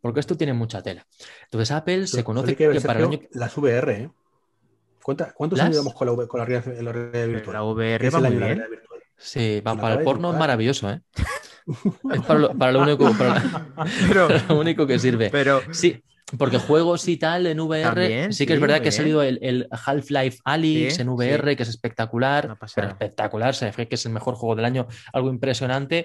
[0.00, 1.06] porque esto tiene mucha tela.
[1.44, 3.20] Entonces Apple se conoce que, para el año...
[3.32, 4.10] Las VR, ¿eh?
[5.02, 7.54] ¿Cuántos años llevamos con la, con la, realidad, virtual?
[7.54, 8.64] La VR va muy bien.
[9.16, 11.00] Sí, para el porno es maravilloso, ¿eh?
[12.14, 13.42] es para lo, para lo único, para,
[14.08, 15.30] pero, para lo único que sirve.
[15.30, 16.02] Pero sí,
[16.36, 20.38] porque juegos y tal en VR, sí que es verdad que ha salido el, Half-Life
[20.44, 24.54] Alyx en VR, que es espectacular, pero espectacular, se ve que es el mejor juego
[24.54, 26.04] del año, algo impresionante.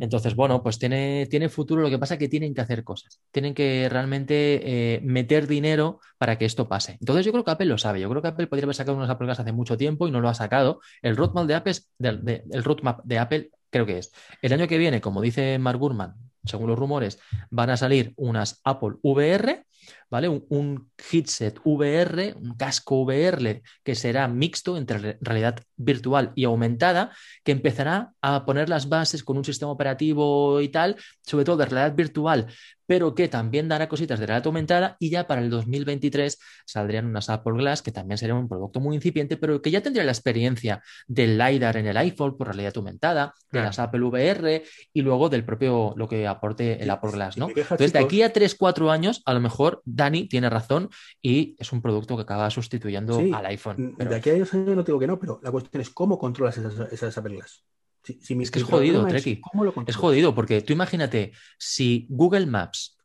[0.00, 3.20] Entonces, bueno, pues tiene, tiene futuro, lo que pasa es que tienen que hacer cosas,
[3.32, 6.96] tienen que realmente eh, meter dinero para que esto pase.
[7.00, 9.10] Entonces yo creo que Apple lo sabe, yo creo que Apple podría haber sacado unas
[9.10, 10.80] Apple hace mucho tiempo y no lo ha sacado.
[11.02, 14.12] El roadmap de Apple, el roadmap de Apple creo que es
[14.42, 16.14] el año que viene, como dice Mark Gurman,
[16.44, 17.18] según los rumores,
[17.50, 19.64] van a salir unas Apple VR,
[20.10, 20.28] ¿vale?
[20.28, 27.12] Un, un, headset VR, un casco VR que será mixto entre realidad virtual y aumentada,
[27.44, 31.66] que empezará a poner las bases con un sistema operativo y tal, sobre todo de
[31.66, 32.46] realidad virtual,
[32.88, 37.28] pero que también dará cositas de realidad aumentada y ya para el 2023 saldrían unas
[37.28, 40.82] Apple Glass que también sería un producto muy incipiente, pero que ya tendría la experiencia
[41.06, 44.64] del LiDAR en el iPhone por realidad aumentada, de las Apple VR
[44.94, 47.48] y luego del propio lo que aporte el Apple Glass, ¿no?
[47.48, 50.88] Entonces, de aquí a 3, 4 años, a lo mejor Dani tiene razón
[51.20, 53.94] y es un producto que acaba sustituyendo al iPhone.
[53.98, 56.90] De aquí a años no digo que no, pero la cuestión es cómo controlas esas,
[56.90, 57.64] esas Apple Glass
[58.08, 59.40] es que es jodido, Treki.
[59.86, 62.98] Es, jodido, porque tú imagínate, si Google Maps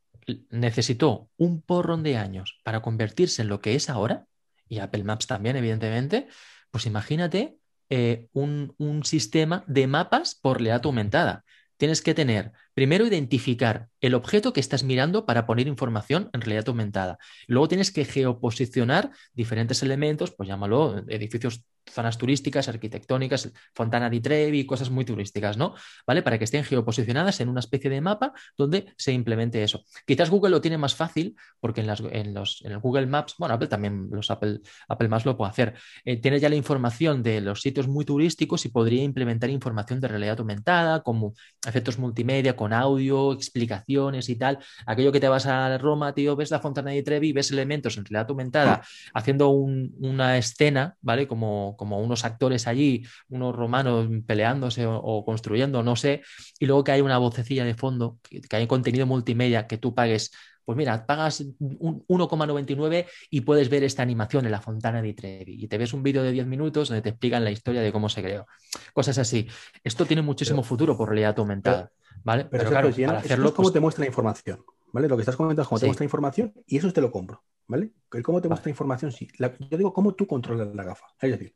[0.49, 4.26] necesitó un porrón de años para convertirse en lo que es ahora,
[4.70, 6.28] y Apple Maps también, evidentemente,
[6.72, 7.57] pues imagínate
[7.90, 11.44] eh, un, un, sistema de mapas por realidad aumentada.
[11.77, 16.69] Tienes que tener, primero, identificar el objeto que estás mirando para poner información en realidad
[16.69, 17.17] aumentada.
[17.47, 24.65] Luego tienes que geoposicionar diferentes elementos, pues llámalo edificios zonas turísticas, arquitectónicas, Fontana di Trevi,
[24.65, 25.76] cosas muy turísticas, ¿no?
[26.07, 26.22] ¿Vale?
[26.22, 29.84] Para que estén geoposicionadas en una especie de mapa donde se implemente eso.
[30.05, 33.35] Quizás Google lo tiene más fácil porque en, las, en los en el Google Maps,
[33.38, 35.73] bueno, Apple también, los Apple, Apple Maps lo puede hacer.
[36.05, 40.07] Eh, tiene ya la información de los sitios muy turísticos y podría implementar información de
[40.07, 41.34] realidad aumentada, como
[41.68, 44.60] efectos multimedia, con audio, explicaciones y tal.
[44.85, 48.05] Aquello que te vas a Roma, tío, ves la Fontana di Trevi, ves elementos en
[48.05, 48.81] realidad aumentada
[49.14, 51.27] haciendo una escena, ¿vale?
[51.27, 56.21] Como como, unos actores allí, unos romanos peleándose o, construyendo, no sé,
[56.59, 60.31] y luego que hay una vocecilla de fondo, que, hay contenido multimedia que tú pagues
[60.65, 65.67] pues mira, pagas 1,99 y puedes ver esta animación en la Fontana di Trevi y
[65.67, 68.23] te ves un vídeo de 10 minutos donde te explican la historia de cómo se
[68.23, 68.45] creó.
[68.93, 69.45] Cosas así.
[69.83, 71.91] Esto tiene muchísimo futuro por realidad aumentada.
[72.23, 72.45] ¿vale?
[72.45, 74.63] Pero, claro, para hacerlo, es cómo pues te muestra la información.
[74.94, 75.10] ¿Vale?
[75.10, 77.44] Lo que estás comentando es cómo te muestra información y eso te lo compro.
[77.68, 77.91] ¿Vale?
[78.11, 79.28] El cómo te muestra información, sí.
[79.38, 81.07] yo digo cómo tú controlas la gafa.
[81.20, 81.56] Es decir,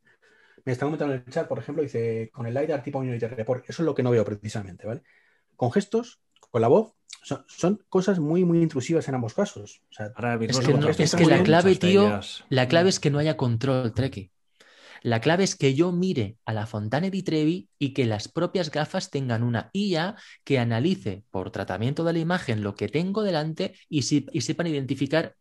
[0.66, 3.64] me está comentando en el chat, por ejemplo, dice con el LiDAR tipo Unity Report.
[3.70, 5.04] Eso es lo que no veo precisamente, ¿vale?
[5.56, 6.20] Con gestos,
[6.50, 6.94] con la voz,
[7.24, 9.82] son, son cosas muy, muy intrusivas en ambos casos.
[9.90, 12.20] O sea, Ahora Es que, no- es que la clave, tío,
[12.50, 14.32] la clave es que no haya control, Treki.
[15.03, 18.72] La clave es que yo mire a la Fontana di Trevi y que las propias
[18.72, 23.76] gafas tengan una IA que analice por tratamiento de la imagen lo que tengo delante
[23.90, 25.36] y, si- y sepan identificar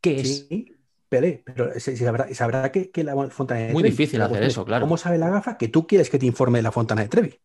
[0.00, 0.48] qué es.
[0.48, 0.66] Sí,
[1.08, 3.90] Pelé, pero sabrá, sabrá que, que la fontana de Muy Trevi.
[3.90, 4.86] difícil hacer eso, es, claro.
[4.86, 7.40] ¿Cómo sabe la gafa que tú quieres que te informe de la fontana de Trevi?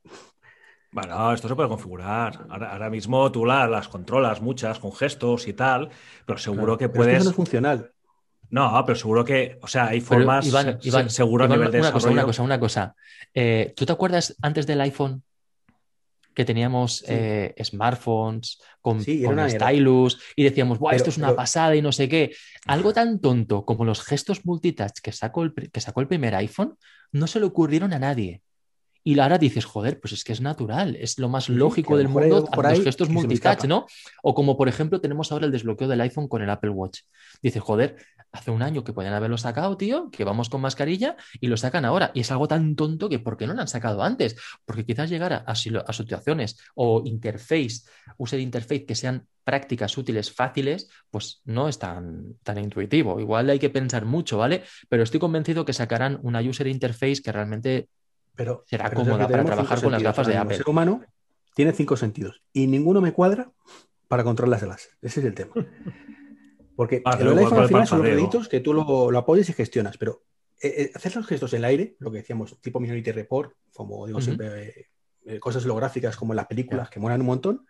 [0.92, 2.46] Bueno, esto se puede configurar.
[2.50, 5.90] Ahora, ahora mismo tú la- las controlas muchas con gestos y tal,
[6.26, 7.24] pero seguro que Pero es que eso puedes.
[7.24, 7.94] no es funcional.
[8.52, 11.80] No, pero seguro que, o sea, hay formas, Iván, Iván, seguro Iván, a nivel de
[11.82, 12.96] una cosa, una cosa, una cosa.
[13.34, 15.24] Eh, ¿Tú te acuerdas antes del iPhone
[16.34, 17.06] que teníamos Sí.
[17.10, 21.92] eh, smartphones con, Sí, stylus y decíamos, Pero- esto es una pero- pasada y no
[21.92, 22.34] sé qué?
[22.66, 26.78] Algo tan tonto como los gestos multitouch que sacó el, que sacó el primer iPhone
[27.12, 28.42] no se le ocurrieron a nadie.
[29.04, 32.10] Y ahora dices, joder, pues es que es natural, es lo más sí, lógico del
[32.10, 33.66] mundo por los ahí gestos que se me multitouch.
[33.66, 33.86] ¿no?
[34.24, 37.02] O como por ejemplo tenemos ahora el desbloqueo del iPhone con el Apple Watch.
[37.42, 37.98] Dices, joder,
[38.32, 41.86] hace un año que podían haberlo sacado, tío, que vamos con mascarilla y lo sacan
[41.86, 42.12] ahora.
[42.14, 44.36] Y es algo tan tonto que ¿por qué no lo han sacado antes?
[44.66, 47.82] Porque quizás llegara a, a situaciones o interface,
[48.18, 53.20] user interface que sean prácticas, útiles, fáciles, pues no es tan, tan intuitivo.
[53.20, 54.64] Igual hay que pensar mucho, ¿vale?
[54.90, 57.90] Pero estoy convencido que sacarán una user interface que realmente
[58.36, 60.38] Pero, Será pero cómoda para trabajar con las gafas de.
[60.38, 60.56] Apple.
[60.56, 61.02] El ser humano
[61.56, 63.52] tiene cinco sentidos y ninguno me cuadra
[64.08, 64.92] para controlar las láser.
[65.02, 65.54] Ese es el tema.
[66.76, 69.50] Porque Ah, el pero iPhone al final son los deditos que tú lo, lo apoyas
[69.50, 70.24] y gestionas, pero
[70.62, 74.08] eh, eh, hacer los gestos en el aire, lo que decíamos, tipo Minority Report, como
[74.08, 74.88] digo siempre,
[75.26, 77.66] eh, cosas holográficas como en las películas que molan un montón,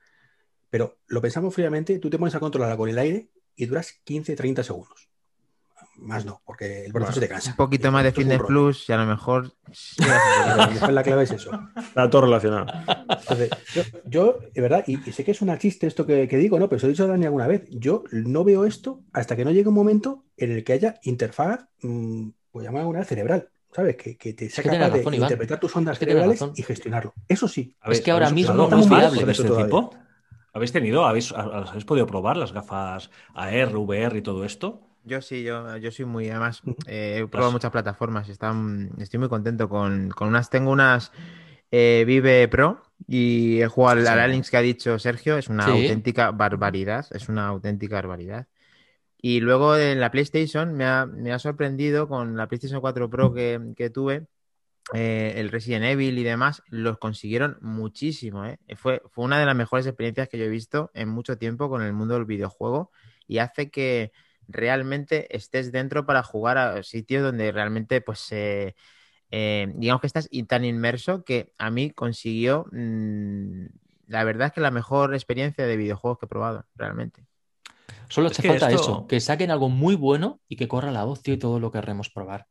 [0.69, 4.63] pero lo pensamos fríamente, tú te pones a controlarla con el aire y duras 15-30
[4.63, 5.08] segundos.
[6.01, 7.51] Más no, porque el brazo Bueno, se te cansa.
[7.51, 8.41] Un poquito más de es Fitness.
[8.41, 9.51] Plus y a lo mejor.
[9.99, 11.51] A lo mejor la clave es eso.
[11.77, 12.65] Está todo relacionado.
[13.09, 16.37] Entonces, yo, yo, de verdad, y, y sé que es una chiste esto que, que
[16.37, 16.69] digo, ¿no?
[16.69, 17.65] Pero se lo he dicho a Dani alguna vez.
[17.69, 21.65] Yo no veo esto hasta que no llegue un momento en el que haya interfaz,
[21.81, 23.95] mm, pues llamar alguna cerebral, ¿sabes?
[23.97, 25.13] Que, que te sea capaz de Iván.
[25.15, 27.13] interpretar tus ondas Es cerebrales y gestionarlo.
[27.27, 27.75] Eso sí.
[27.81, 29.25] ¿Habéis- que ahora mismo no es gafas viable.
[29.25, 29.65] de este Todavía.
[29.65, 29.95] tipo?
[30.51, 34.81] ¿Habéis tenido, habéis, habéis podido probar las gafas AR, VR y todo esto?
[35.09, 39.19] Yo sí, yo, yo soy muy, además, eh, he probado muchas plataformas y están, estoy
[39.19, 41.11] muy contento con, con unas, tengo unas
[41.71, 44.11] eh, Vive Pro y he jugado al, Sí.
[44.11, 45.71] al Alinx que ha dicho Sergio, es una Sí.
[45.71, 48.47] auténtica barbaridad, es una auténtica barbaridad.
[49.21, 53.33] Y luego en la PlayStation me ha, me ha sorprendido con la PlayStation 4 Pro
[53.33, 54.27] que, que tuve,
[54.93, 58.45] eh, el Resident Evil y demás, los consiguieron muchísimo.
[58.45, 58.57] ¿eh?
[58.75, 61.81] Fue, fue una de las mejores experiencias que yo he visto en mucho tiempo con
[61.83, 62.91] el mundo del videojuego
[63.27, 64.11] y hace que
[64.49, 68.75] realmente estés dentro para jugar a sitios donde realmente, pues, eh,
[69.31, 73.65] eh, digamos que estás y tan inmerso que a mí consiguió, mm,
[74.07, 77.25] la verdad es que la mejor experiencia de videojuegos que he probado, realmente.
[78.09, 81.21] Solo hace falta esto- eso, que saquen algo muy bueno y que corra la voz,
[81.21, 82.47] tío, y todo lo querremos probar.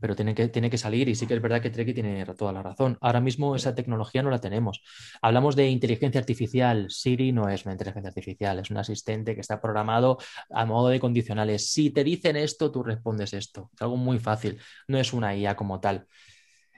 [0.00, 2.52] Pero tiene que, tiene que salir y sí que es verdad que Treki tiene toda
[2.52, 2.98] la razón.
[3.00, 4.82] Ahora mismo esa tecnología no la tenemos.
[5.22, 6.86] Hablamos de inteligencia artificial.
[6.90, 10.18] Siri no es una inteligencia artificial, es un asistente que está programado
[10.50, 11.70] a modo de condicionales.
[11.72, 13.70] Si te dicen esto, tú respondes esto.
[13.74, 14.60] Es algo muy fácil.
[14.88, 16.06] No es una IA como tal.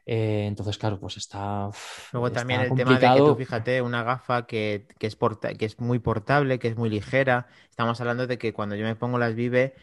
[0.07, 1.71] Eh, entonces, claro, pues está.
[2.13, 5.55] Luego está también el tema de que tú, fíjate, una gafa que, que es porta-
[5.55, 7.47] que es muy portable, que es muy ligera.
[7.71, 9.75] Estamos hablando de que cuando yo me pongo las Vive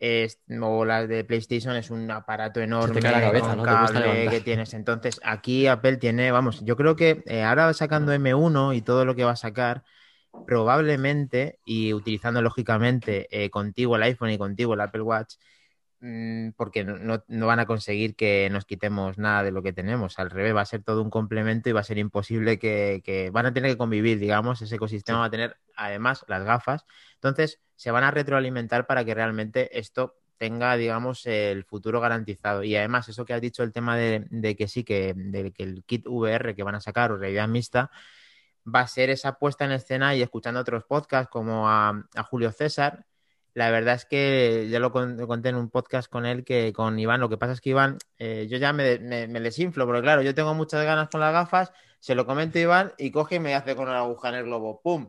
[0.00, 3.62] es- o las de PlayStation es un aparato enorme la cabeza, con ¿no?
[3.64, 4.74] Cable que tienes.
[4.74, 9.14] Entonces, aquí Apple tiene, vamos, yo creo que eh, ahora sacando M1 y todo lo
[9.14, 9.82] que va a sacar,
[10.44, 15.34] probablemente, y utilizando lógicamente eh, contigo el iPhone y contigo el Apple Watch,
[16.56, 20.18] porque no, van a conseguir que nos quitemos nada de lo que tenemos.
[20.18, 23.30] Al revés, va a ser todo un complemento y va a ser imposible que, que-
[23.30, 26.84] van a tener que convivir, digamos, ese ecosistema va a tener además las gafas.
[27.14, 32.62] Entonces, se van a retroalimentar para que realmente esto tenga, digamos, el futuro garantizado.
[32.62, 35.62] Y además, eso que has dicho, el tema de, de que sí, que, de que
[35.64, 37.90] el kit VR que van a sacar o realidad mixta,
[38.66, 42.52] va a ser esa puesta en escena y escuchando otros podcasts como a, a Julio
[42.52, 43.06] César.
[43.58, 46.72] La verdad es que ya lo, con- lo conté en un podcast con él, que
[46.72, 49.84] con Iván, lo que pasa es que Iván, eh, yo ya me, me, me desinflo,
[49.84, 53.10] porque claro, yo tengo muchas ganas con las gafas, se lo comento a Iván y
[53.10, 55.08] coge y me hace con una aguja en el globo, ¡pum!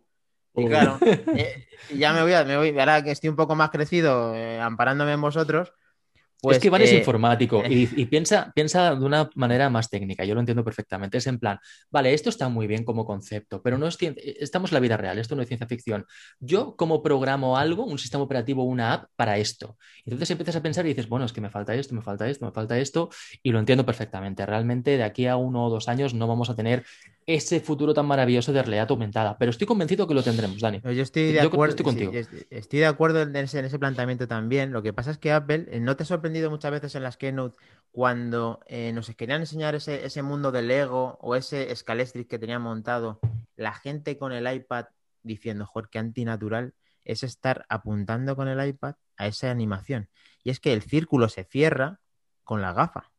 [0.55, 0.97] Y claro,
[1.37, 4.59] eh, ya me voy, a- me voy, ahora que estoy un poco más crecido, eh,
[4.59, 5.71] amparándome en vosotros,
[6.41, 6.57] pues...
[6.57, 10.25] es que Iván es eh, informático y, y piensa, piensa de una manera más técnica,
[10.25, 11.17] yo lo entiendo perfectamente.
[11.17, 11.59] Es en plan,
[11.89, 14.97] vale, esto está muy bien como concepto, pero no es cien- estamos en la vida
[14.97, 16.05] real, esto no es ciencia ficción.
[16.39, 19.77] Yo, como programo algo, un sistema operativo, una app para esto?
[20.05, 22.45] Entonces empiezas a pensar y dices, bueno, es que me falta esto, me falta esto,
[22.45, 23.09] me falta esto,
[23.43, 24.45] y lo entiendo perfectamente.
[24.45, 26.83] Realmente de aquí a uno o dos años no vamos a tener
[27.25, 29.37] ese futuro tan maravilloso de realidad aumentada.
[29.37, 30.81] Pero estoy convencido que lo tendremos, Dani.
[30.83, 31.71] Yo estoy de Yo acuerdo.
[31.75, 32.11] estoy contigo.
[32.11, 34.71] sí, estoy de acuerdo en ese, en ese planteamiento también.
[34.71, 37.17] Lo que pasa es que Apple, eh, ¿no te ha sorprendido muchas veces en las
[37.17, 37.57] Keynote
[37.91, 42.61] cuando eh, nos querían enseñar ese, ese mundo de Lego o ese Scalestric que tenían
[42.61, 43.19] montado?
[43.55, 44.85] La gente con el iPad
[45.23, 50.07] diciendo, joder, qué antinatural es estar apuntando con el iPad a esa animación.
[50.43, 51.99] Y es que el círculo se cierra
[52.43, 53.11] con la gafa.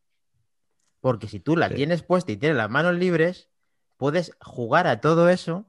[1.01, 1.75] Porque si tú la Sí.
[1.75, 3.49] tienes puesta y tienes las manos libres,
[3.97, 5.67] puedes jugar a todo eso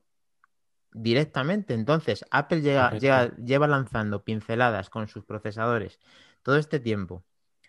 [0.93, 1.73] directamente.
[1.73, 5.99] Entonces, Apple llega, llega- lleva lanzando pinceladas con sus procesadores
[6.43, 7.23] todo este tiempo,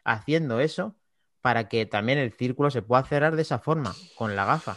[0.04, 0.94] haciendo eso
[1.40, 4.76] para que también el círculo se pueda cerrar de esa forma, con la gafa.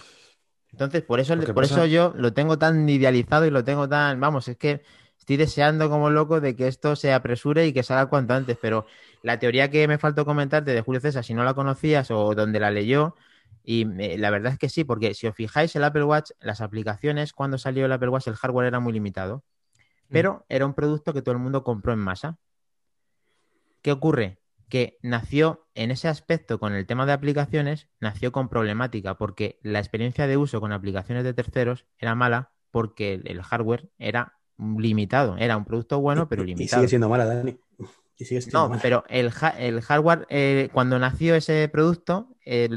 [0.71, 4.19] Entonces, por eso, por pasa- eso yo lo tengo tan idealizado y lo tengo tan,
[4.19, 4.81] vamos, es que
[5.17, 8.85] estoy deseando como loco de que esto se apresure y que salga cuanto antes, pero
[9.21, 12.59] la teoría que me faltó comentarte de Julio César, si no la conocías o donde
[12.59, 13.15] la leyó,
[13.63, 13.85] y
[14.17, 17.57] la verdad es que sí, porque si os fijáis, el Apple Watch, las aplicaciones, cuando
[17.57, 19.43] salió el Apple Watch, el hardware era muy limitado,
[20.09, 22.37] pero era un producto que todo el mundo compró en masa.
[23.81, 24.39] ¿Qué ocurre?
[24.69, 29.79] Que nació en ese aspecto con el tema de aplicaciones, nació con problemática, porque la
[29.79, 34.33] experiencia de uso con aplicaciones de terceros era mala porque el, hardware era
[34.77, 36.81] limitado, era un producto bueno, pero Y limitado.
[36.81, 37.57] sigue siendo mala, Dani.
[38.17, 38.81] Y sigue siendo No, mala.
[38.81, 42.29] pero el, ha- el hardware, eh, cuando nació ese producto,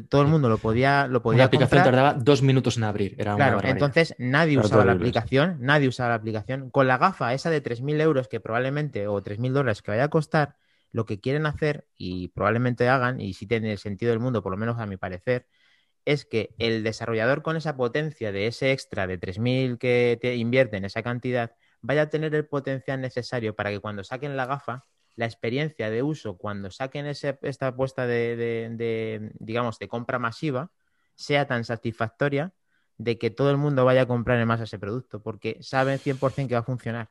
[0.09, 1.85] todo el mundo lo podía, lo Una podía aplicación comprar.
[1.94, 3.15] tardaba dos minutos en abrir.
[3.19, 6.70] Era Claro, entonces nadie usaba la aplicación, nadie usaba la aplicación.
[6.70, 10.09] Con la gafa esa de 3.000 euros que probablemente, o 3.000 dólares que vaya a
[10.09, 10.56] costar,
[10.93, 14.52] lo que quieren hacer, y probablemente hagan, y sí tiene el sentido del mundo, por
[14.52, 15.47] lo menos a mi parecer,
[16.05, 20.77] es que el desarrollador con esa potencia de ese extra de 3.000 que te invierte
[20.78, 21.52] en esa cantidad,
[21.82, 24.85] vaya a tener el potencial necesario para que cuando saquen la gafa,
[25.16, 30.19] la experiencia de uso, cuando saquen ese- esta apuesta de, de- de, digamos, de compra
[30.19, 30.70] masiva,
[31.15, 32.52] sea tan satisfactoria
[32.97, 36.48] de que todo el mundo vaya a comprar en masa ese producto, porque saben 100%
[36.48, 37.09] que va a funcionar.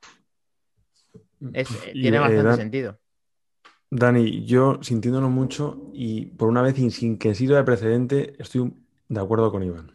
[1.54, 3.00] Es- tiene eh, bastante sentido.
[3.90, 8.74] Dani, yo sintiéndolo mucho y por una vez y sin que sirva de precedente, estoy
[9.08, 9.92] de acuerdo con Iván.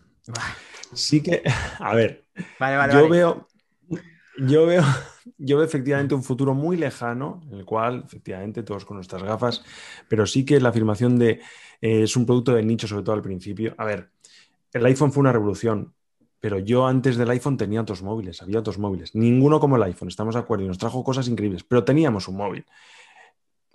[0.95, 1.43] Sí que,
[1.79, 2.25] a ver,
[2.59, 3.09] Vale, vale, yo vale.
[3.09, 3.49] veo,
[4.39, 4.83] yo veo,
[5.39, 9.65] yo veo efectivamente un futuro muy lejano, en el cual, efectivamente, todos con nuestras gafas,
[10.09, 11.41] pero sí que la afirmación de
[11.81, 13.75] eh, es un producto de nicho, sobre todo al principio.
[13.79, 14.11] A ver,
[14.73, 15.95] el iPhone fue una revolución,
[16.41, 20.09] pero yo antes del iPhone tenía otros móviles, había otros móviles, ninguno como el iPhone,
[20.09, 22.67] estamos de acuerdo, y nos trajo cosas increíbles, pero teníamos un móvil.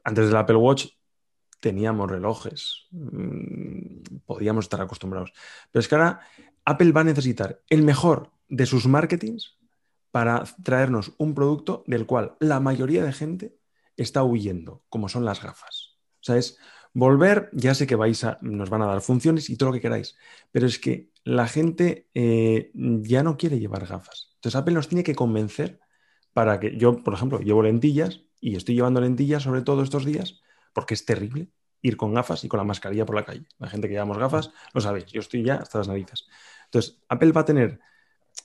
[0.08, 0.86] Antes del Apple Watch
[1.60, 5.34] teníamos relojes, mm, podíamos estar acostumbrados.
[5.70, 6.22] Pero es que ahora
[6.64, 9.58] Apple va a necesitar el mejor de sus marketings
[10.10, 13.58] para traernos un producto del cual la mayoría de gente
[13.98, 15.98] está huyendo, como son las gafas.
[16.22, 16.58] O sea, es
[16.94, 19.82] volver, ya sé que vais a, nos van a dar funciones y todo lo que
[19.82, 20.16] queráis,
[20.54, 24.30] pero es que la gente eh, ya no quiere llevar gafas.
[24.36, 25.82] Entonces Apple nos tiene que convencer
[26.32, 30.42] para que yo, por ejemplo, llevo lentillas y estoy llevando lentillas sobre todo estos días
[30.74, 31.50] porque es terrible
[31.82, 33.46] ir con gafas y con la mascarilla por la calle.
[33.60, 36.28] La gente que llevamos gafas, lo sabéis, yo estoy ya hasta las narices.
[36.66, 37.80] Entonces, Apple va a tener,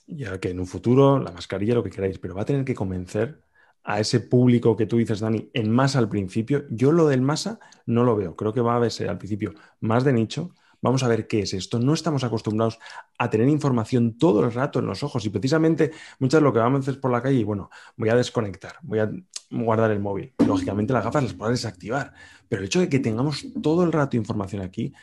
[0.07, 2.75] ya que en un futuro, la mascarilla, lo que queráis, pero va a tener que
[2.75, 3.43] convencer
[3.83, 6.65] a ese público que tú dices, Dani, en masa al principio.
[6.69, 8.35] Yo lo del masa no lo veo.
[8.35, 10.55] Creo que va a ser al principio más de nicho.
[10.83, 11.79] Vamos a ver qué es esto.
[11.79, 12.77] No estamos acostumbrados
[13.17, 16.59] a tener información todo el rato en los ojos y precisamente muchas de lo que
[16.59, 19.09] vamos a hacer por la calle y bueno, voy a desconectar, voy a
[19.49, 20.33] guardar el móvil.
[20.45, 22.13] Lógicamente las gafas las podrás desactivar,
[22.49, 24.93] pero el hecho de que tengamos todo el rato información aquí,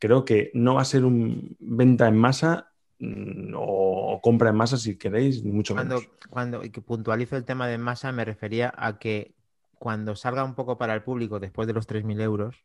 [0.00, 4.76] creo que no va a ser un venta en masa mm, o compra en masa
[4.76, 6.10] si queréis, ni mucho Cuando, menos.
[6.28, 9.36] cuando y que puntualizo el tema de masa, me refería a que
[9.78, 12.64] cuando salga un poco para el público después de los 3.000 euros,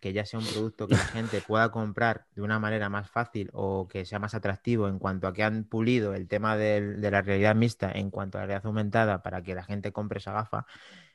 [0.00, 3.50] que ya sea un producto que la gente pueda comprar de una manera más fácil
[3.52, 7.10] o que sea más atractivo en cuanto a que han pulido el tema del- de
[7.10, 10.32] la realidad mixta en cuanto a la realidad aumentada para que la gente compre esa
[10.32, 10.66] gafa,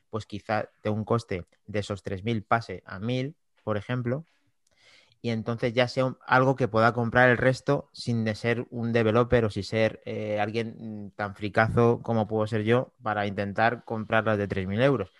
[0.10, 4.26] pues quizá de un coste de esos 3.000 pase a 1.000, por ejemplo,
[5.22, 8.92] y entonces ya sea un- algo que pueda comprar el resto sin de ser un
[8.92, 13.84] developer o sin ser eh, alguien mm, tan fricazo como puedo ser yo para intentar
[13.86, 15.12] comprar las de 3.000 euros.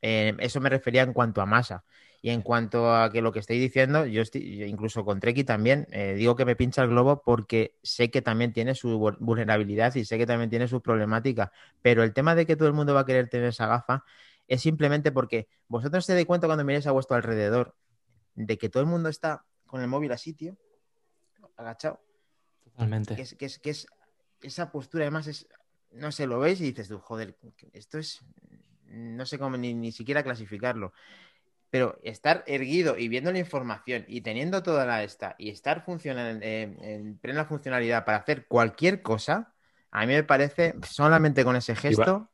[0.00, 1.84] Eh, eso me refería en cuanto a masa.
[2.24, 5.42] Y en cuanto a que lo que estoy diciendo, yo, estoy, yo incluso con Treki
[5.42, 9.16] también eh, digo que me pincha el globo porque sé que también tiene su vu-
[9.18, 11.50] vulnerabilidad y sé que también tiene sus problemáticas.
[11.82, 14.04] Pero el tema de que todo el mundo va a querer tener esa gafa
[14.46, 17.74] es simplemente porque vosotros se dais cuenta cuando miréis a vuestro alrededor
[18.36, 20.56] de que todo el mundo está con el móvil así, tío,
[21.56, 22.00] agachado.
[22.62, 23.16] Totalmente.
[23.16, 23.86] Que es, que es, que es
[24.42, 25.48] esa postura, además, es,
[25.90, 27.36] no sé, lo veis y dices tú, joder,
[27.72, 28.20] esto es,
[28.86, 30.92] no sé cómo ni, ni siquiera clasificarlo.
[31.72, 36.44] Pero estar erguido y viendo la información y teniendo toda la esta y estar funcionando
[36.46, 39.54] en, en plena funcionalidad para hacer cualquier cosa,
[39.92, 42.30] a mí me parece solamente con ese gesto.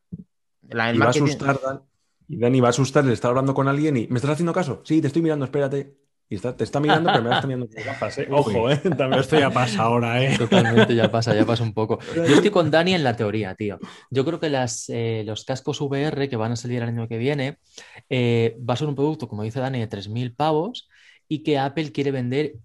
[0.69, 1.82] la, el Y va a asustar, Dan-
[2.28, 4.82] y Dani va a asustar, le está hablando con alguien y ¿me estás haciendo caso?
[4.85, 5.97] Sí, te estoy mirando, espérate.
[6.31, 8.29] Y está, te está mirando, pero me vas mirando con gafas, ¿eh?
[8.31, 8.77] Ojo, ¿eh?
[8.77, 9.21] También.
[9.21, 10.37] Esto ya pasa ahora, ¿eh?
[10.37, 11.99] Totalmente, ya pasa, ya pasa un poco.
[12.15, 13.79] Yo estoy con Dani en la teoría, tío.
[14.11, 17.17] Yo creo que las, eh, los cascos VR que van a salir el año que
[17.17, 17.59] viene
[18.11, 20.89] eh, va a ser un producto, como dice Dani, de 3.000 pavos
[21.29, 22.57] y que Apple quiere vender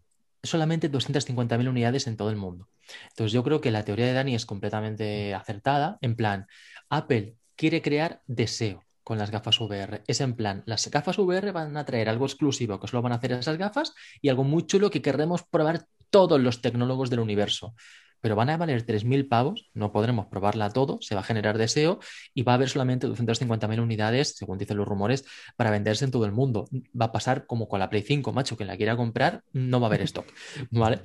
[0.42, 2.68] solamente 250.000 unidades en todo el mundo.
[3.12, 5.98] Entonces yo creo que la teoría de Dani es completamente acertada.
[6.02, 6.48] En plan,
[6.90, 10.02] Apple quiere crear deseo con las gafas VR.
[10.08, 13.16] Es en plan, las gafas VR van a traer algo exclusivo que solo van a
[13.16, 17.76] hacer esas gafas y algo muy chulo que querremos probar todos los tecnólogos del universo.
[18.22, 22.00] Pero van a valer 3.000 pavos, no podremos probarla todo, se va a generar deseo
[22.34, 25.26] y va a haber solamente 250.000 unidades, según dicen los rumores,
[25.58, 26.70] para venderse en todo el mundo.
[27.00, 29.88] Va a pasar como con la Play 5, macho, quien la quiera comprar no va
[29.88, 30.26] a haber stock,
[30.72, 31.02] ¿vale?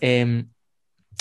[0.00, 0.46] Eh,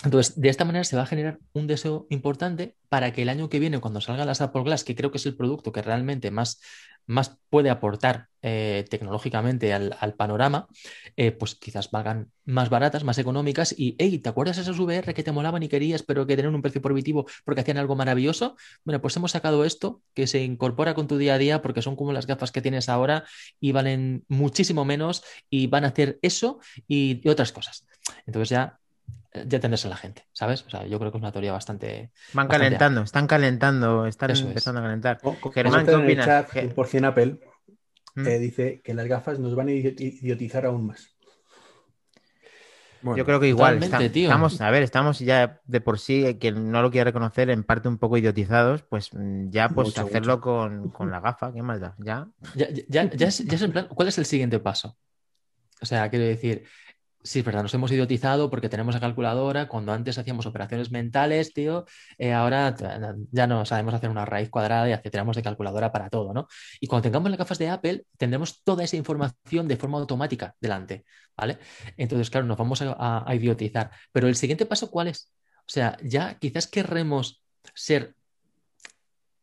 [0.04, 3.50] entonces, de esta manera se va a generar un deseo importante para que el año
[3.50, 6.32] que viene, cuando salgan las Apple Glass, que creo que es el producto que realmente
[6.32, 6.60] más,
[7.06, 10.68] más puede aportar eh, tecnológicamente al, panorama,
[11.18, 13.76] eh, pues quizás valgan más baratas, más económicas.
[13.78, 16.64] Y, hey, ¿te acuerdas esas VR que te molaban y querías, pero que tenían un
[16.64, 18.56] precio prohibitivo porque hacían algo maravilloso?
[18.84, 21.96] Bueno, pues hemos sacado esto que se incorpora con tu día a día porque son
[21.96, 23.26] como las gafas que tienes ahora
[23.60, 27.86] y valen muchísimo menos y van a hacer eso y, y otras cosas.
[28.26, 28.81] Entonces ya
[29.34, 30.64] ya tendrás a la gente, ¿sabes?
[30.66, 32.12] O sea, yo creo que es una teoría bastante.
[32.34, 34.50] Van bastante calentando, están calentando, están Eso es.
[34.50, 35.20] empezando a calentar.
[35.54, 36.26] Germán, ¿qué opinas?
[36.26, 37.40] chat, Ge- 100% Apple
[38.16, 38.28] ¿Mm?
[38.28, 41.16] eh, dice que las gafas nos van a idioti- idiotizar aún más.
[43.02, 46.38] Bueno, Yo creo que igual está- estamos, a ver, estamos ya de por sí, eh,
[46.38, 50.02] quien no lo quiere reconocer, en parte un poco idiotizados, pues mm, ya pues Mucho,
[50.02, 51.96] hacerlo Con, con la gafa, ¿qué más da?
[51.98, 52.28] Ya.
[52.56, 54.98] Ya, ya, ya es, ya es en plan, ¿cuál es el siguiente paso?
[55.82, 56.64] O sea, quiero decir,
[57.24, 61.54] sí, es verdad, nos hemos idiotizado porque tenemos la calculadora, cuando antes hacíamos operaciones mentales,
[61.54, 61.86] tío,
[62.18, 62.76] eh, ahora
[63.32, 66.48] ya no sabemos hacer una raíz cuadrada y tenemos de calculadora para todo, ¿no?
[66.80, 71.06] Y cuando tengamos las gafas de Apple, tendremos toda esa información de forma automática delante,
[71.38, 71.60] ¿vale?
[71.98, 73.92] Entonces, claro, nos vamos a- a idiotizar.
[74.12, 75.32] Pero el siguiente paso, ¿cuál es?
[75.60, 77.44] O sea, ya quizás querremos
[77.74, 78.16] ser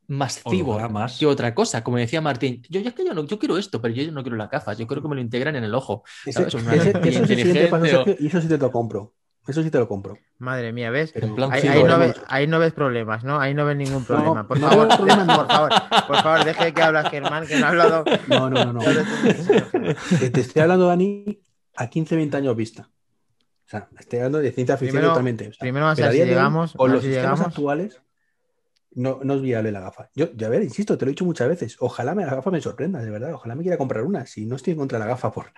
[0.08, 0.42] más
[1.18, 1.84] que otra cosa.
[1.84, 4.50] Como decía Martín, yo que yo no, yo quiero esto, pero yo no quiero las
[4.50, 6.02] gafas, yo quiero que me lo integran en el ojo.
[6.26, 9.14] Eso paso, o- Sergio, y eso sí te lo compro.
[9.46, 10.18] Eso sí te lo compro.
[10.38, 11.10] Madre mía, ¿ves?
[11.12, 13.40] Pero En plan Ahí, no ves, ahí no ves problemas, ¿no?
[13.40, 14.46] Ahí no ves ningún problema.
[14.46, 15.36] por, no favor, veo problema, no.
[15.36, 15.70] por favor,
[16.06, 18.04] por favor, deje que habla Germán, que no ha hablado.
[18.28, 18.80] No, no, no, no.
[20.32, 21.40] Te, estoy hablando, Dani,
[21.76, 22.90] a 15, 20 años vista.
[22.90, 25.48] O sea, estoy hablando de ciencia ficción Primero- totalmente.
[25.48, 27.54] O sea, primero a ver si llegamos, Con los si sistemas llegamos.
[27.56, 28.02] actuales,
[28.98, 30.10] no, no es viable la gafa.
[30.14, 31.76] Yo, ya ver, insisto, te lo he dicho muchas veces.
[31.80, 33.32] Ojalá me, la gafa me sorprenda, de verdad.
[33.34, 34.26] Ojalá me quiera comprar una.
[34.26, 35.52] Si no estoy en contra de la gafa, por.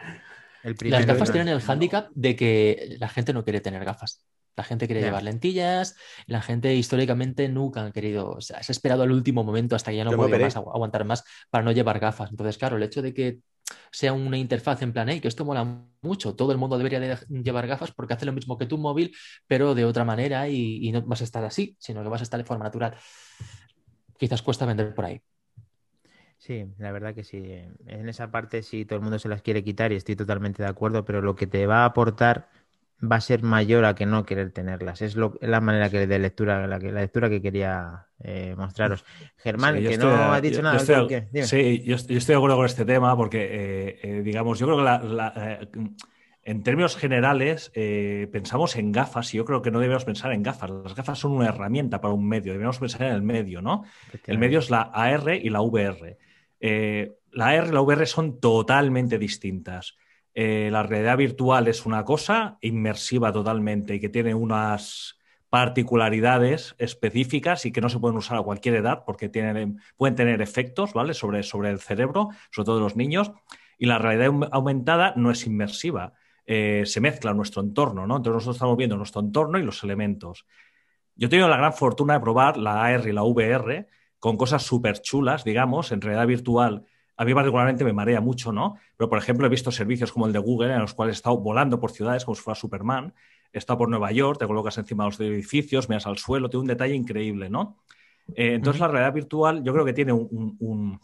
[0.62, 1.33] El Las gafas ¿no?
[1.33, 4.25] tienen el hándicap de que la gente no quiere tener gafas.
[4.57, 5.97] La gente quiere llevar lentillas,
[6.27, 9.91] la gente históricamente nunca han querido, o sea, se ha esperado al último momento hasta
[9.91, 10.45] que ya no operé.
[10.45, 12.31] más agu- aguantar más para no llevar gafas.
[12.31, 13.39] Entonces, claro, el hecho de que
[13.90, 15.64] sea una interfaz en plan, hey, que esto mola
[16.02, 19.14] mucho, todo el mundo debería de llevar gafas porque hace lo mismo que tu móvil,
[19.47, 22.38] pero de otra manera y, no vas a estar así, sino que vas a estar
[22.38, 22.94] de forma natural.
[24.18, 25.20] Quizás cuesta vender por ahí.
[26.38, 27.42] Sí, la verdad que sí.
[27.86, 30.68] En esa parte sí todo el mundo se las quiere quitar y estoy totalmente de
[30.68, 32.48] acuerdo, pero lo que te va a aportar
[33.01, 35.02] va a ser mayor a que no querer tenerlas.
[35.02, 39.05] Es, lo, la manera que de lectura, la lectura que quería eh, mostraros.
[39.38, 40.76] Germán, Sí, que estoy- no has dicho yo- nada.
[40.78, 44.59] yo estoy- sí, yo, yo estoy de acuerdo con este tema porque, eh, eh, digamos,
[44.59, 45.68] yo creo que la- la,
[46.42, 47.70] en términos generales
[48.32, 50.70] pensamos en gafas y yo creo que no debemos pensar en gafas.
[50.70, 53.84] Las gafas son una herramienta para un medio, debemos pensar en el medio, ¿no?
[54.26, 56.18] El medio es la AR y la VR.
[57.32, 59.97] La AR y la VR son totalmente distintas.
[60.34, 65.19] La realidad virtual es una cosa inmersiva totalmente y que tiene unas
[65.51, 70.40] particularidades específicas y que no se pueden usar a cualquier edad porque tienen, pueden tener
[70.40, 71.12] efectos ¿vale?
[71.12, 73.32] sobre, sobre el cerebro, sobre todo de los niños.
[73.77, 76.12] Y la realidad aum- aumentada no es inmersiva,
[76.47, 78.16] eh, se mezcla nuestro entorno, ¿no?
[78.16, 80.47] Entonces nosotros estamos viendo nuestro entorno y los elementos.
[81.16, 84.62] Yo he tenido la gran fortuna de probar la AR y la VR con cosas
[84.62, 86.85] súper chulas, digamos, en realidad virtual.
[87.16, 88.77] A mí particularmente me marea mucho, ¿no?
[88.97, 91.39] Pero, por ejemplo, he visto servicios como el de Google en los cuales he estado
[91.39, 93.14] volando por ciudades como si fuera Superman.
[93.52, 96.68] Estado por Nueva York, te colocas encima de los edificios, miras al suelo, tiene un
[96.68, 97.78] detalle increíble, ¿no?
[98.35, 101.01] Eh, entonces, la realidad virtual yo creo que tiene un, un- un-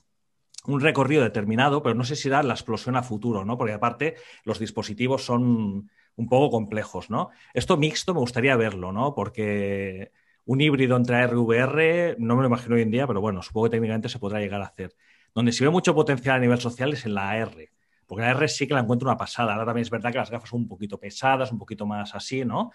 [0.66, 3.56] un recorrido determinado, pero no sé si da la explosión a futuro, ¿no?
[3.56, 7.30] Porque aparte los dispositivos son un poco complejos, ¿no?
[7.54, 9.14] Esto mixto me gustaría verlo, ¿no?
[9.14, 10.12] Porque
[10.44, 13.42] un híbrido entre AR y VR no me lo imagino hoy en día, pero bueno,
[13.42, 14.94] supongo que técnicamente se podrá llegar a hacer.
[15.34, 17.68] Donde sí ve mucho potencial a nivel social es en la AR.
[18.06, 19.52] Porque la R sí que la encuentro una pasada.
[19.52, 22.44] Ahora también es verdad que las gafas son un poquito pesadas, un poquito más así,
[22.44, 22.70] ¿no?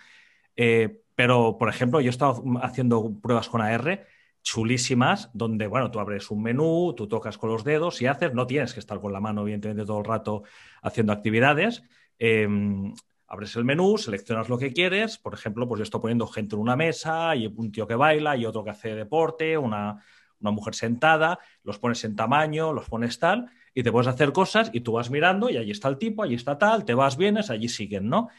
[0.56, 4.06] Eh, pero, por ejemplo, yo he estado haciendo pruebas con AR
[4.44, 8.48] chulísimas, donde, bueno, tú abres un menú, tú tocas con los dedos y haces, no
[8.48, 10.44] tienes que estar con la mano, evidentemente, todo el rato
[10.82, 11.84] haciendo actividades.
[12.18, 12.94] Em,
[13.28, 15.18] abres el menú, seleccionas lo que quieres.
[15.18, 18.36] Por ejemplo, pues yo estoy poniendo gente en una mesa y un tío que baila
[18.36, 20.04] y otro que hace deporte, una,
[20.42, 24.70] una mujer sentada, los pones en tamaño, los pones tal, y te puedes hacer cosas
[24.74, 27.50] y tú vas mirando y allí está el tipo, allí está tal, te vas, vienes,
[27.50, 28.30] allí siguen, ¿no?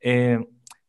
[0.00, 0.38] Eh,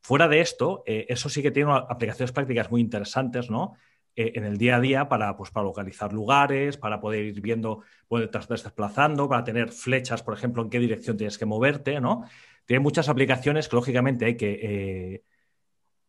[0.01, 3.75] fuera de esto, eh, eso sí que tiene aplicaciones prácticas muy interesantes, ¿no?
[4.15, 7.81] Eh, en el día a día para, pues, para localizar lugares, para poder ir viendo,
[8.07, 12.25] poder te desplazando, para tener flechas, por ejemplo, en qué dirección tienes que moverte, ¿no?
[12.65, 15.23] Tiene muchas aplicaciones que lógicamente hay que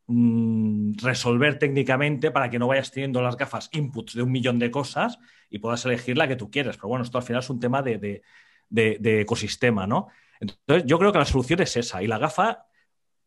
[0.07, 5.19] resolver técnicamente para que no vayas teniendo las gafas inputs de un millón de cosas
[5.49, 6.77] y puedas elegir la que tú quieres.
[6.77, 8.23] Pero bueno, esto al final es un tema de,
[8.71, 10.09] ecosistema, ¿no?
[10.41, 12.03] Entonces, yo creo que la solución es esa.
[12.03, 12.67] Y la gafa,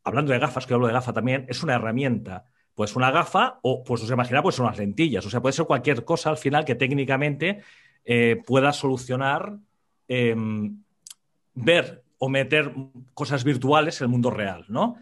[0.04, 2.44] hablando de gafas, que hablo de gafa también, es una herramienta.
[2.74, 5.26] Pues una gafa, o pues os imagináis, pues unas lentillas.
[5.26, 7.62] O sea, puede ser cualquier cosa al final que técnicamente
[8.04, 9.56] eh, pueda solucionar
[10.06, 10.80] em,
[11.54, 12.72] ver o meter
[13.14, 14.96] cosas virtuales en el mundo real, ¿no?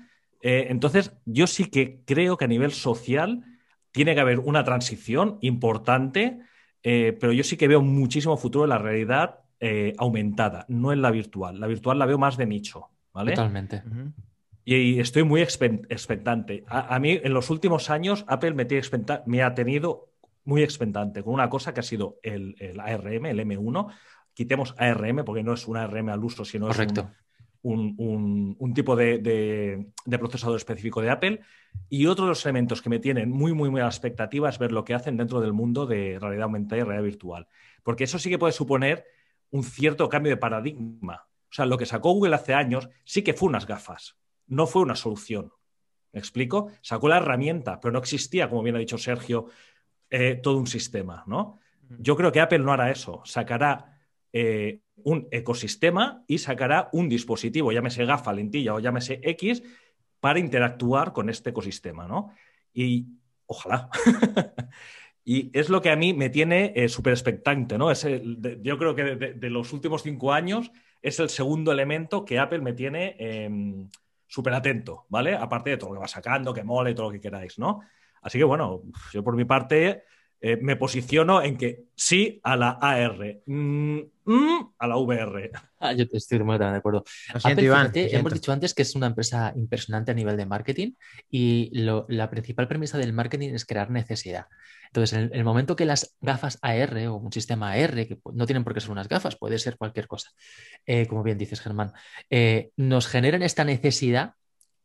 [0.49, 3.43] Eh, entonces, yo sí que creo que a nivel social
[3.91, 6.39] tiene que haber una transición importante,
[6.85, 11.03] eh, pero yo sí que veo muchísimo futuro en la realidad eh, aumentada, no en
[11.03, 11.59] la virtual.
[11.59, 13.33] La virtual la veo más de nicho, ¿vale?
[13.33, 13.83] Totalmente.
[14.65, 16.63] Y estoy muy expectante.
[16.69, 18.69] A, mí, en los últimos años, Apple me,
[19.27, 20.13] me, ha tenido
[20.45, 23.93] muy expectante con una cosa que ha sido el, el ARM, el M1,
[24.33, 27.11] quitemos ARM, porque no es un ARM al uso, sino es un,
[28.75, 29.87] tipo de,
[30.19, 31.41] procesador específico de Apple.
[31.89, 34.59] Y otro de los elementos que me tienen muy, muy, muy a la expectativa es
[34.59, 37.49] ver lo que hacen dentro del mundo de realidad aumentada y realidad virtual.
[37.83, 39.05] Porque eso sí que puede suponer
[39.51, 41.27] un cierto cambio de paradigma.
[41.51, 44.17] O sea, lo que sacó Google hace años sí que fue unas gafas,
[44.47, 45.53] no fue una solución.
[46.13, 46.71] ¿Me explico?
[46.81, 49.47] Sacó la herramienta, pero no existía, como bien ha dicho Sergio,
[50.11, 51.59] eh, todo un sistema, ¿no?
[51.99, 53.23] Yo creo que Apple no hará eso.
[53.25, 53.96] Sacará
[54.39, 59.63] eh, un ecosistema y sacará un dispositivo, llámese gafa, lentilla o llámese X,
[60.21, 62.35] para interactuar con este ecosistema, ¿no?
[62.75, 63.07] Y
[63.47, 63.89] ojalá.
[65.25, 67.91] y es lo que a mí me tiene eh, súper expectante, ¿no?
[67.91, 68.07] Es
[68.61, 72.75] yo creo que de, los últimos cinco años es el segundo elemento que Apple me
[72.75, 73.89] tiene em,
[74.27, 75.35] súper atento, ¿vale?
[75.35, 77.81] Aparte de todo lo que va sacando, que mole, todo lo que queráis, ¿no?
[78.21, 78.83] Así que bueno,
[79.15, 80.03] yo por mi parte
[80.43, 85.51] eh, me posiciono en que sí a la AR, mm, mm, a la VR.
[85.79, 87.05] Ah, yo estoy muy de acuerdo.
[87.35, 90.93] hemos dicho antes que es una empresa impresionante a nivel de marketing
[91.31, 94.47] y la principal premisa del marketing es crear necesidad.
[94.87, 98.65] Entonces, en el, momento que las gafas AR o un sistema AR, que no tienen
[98.65, 100.31] por qué ser unas gafas, puede ser cualquier cosa,
[100.87, 101.93] eh, como bien dices, Germán,
[102.31, 104.33] eh, nos generan esta necesidad,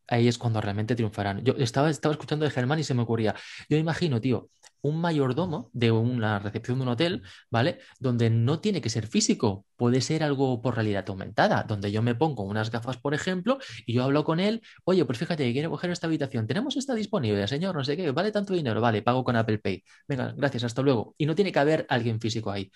[0.07, 1.43] ahí es cuando realmente triunfarán.
[1.45, 3.33] Yo estaba, estaba escuchando de Germán y se me ocurría,
[3.69, 4.49] yo imagino, tío,
[4.81, 7.79] un mayordomo de una recepción de un hotel, ¿vale?
[7.99, 12.15] Donde no tiene que ser físico, puede ser algo por realidad aumentada, donde yo me
[12.15, 15.91] pongo unas gafas, por ejemplo, y yo hablo con él, oye, pues fíjate, quiero coger
[15.91, 19.35] esta habitación, tenemos esta disponible, señor, no sé qué, vale tanto dinero, vale, pago con
[19.35, 21.15] Apple Pay, venga, gracias, hasta luego.
[21.17, 22.71] Y no tiene que haber alguien físico ahí,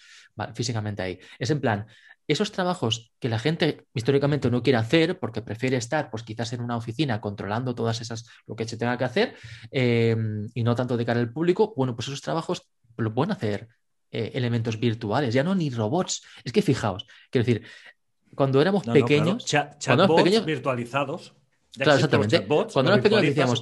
[0.53, 1.19] físicamente ahí.
[1.39, 1.85] Es en plan,
[2.27, 6.61] esos trabajos que la gente históricamente no quiere hacer porque prefiere estar, pues quizás en
[6.61, 9.35] una oficina controlando todas esas, lo que se tenga que hacer
[9.71, 10.15] eh,
[10.53, 13.67] y no tanto de cara al público, bueno, pues esos trabajos lo pueden hacer
[14.11, 16.23] eh, elementos virtuales, ya no ni robots.
[16.43, 17.67] Es que fijaos, quiero decir,
[18.33, 21.33] cuando éramos pequeños, pequeños, virtualizados.
[21.75, 22.45] Claro, exactamente.
[22.45, 23.61] Cuando nos pequeños decíamos,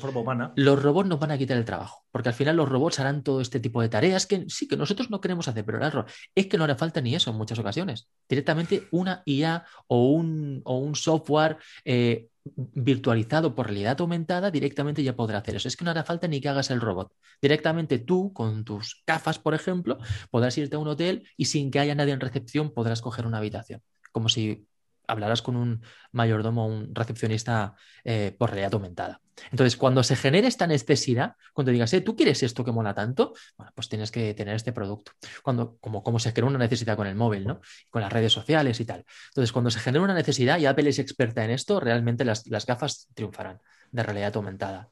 [0.55, 3.41] los robots nos van a quitar el trabajo, porque al final los robots harán todo
[3.41, 6.57] este tipo de tareas que sí, que nosotros no queremos hacer, pero error es que
[6.57, 8.07] no hará falta ni eso en muchas ocasiones.
[8.29, 15.15] Directamente una IA o un, o un software eh, virtualizado por realidad aumentada, directamente ya
[15.15, 15.67] podrá hacer eso.
[15.67, 17.11] Es que no hará falta ni que hagas el robot.
[17.41, 19.97] Directamente tú, con tus gafas, por ejemplo,
[20.29, 23.37] podrás irte a un hotel y sin que haya nadie en recepción podrás coger una
[23.37, 23.81] habitación.
[24.11, 24.67] Como si
[25.07, 25.81] hablarás con un
[26.11, 29.21] mayordomo un recepcionista eh, por realidad aumentada.
[29.51, 33.33] Entonces, cuando se genere esta necesidad, cuando digas, eh, ¿tú quieres esto que mola tanto?
[33.57, 35.13] Bueno, pues tienes que tener este producto.
[35.41, 37.61] Cuando, como, como se crea una necesidad con el móvil, ¿no?
[37.89, 39.05] Con las redes sociales y tal.
[39.29, 43.09] Entonces, cuando se genera una necesidad y Apple es experta en esto, realmente las, gafas
[43.13, 43.59] triunfarán
[43.91, 44.89] de realidad aumentada.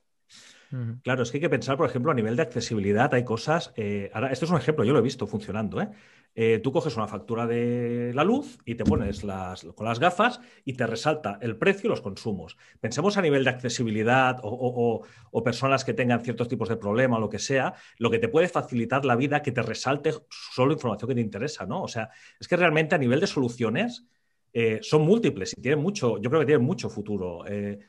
[1.03, 3.73] Claro, es que hay que pensar, por ejemplo, a nivel de accesibilidad, hay cosas.
[3.75, 5.81] Eh, ahora, esto es un ejemplo, yo lo he visto funcionando.
[5.81, 5.89] ¿eh?
[6.33, 10.39] Eh, tú coges una factura de la luz y te pones las, con las gafas
[10.63, 12.57] y te resalta el precio y los consumos.
[12.79, 15.03] Pensemos a nivel de accesibilidad o,
[15.43, 18.47] personas que tengan ciertos tipos de problema o lo que sea, lo que te puede
[18.47, 21.83] facilitar la vida que te resalte solo información que te interesa, ¿no?
[21.83, 22.09] O sea,
[22.39, 24.05] es que realmente a nivel de soluciones
[24.53, 27.45] eh, son múltiples y tienen mucho, yo creo que tienen mucho futuro.
[27.47, 27.79] Eh,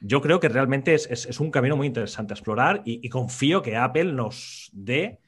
[0.00, 4.12] yo creo que realmente es, un camino muy interesante a explorar y confío que Apple
[4.12, 5.20] nos dé.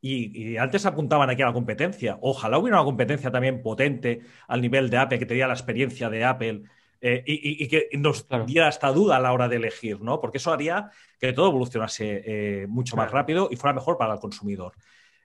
[0.00, 2.18] Y, y antes apuntaban aquí a la competencia.
[2.22, 6.08] Ojalá hubiera una competencia también potente al nivel de Apple, que te diera la experiencia
[6.08, 6.62] de Apple
[7.00, 8.44] eh, y, y- y que nos Claro.
[8.44, 10.20] diera esta duda a la hora de elegir, ¿no?
[10.20, 12.22] Porque eso haría que todo evolucionase
[12.62, 14.72] eh, mucho más rápido y fuera mejor para el consumidor.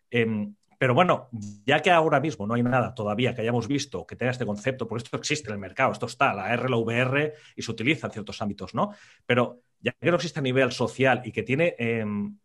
[0.10, 1.30] Em, pero bueno,
[1.66, 4.88] ya que ahora mismo no hay nada todavía que hayamos visto que tenga este concepto,
[4.88, 8.08] porque esto existe en el mercado, esto está, la R, la VR, y se utiliza
[8.08, 8.92] en ciertos ámbitos, ¿no?
[9.26, 12.38] Pero ya que no existe a nivel social y que tiene em,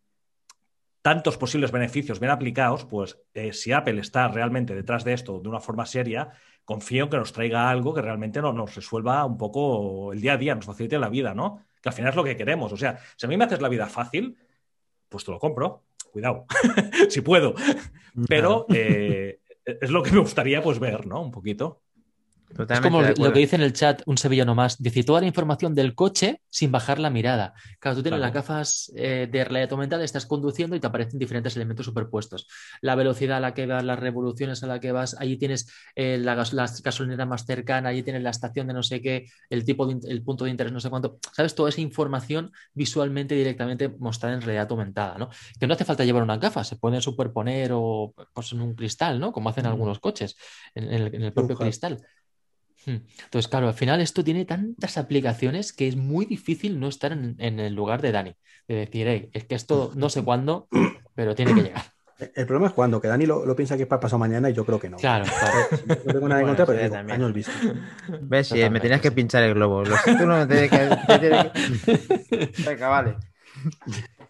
[1.01, 5.49] tantos posibles beneficios bien aplicados, pues eh, si Apple está realmente detrás de esto de
[5.49, 6.31] una forma seria,
[6.65, 10.33] confío en que nos traiga algo que realmente no, nos resuelva un poco el día
[10.33, 11.65] a día, nos facilite la vida, ¿no?
[11.81, 12.71] Que al final es lo que queremos.
[12.73, 14.37] O sea, si a mí me haces la vida fácil,
[15.07, 15.83] pues te lo compro.
[16.11, 16.45] Cuidado,
[17.09, 17.53] si puedo.
[18.27, 21.21] Pero eh, es lo que me gustaría pues ver, ¿no?
[21.21, 21.81] Un poquito.
[22.69, 24.81] Es como lo que dice en el chat un sevillano más.
[24.81, 27.53] Dice toda la información del coche sin bajar la mirada.
[27.79, 28.33] Claro, tú tienes Claro.
[28.33, 32.47] las gafas eh, de realidad aumentada, estás conduciendo y te aparecen diferentes elementos superpuestos.
[32.81, 36.17] La velocidad a la que vas, las revoluciones a la que vas, allí tienes eh,
[36.17, 39.63] la, gas- la gasolinera más cercana, allí tienes la estación de no sé qué, el
[39.63, 41.19] tipo de el punto de interés no sé cuánto.
[41.33, 41.55] ¿Sabes?
[41.55, 45.29] Toda esa información visualmente directamente mostrada en realidad aumentada, ¿no?
[45.59, 49.19] Que no hace falta llevar unas gafas, se pueden superponer o pues, en un cristal,
[49.19, 49.31] ¿no?
[49.31, 50.35] Como hacen algunos coches,
[50.75, 51.99] en, en el, en el propio cristal.
[52.89, 53.05] Hmm.
[53.25, 57.35] Entonces, claro, al final esto tiene tantas aplicaciones que es muy difícil no estar en,
[57.39, 58.35] en el lugar de Dani.
[58.67, 60.67] De decir, "Ey, es que esto no sé cuándo,
[61.15, 61.83] pero tiene que llegar.
[62.35, 64.53] El problema es cuando, que Dani lo, lo piensa que es para pasado mañana y
[64.53, 64.97] yo creo que no.
[64.97, 65.95] Claro, claro.
[66.05, 67.21] No tengo nada en Bueno, contra, pero digo, también.
[67.21, 67.55] años vistos.
[68.21, 68.47] ¿Ves?
[68.49, 69.83] Sí, me tenías que pinchar el globo.
[69.85, 73.15] Lo siento, no te tienes que- Venga, vale.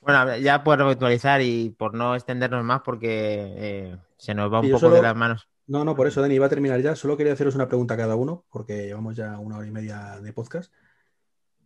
[0.01, 4.71] Bueno, ya por actualizar y por no extendernos más porque eh, se nos va un
[4.71, 5.47] poco de las manos.
[5.69, 6.95] No, no, por eso, Dani, iba a terminar ya.
[6.95, 10.19] Solo quería haceros una pregunta a cada uno, porque llevamos ya una hora y media
[10.19, 10.73] de podcast.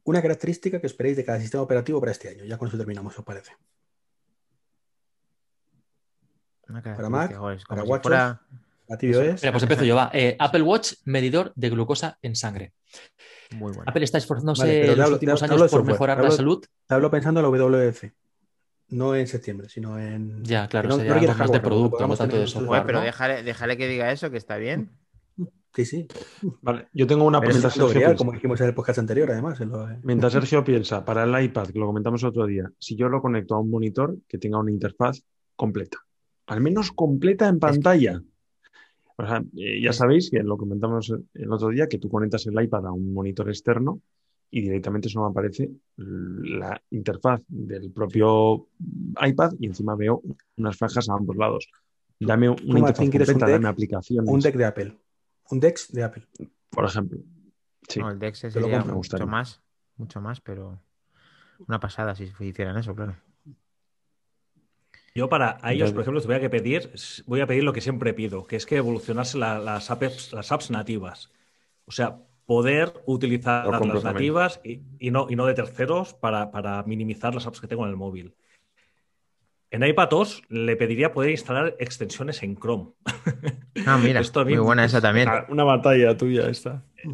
[0.03, 2.43] Una característica que esperéis de cada sistema operativo para este año.
[2.43, 3.53] Ya con eso terminamos, ¿os parece?
[6.67, 8.03] Una Para característica, Mac, joder, para si WatchOS.
[8.03, 8.41] fuera-
[8.89, 9.41] A tvOS.
[9.41, 10.11] Mira, pues empiezo yo, va.
[10.13, 12.73] Eh, Apple Watch, medidor de glucosa en sangre.
[13.51, 13.85] Muy bueno.
[13.87, 16.31] Apple está esforzándose Vale, pero en los hablo- últimos años hablo por software, mejorar la
[16.31, 16.65] salud.
[16.87, 18.11] Te hablo pensando en la WWF.
[18.93, 20.43] No en septiembre, sino en.
[20.43, 22.47] Ya, claro, que no, sería no requiere algo más de producto, no tanto tener de
[22.51, 23.05] software, pero ¿no?
[23.05, 24.91] déjale, déjale que diga eso, que está bien.
[25.75, 26.07] Sí, sí.
[26.61, 29.59] Vale, yo tengo una mientras Sergio, piensa, como dijimos en el podcast anterior, además.
[29.59, 32.95] en lo- mientras Sergio piensa, para el iPad, que lo comentamos el otro día, si
[32.95, 35.23] yo lo conecto a un monitor que tenga una interfaz
[35.55, 35.97] completa,
[36.45, 38.21] al menos completa en pantalla.
[39.15, 42.61] O sea, eh, ya sabéis que lo comentamos el otro día, que tú conectas el
[42.61, 43.99] iPad a un monitor externo
[44.55, 48.67] y directamente eso me aparece la interfaz del propio
[49.19, 50.21] iPad y encima veo
[50.57, 51.67] unas franjas a ambos lados.
[52.19, 53.55] Dame una Martín, interfaz quieres un completa, deck?
[53.61, 54.97] dame aplicaciones, Un deck de Apple.
[55.49, 56.27] Un Dex de Apple.
[56.69, 57.19] por ejemplo.
[57.89, 57.99] Sí.
[57.99, 59.61] No, el Dex lo sería compro, me mucho más,
[59.97, 60.79] mucho más, pero
[61.67, 63.15] una pasada si hicieran eso, claro.
[65.15, 66.91] Yo para ellos, por ejemplo, tuviera que pedir,
[67.27, 70.51] voy a pedir lo que siempre pido, que es que evolucionase la- las, apps, las
[70.51, 71.31] apps nativas.
[71.85, 76.83] O sea, poder utilizar las nativas y, y no, y no de terceros para, para
[76.83, 78.33] minimizar las apps que tengo en el móvil.
[79.71, 82.91] En iPadOS le pediría poder instalar extensiones en Chrome.
[83.87, 85.27] Ah, mira, Esto a mí- muy buena esa también.
[85.49, 86.83] Una batalla tuya esta.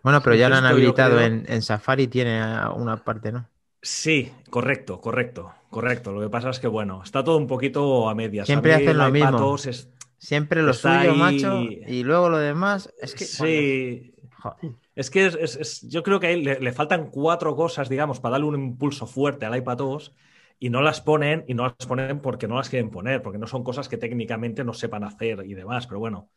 [0.00, 2.40] Bueno, pero ya lo han habilitado creo- en, en Safari, tiene
[2.76, 3.48] una parte, ¿no?
[3.82, 6.12] Sí, correcto, correcto, correcto.
[6.12, 8.46] Lo que pasa es que, bueno, está todo un poquito a medias.
[8.46, 9.56] Siempre A mí hacen lo mismo.
[9.56, 12.94] es- Siempre lo Está suyo, ahí- macho, y luego lo demás.
[13.02, 13.24] Es que.
[13.24, 14.14] Sí,
[14.60, 14.76] Joder.
[14.94, 18.20] Es que es- es- es- yo creo que ahí le, le faltan cuatro cosas, digamos,
[18.20, 20.14] para darle un impulso fuerte al iPadOS
[20.58, 23.46] y no las ponen, y no las ponen porque no las quieren poner, porque no
[23.46, 26.30] son cosas que técnicamente no sepan hacer y demás, pero bueno.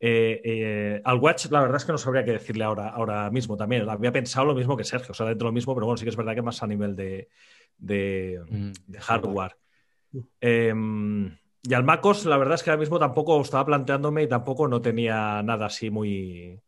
[0.00, 3.56] Eh, eh, al Watch, la verdad es que no sabría qué decirle ahora, ahora mismo
[3.56, 3.88] también.
[3.88, 6.04] Había pensado lo mismo que Sergio, o sea, dentro de lo mismo, pero bueno, sí
[6.04, 7.28] que es verdad que más a nivel de,
[7.78, 9.56] de- Mm, de hardware.
[10.40, 10.72] Eh,
[11.62, 14.80] y al MacOS, la verdad es que ahora mismo tampoco estaba planteándome y tampoco no
[14.80, 16.60] tenía nada así muy,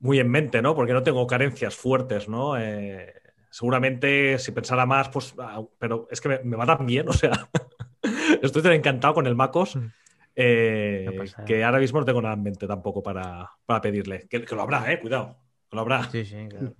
[0.00, 0.74] muy en mente, ¿no?
[0.74, 2.58] Porque no tengo carencias fuertes, ¿no?
[2.58, 3.12] Eh,
[3.50, 7.12] seguramente si pensara más, pues, ah, pero es que me, me va tan bien, o
[7.12, 7.48] sea,
[8.42, 9.78] estoy tan encantado con el MacOS
[10.36, 11.44] eh, pasa nada.
[11.44, 14.26] que ahora mismo no tengo nada en mente tampoco para, para pedirle.
[14.28, 15.00] Que, que lo habrá, ¿eh?
[15.00, 15.36] Cuidado,
[15.68, 16.08] que lo habrá.
[16.10, 16.74] Sí, sí, claro.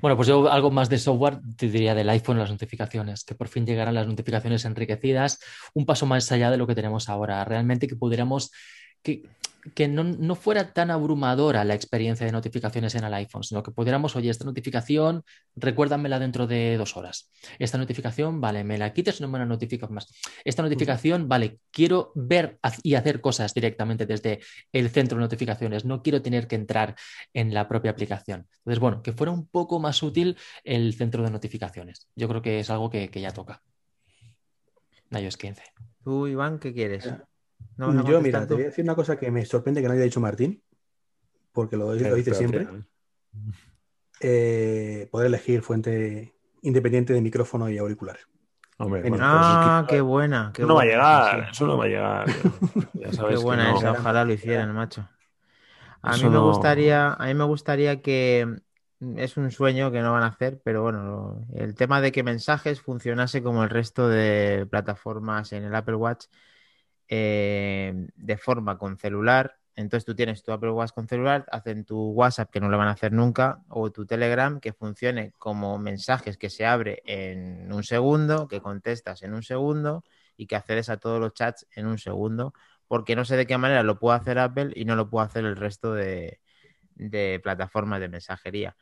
[0.00, 3.48] Bueno, pues yo algo más de software te diría del iPhone, las notificaciones, que por
[3.48, 5.40] fin llegarán las notificaciones enriquecidas,
[5.72, 7.44] un paso más allá de lo que tenemos ahora.
[7.44, 8.50] Realmente que pudiéramos
[9.04, 9.22] que,
[9.74, 13.70] que no, no, fuera tan abrumadora la experiencia de notificaciones en el iPhone, sino que
[13.70, 15.22] pudiéramos, oye, esta notificación,
[15.54, 17.30] recuérdamela dentro de dos horas.
[17.58, 20.08] Esta notificación, vale, me la quites, no me la notificas más.
[20.44, 24.40] Esta notificación, vale, quiero ver y hacer cosas directamente desde
[24.72, 26.96] el centro de notificaciones, no quiero tener que entrar
[27.32, 28.48] en la propia aplicación.
[28.58, 32.08] Entonces, bueno, que fuera un poco más útil el centro de notificaciones.
[32.16, 33.62] Yo creo que es algo que, que ya toca.
[35.10, 35.62] iOS 15.
[36.02, 37.08] Tú, Iván, ¿qué quieres?
[37.76, 40.04] ¿No Yo, mira, te voy a decir una cosa que me sorprende que no haya
[40.04, 40.62] dicho Martín,
[41.52, 42.68] porque lo, lo dice siempre.
[44.20, 48.18] Eh, poder elegir fuente independiente de micrófono y auricular.
[48.78, 50.50] Hombre, bueno, ah, es que, qué buena.
[50.52, 52.26] Qué no va a llegar, eso no va a llegar.
[52.94, 55.08] Ya sabes qué buena esa, ojalá lo hicieran, macho.
[56.02, 58.46] A mí me gustaría, a mí me gustaría que
[59.16, 62.80] es un sueño que no van a hacer, pero bueno, el tema de que mensajes
[62.80, 66.26] funcionase como el resto de plataformas en el Apple Watch
[67.08, 69.56] eh, de forma con celular.
[69.76, 72.88] Entonces tú tienes tu Apple Watch con celular, hacen tu WhatsApp que no lo van
[72.88, 77.82] a hacer nunca, o tu Telegram que funcione como mensajes que se abre en un
[77.82, 80.04] segundo, que contestas en un segundo
[80.36, 82.54] y que accedes a todos los chats en un segundo,
[82.86, 85.44] porque no sé de qué manera lo puede hacer Apple y no lo puede hacer
[85.44, 86.40] el resto de,
[86.94, 88.76] de plataformas de mensajería.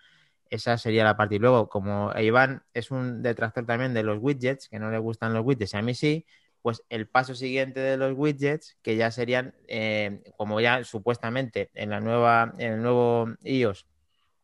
[0.51, 1.37] Esa sería la parte.
[1.37, 5.33] Y luego, como Iván es un detractor también de los widgets, que no le gustan
[5.33, 6.27] los widgets, a mí sí,
[6.63, 11.91] pues el paso siguiente de los widgets, que ya serían, eh, como ya supuestamente en
[11.91, 13.87] la nueva, en el nuevo iOS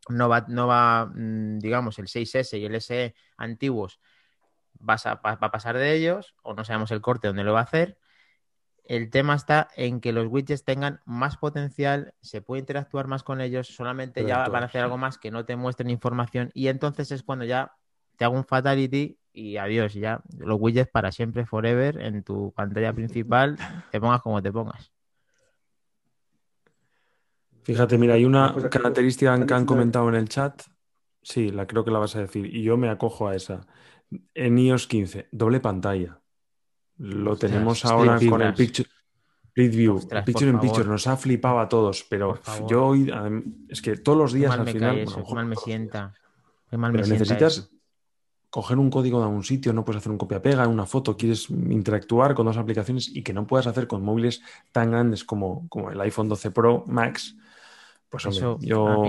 [0.09, 4.01] no va, no va mm, digamos, el 6S y el SE antiguos
[4.87, 7.61] va a, va a pasar de ellos, o no sabemos el corte donde lo va
[7.61, 7.99] a hacer.
[8.85, 13.41] El tema está en que los widgets tengan más potencial, se puede interactuar más con
[13.43, 17.13] ellos, solamente ya van a hacer algo más que no te muestren información y entonces
[17.13, 17.77] es cuando ya
[18.19, 22.93] te hago un fatality y adiós, ya los widgets para siempre, forever, en tu pantalla
[22.93, 23.57] principal,
[23.91, 24.93] te pongas como te pongas.
[27.63, 30.63] Fíjate, mira, hay una característica que han comentado en el chat.
[31.23, 32.47] Sí, la creo que la vas a decir.
[32.53, 33.67] Y yo me acojo a esa.
[34.35, 36.19] En iOS 15, doble pantalla.
[36.97, 38.89] Lo tenemos ahora con el Picture.
[39.55, 40.01] View.
[40.11, 43.13] el Picture in Picture nos ha flipado a todos, pero yo hoy
[43.69, 45.05] es que todos los días al final.
[45.35, 46.15] mal me sienta.
[46.73, 47.71] mal me necesitas,
[48.51, 52.35] coger un código de un sitio, no puedes hacer un copia-pega, una foto, quieres interactuar
[52.35, 54.43] con dos aplicaciones y que no puedas hacer con móviles
[54.73, 57.37] tan grandes como, como el iPhone 12 Pro Max,
[58.09, 59.05] pues Eso, yo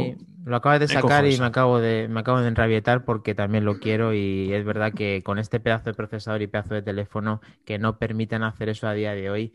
[0.46, 3.80] lo acabas de sacar y me acabo de, me acabo de enrabietar porque también lo
[3.80, 7.80] quiero y es verdad que con este pedazo de procesador y pedazo de teléfono que
[7.80, 9.54] no permiten hacer eso a día de hoy,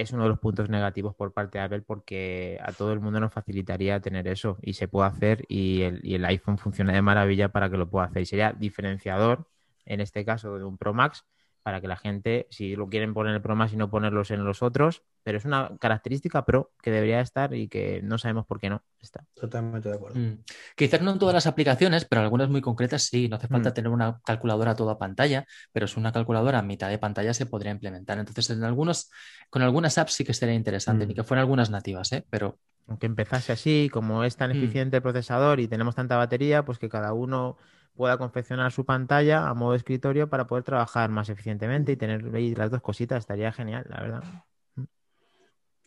[0.00, 3.18] es uno de los puntos negativos por parte de Apple porque a todo el mundo
[3.18, 7.68] nos facilitaría tener eso y se puede hacer y el, iPhone funciona de maravilla para
[7.68, 8.22] que lo pueda hacer.
[8.22, 9.48] Y sería diferenciador,
[9.86, 11.24] en este caso, de un Pro Max
[11.68, 14.30] para que la gente, si lo quieren poner en el Pro Max y no ponerlos
[14.30, 18.46] en los otros, pero es una característica Pro que debería estar y que no sabemos
[18.46, 19.26] por qué no está.
[19.34, 20.18] Totalmente de acuerdo.
[20.18, 20.38] Mm.
[20.74, 23.28] Quizás no en todas las aplicaciones, pero algunas muy concretas sí.
[23.28, 23.74] No hace falta mm.
[23.74, 27.44] tener una calculadora a toda pantalla, pero es una calculadora a mitad de pantalla se
[27.44, 28.18] podría implementar.
[28.18, 29.10] Entonces, en algunos,
[29.50, 31.16] con algunas apps sí que sería interesante, ni mm.
[31.16, 32.24] que fueran algunas nativas, ¿eh?
[32.30, 36.78] pero aunque empezase así, como es tan eficiente el procesador y tenemos tanta batería, pues
[36.78, 37.58] que cada uno
[37.98, 42.22] pueda confeccionar su pantalla a modo escritorio para poder trabajar más eficientemente y tener
[42.56, 43.18] las dos cositas.
[43.18, 44.22] Estaría genial, la verdad.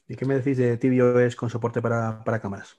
[0.09, 2.77] ¿Y qué me decís de tvOS con soporte para, cámaras?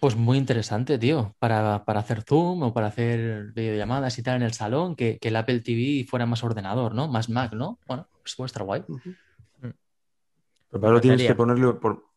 [0.00, 4.54] Pues muy interesante, tío, para, hacer Zoom o para hacer videollamadas y tal en el
[4.54, 7.06] salón, que, el Apple TV fuera más ordenador, ¿no?
[7.06, 7.78] Más Mac, ¿no?
[7.86, 8.82] Bueno, pues puede estar guay.
[10.70, 12.07] Pero tienes que ponerle por,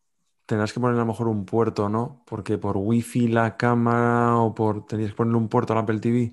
[0.45, 2.23] tendrás que poner a lo mejor un puerto, ¿no?
[2.25, 6.31] Porque por wifi la cámara o por tenías que ponerle un puerto al Apple TV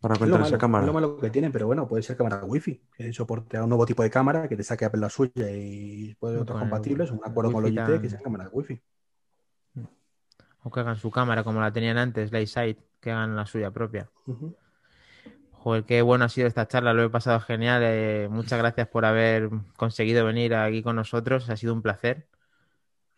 [0.00, 0.84] para conectar esa cámara.
[0.84, 3.68] Es lo malo que tiene, pero bueno, puede ser cámara wifi, que soporte a un
[3.68, 7.20] nuevo tipo de cámara que te saque Apple la suya y puede otros compatibles, un
[7.24, 8.80] acuerdo con Logitech que sean cámaras wifi.
[10.64, 14.10] O que hagan su cámara como la tenían antes, Lightside, que hagan la suya propia.
[15.52, 17.82] Joder, qué bueno ha sido esta charla, lo he pasado genial.
[17.84, 22.26] Eh, muchas gracias por haber conseguido venir aquí con nosotros, ha sido un placer.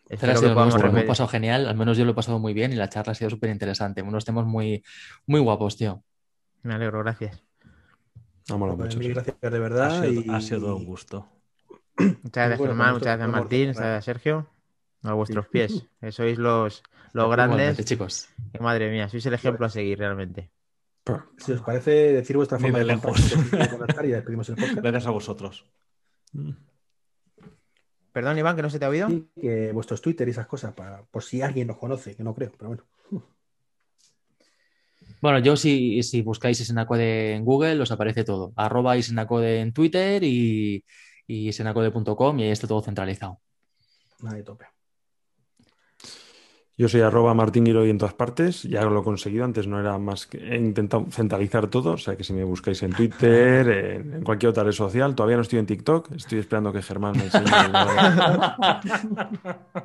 [0.08, 2.88] Espero que hemos pasado genial, al menos yo lo he pasado muy bien y la
[2.88, 4.02] charla ha sido súper interesante.
[4.02, 4.84] Unos temas muy,
[5.26, 6.02] muy guapos, tío.
[6.62, 7.42] Me alegro, gracias.
[8.48, 8.98] Vámonos, mucho.
[9.00, 10.04] gracias de verdad.
[10.28, 11.26] Ha sido, todo un gusto.
[11.96, 14.48] Muchas gracias, Germán, muchas gracias, Martín, muchas gracias, Sergio.
[15.02, 15.86] A vuestros pies.
[16.10, 16.82] sois los,
[17.12, 17.82] los grandes.
[17.84, 18.28] chicos.
[18.60, 20.50] madre mía, sois el ejemplo a seguir realmente.
[21.36, 23.32] Si os parece decir vuestra forma de, lejos.
[24.04, 24.78] y despedimos el podcast.
[24.78, 25.64] Gracias a vosotros.
[28.14, 29.08] Perdón, Iván, que no se te ha oído.
[29.08, 32.32] Sí, que vuestros Twitter y esas cosas, para, por si alguien nos conoce, que no
[32.32, 32.84] creo, pero bueno.
[35.20, 38.52] Bueno, yo si, si buscáis Isenacode en Google, os aparece todo.
[38.56, 40.84] Arroba Isenacode en Twitter y,
[41.26, 43.40] y senacode.com y ahí está todo centralizado.
[44.22, 44.66] Ahí tope.
[46.76, 49.96] Yo soy arroba Martín Giroy en todas partes, ya lo he conseguido, antes no era
[49.98, 54.14] más que he intentado centralizar todo, o sea que si me buscáis en Twitter, en,
[54.14, 57.26] en cualquier otra red social, todavía no estoy en TikTok, estoy esperando que Germán me
[57.26, 57.44] enseñe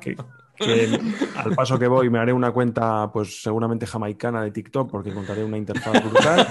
[0.00, 0.16] que,
[0.56, 0.98] que
[1.36, 5.44] al paso que voy me haré una cuenta pues seguramente jamaicana de TikTok porque encontraré
[5.44, 6.48] una interfaz brutal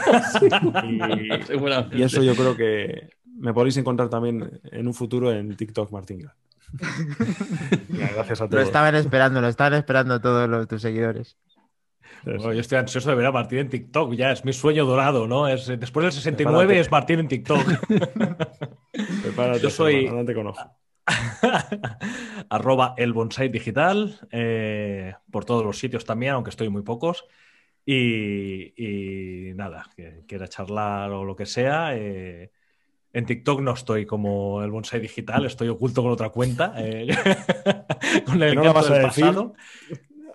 [1.93, 6.19] y, eso yo creo que me podréis encontrar también en un futuro en TikTok Martín.
[6.19, 6.33] Giroy.
[7.89, 8.63] Gracias a Lo todos.
[8.63, 11.37] estaban esperando, lo estaban esperando todos los, tus seguidores.
[12.23, 15.27] Bueno, yo estoy ansioso de ver a Martín en TikTok, ya es mi sueño dorado,
[15.27, 15.47] ¿no?
[15.47, 16.79] Es, después del 69 Prepárate.
[16.81, 17.61] es Martín en TikTok.
[19.23, 20.75] Prepárate, Yo soy- Germán, adelante con ojo.
[22.49, 27.25] Arroba el bonsai digital, eh, por todos los sitios también, aunque estoy muy pocos.
[27.85, 28.73] Y,
[29.49, 31.95] y nada, que quiera charlar o lo que sea.
[31.95, 32.51] eh,
[33.13, 36.73] en TikTok no estoy como el bonsai digital, estoy oculto con otra cuenta.
[36.77, 37.07] eh,
[38.25, 39.25] con el ¿No la intento vas a del decir?
[39.25, 39.53] pasado.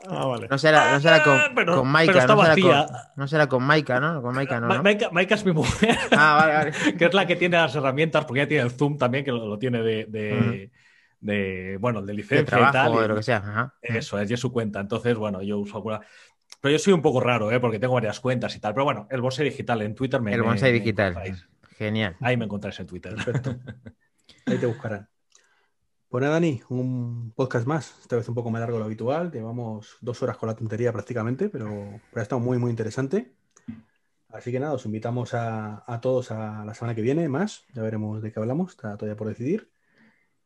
[0.06, 0.48] Ah, vale.
[0.50, 2.86] No será, no será con, pero- con Maika, pero está no será vacía.
[2.86, 4.20] con, no será con Maika, ¿no?
[4.20, 4.82] Con Maika no, Ma- ¿no?
[4.82, 5.96] Maika, Maika es mi mujer.
[6.10, 6.72] Ah, vale, vale.
[6.98, 9.46] que es la que tiene las herramientas, porque ya tiene el Zoom también, que lo,
[9.46, 10.70] lo tiene de, de-
[11.20, 12.92] de, bueno, de De licencia y trabajo tal.
[12.92, 13.38] o de y- lo que sea.
[13.38, 13.74] Ajá.
[13.80, 14.78] Eso es, y es su cuenta.
[14.80, 16.00] Entonces, bueno, yo uso alguna.
[16.60, 17.58] Pero yo soy un poco raro, ¿eh?
[17.60, 18.74] porque tengo varias cuentas y tal.
[18.74, 20.34] Pero bueno, el bonsai digital en Twitter me.
[20.34, 21.14] El bonsai me digital.
[21.76, 22.16] Genial.
[22.20, 23.14] Ahí me encontráis en Twitter.
[23.14, 23.56] Perfecto.
[24.46, 25.08] Ahí te buscarán.
[26.08, 27.98] Pues nada, Dani, un podcast más.
[28.00, 29.32] Esta vez un poco más largo de lo habitual.
[29.32, 31.66] Llevamos dos horas con la tontería prácticamente, pero,
[32.10, 33.34] pero ha estado muy, muy interesante.
[34.28, 37.64] Así que nada, os invitamos a, a todos a la semana que viene más.
[37.74, 38.72] Ya veremos de qué hablamos.
[38.72, 39.70] Está todavía por decidir.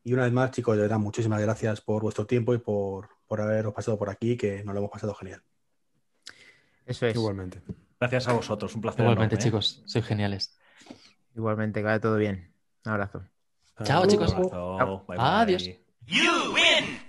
[0.04, 3.42] Y una vez más, chicos, de verdad, muchísimas gracias por vuestro tiempo y por, por
[3.42, 5.42] haberos pasado por aquí, que nos lo hemos pasado genial.
[6.86, 7.14] Eso es.
[7.14, 7.60] Igualmente.
[8.00, 9.02] Gracias a vosotros, un placer.
[9.02, 9.50] Igualmente, enorme, ¿eh?
[9.50, 10.58] chicos, sois geniales.
[11.38, 12.52] Igualmente, que vaya todo bien.
[12.84, 13.22] Un abrazo.
[13.84, 14.34] Chao, Hasta chicos.
[14.34, 15.24] abrazo, bye, bye.
[15.24, 15.70] Adiós.
[16.06, 16.84] You win!
[16.84, 17.07] Perfect!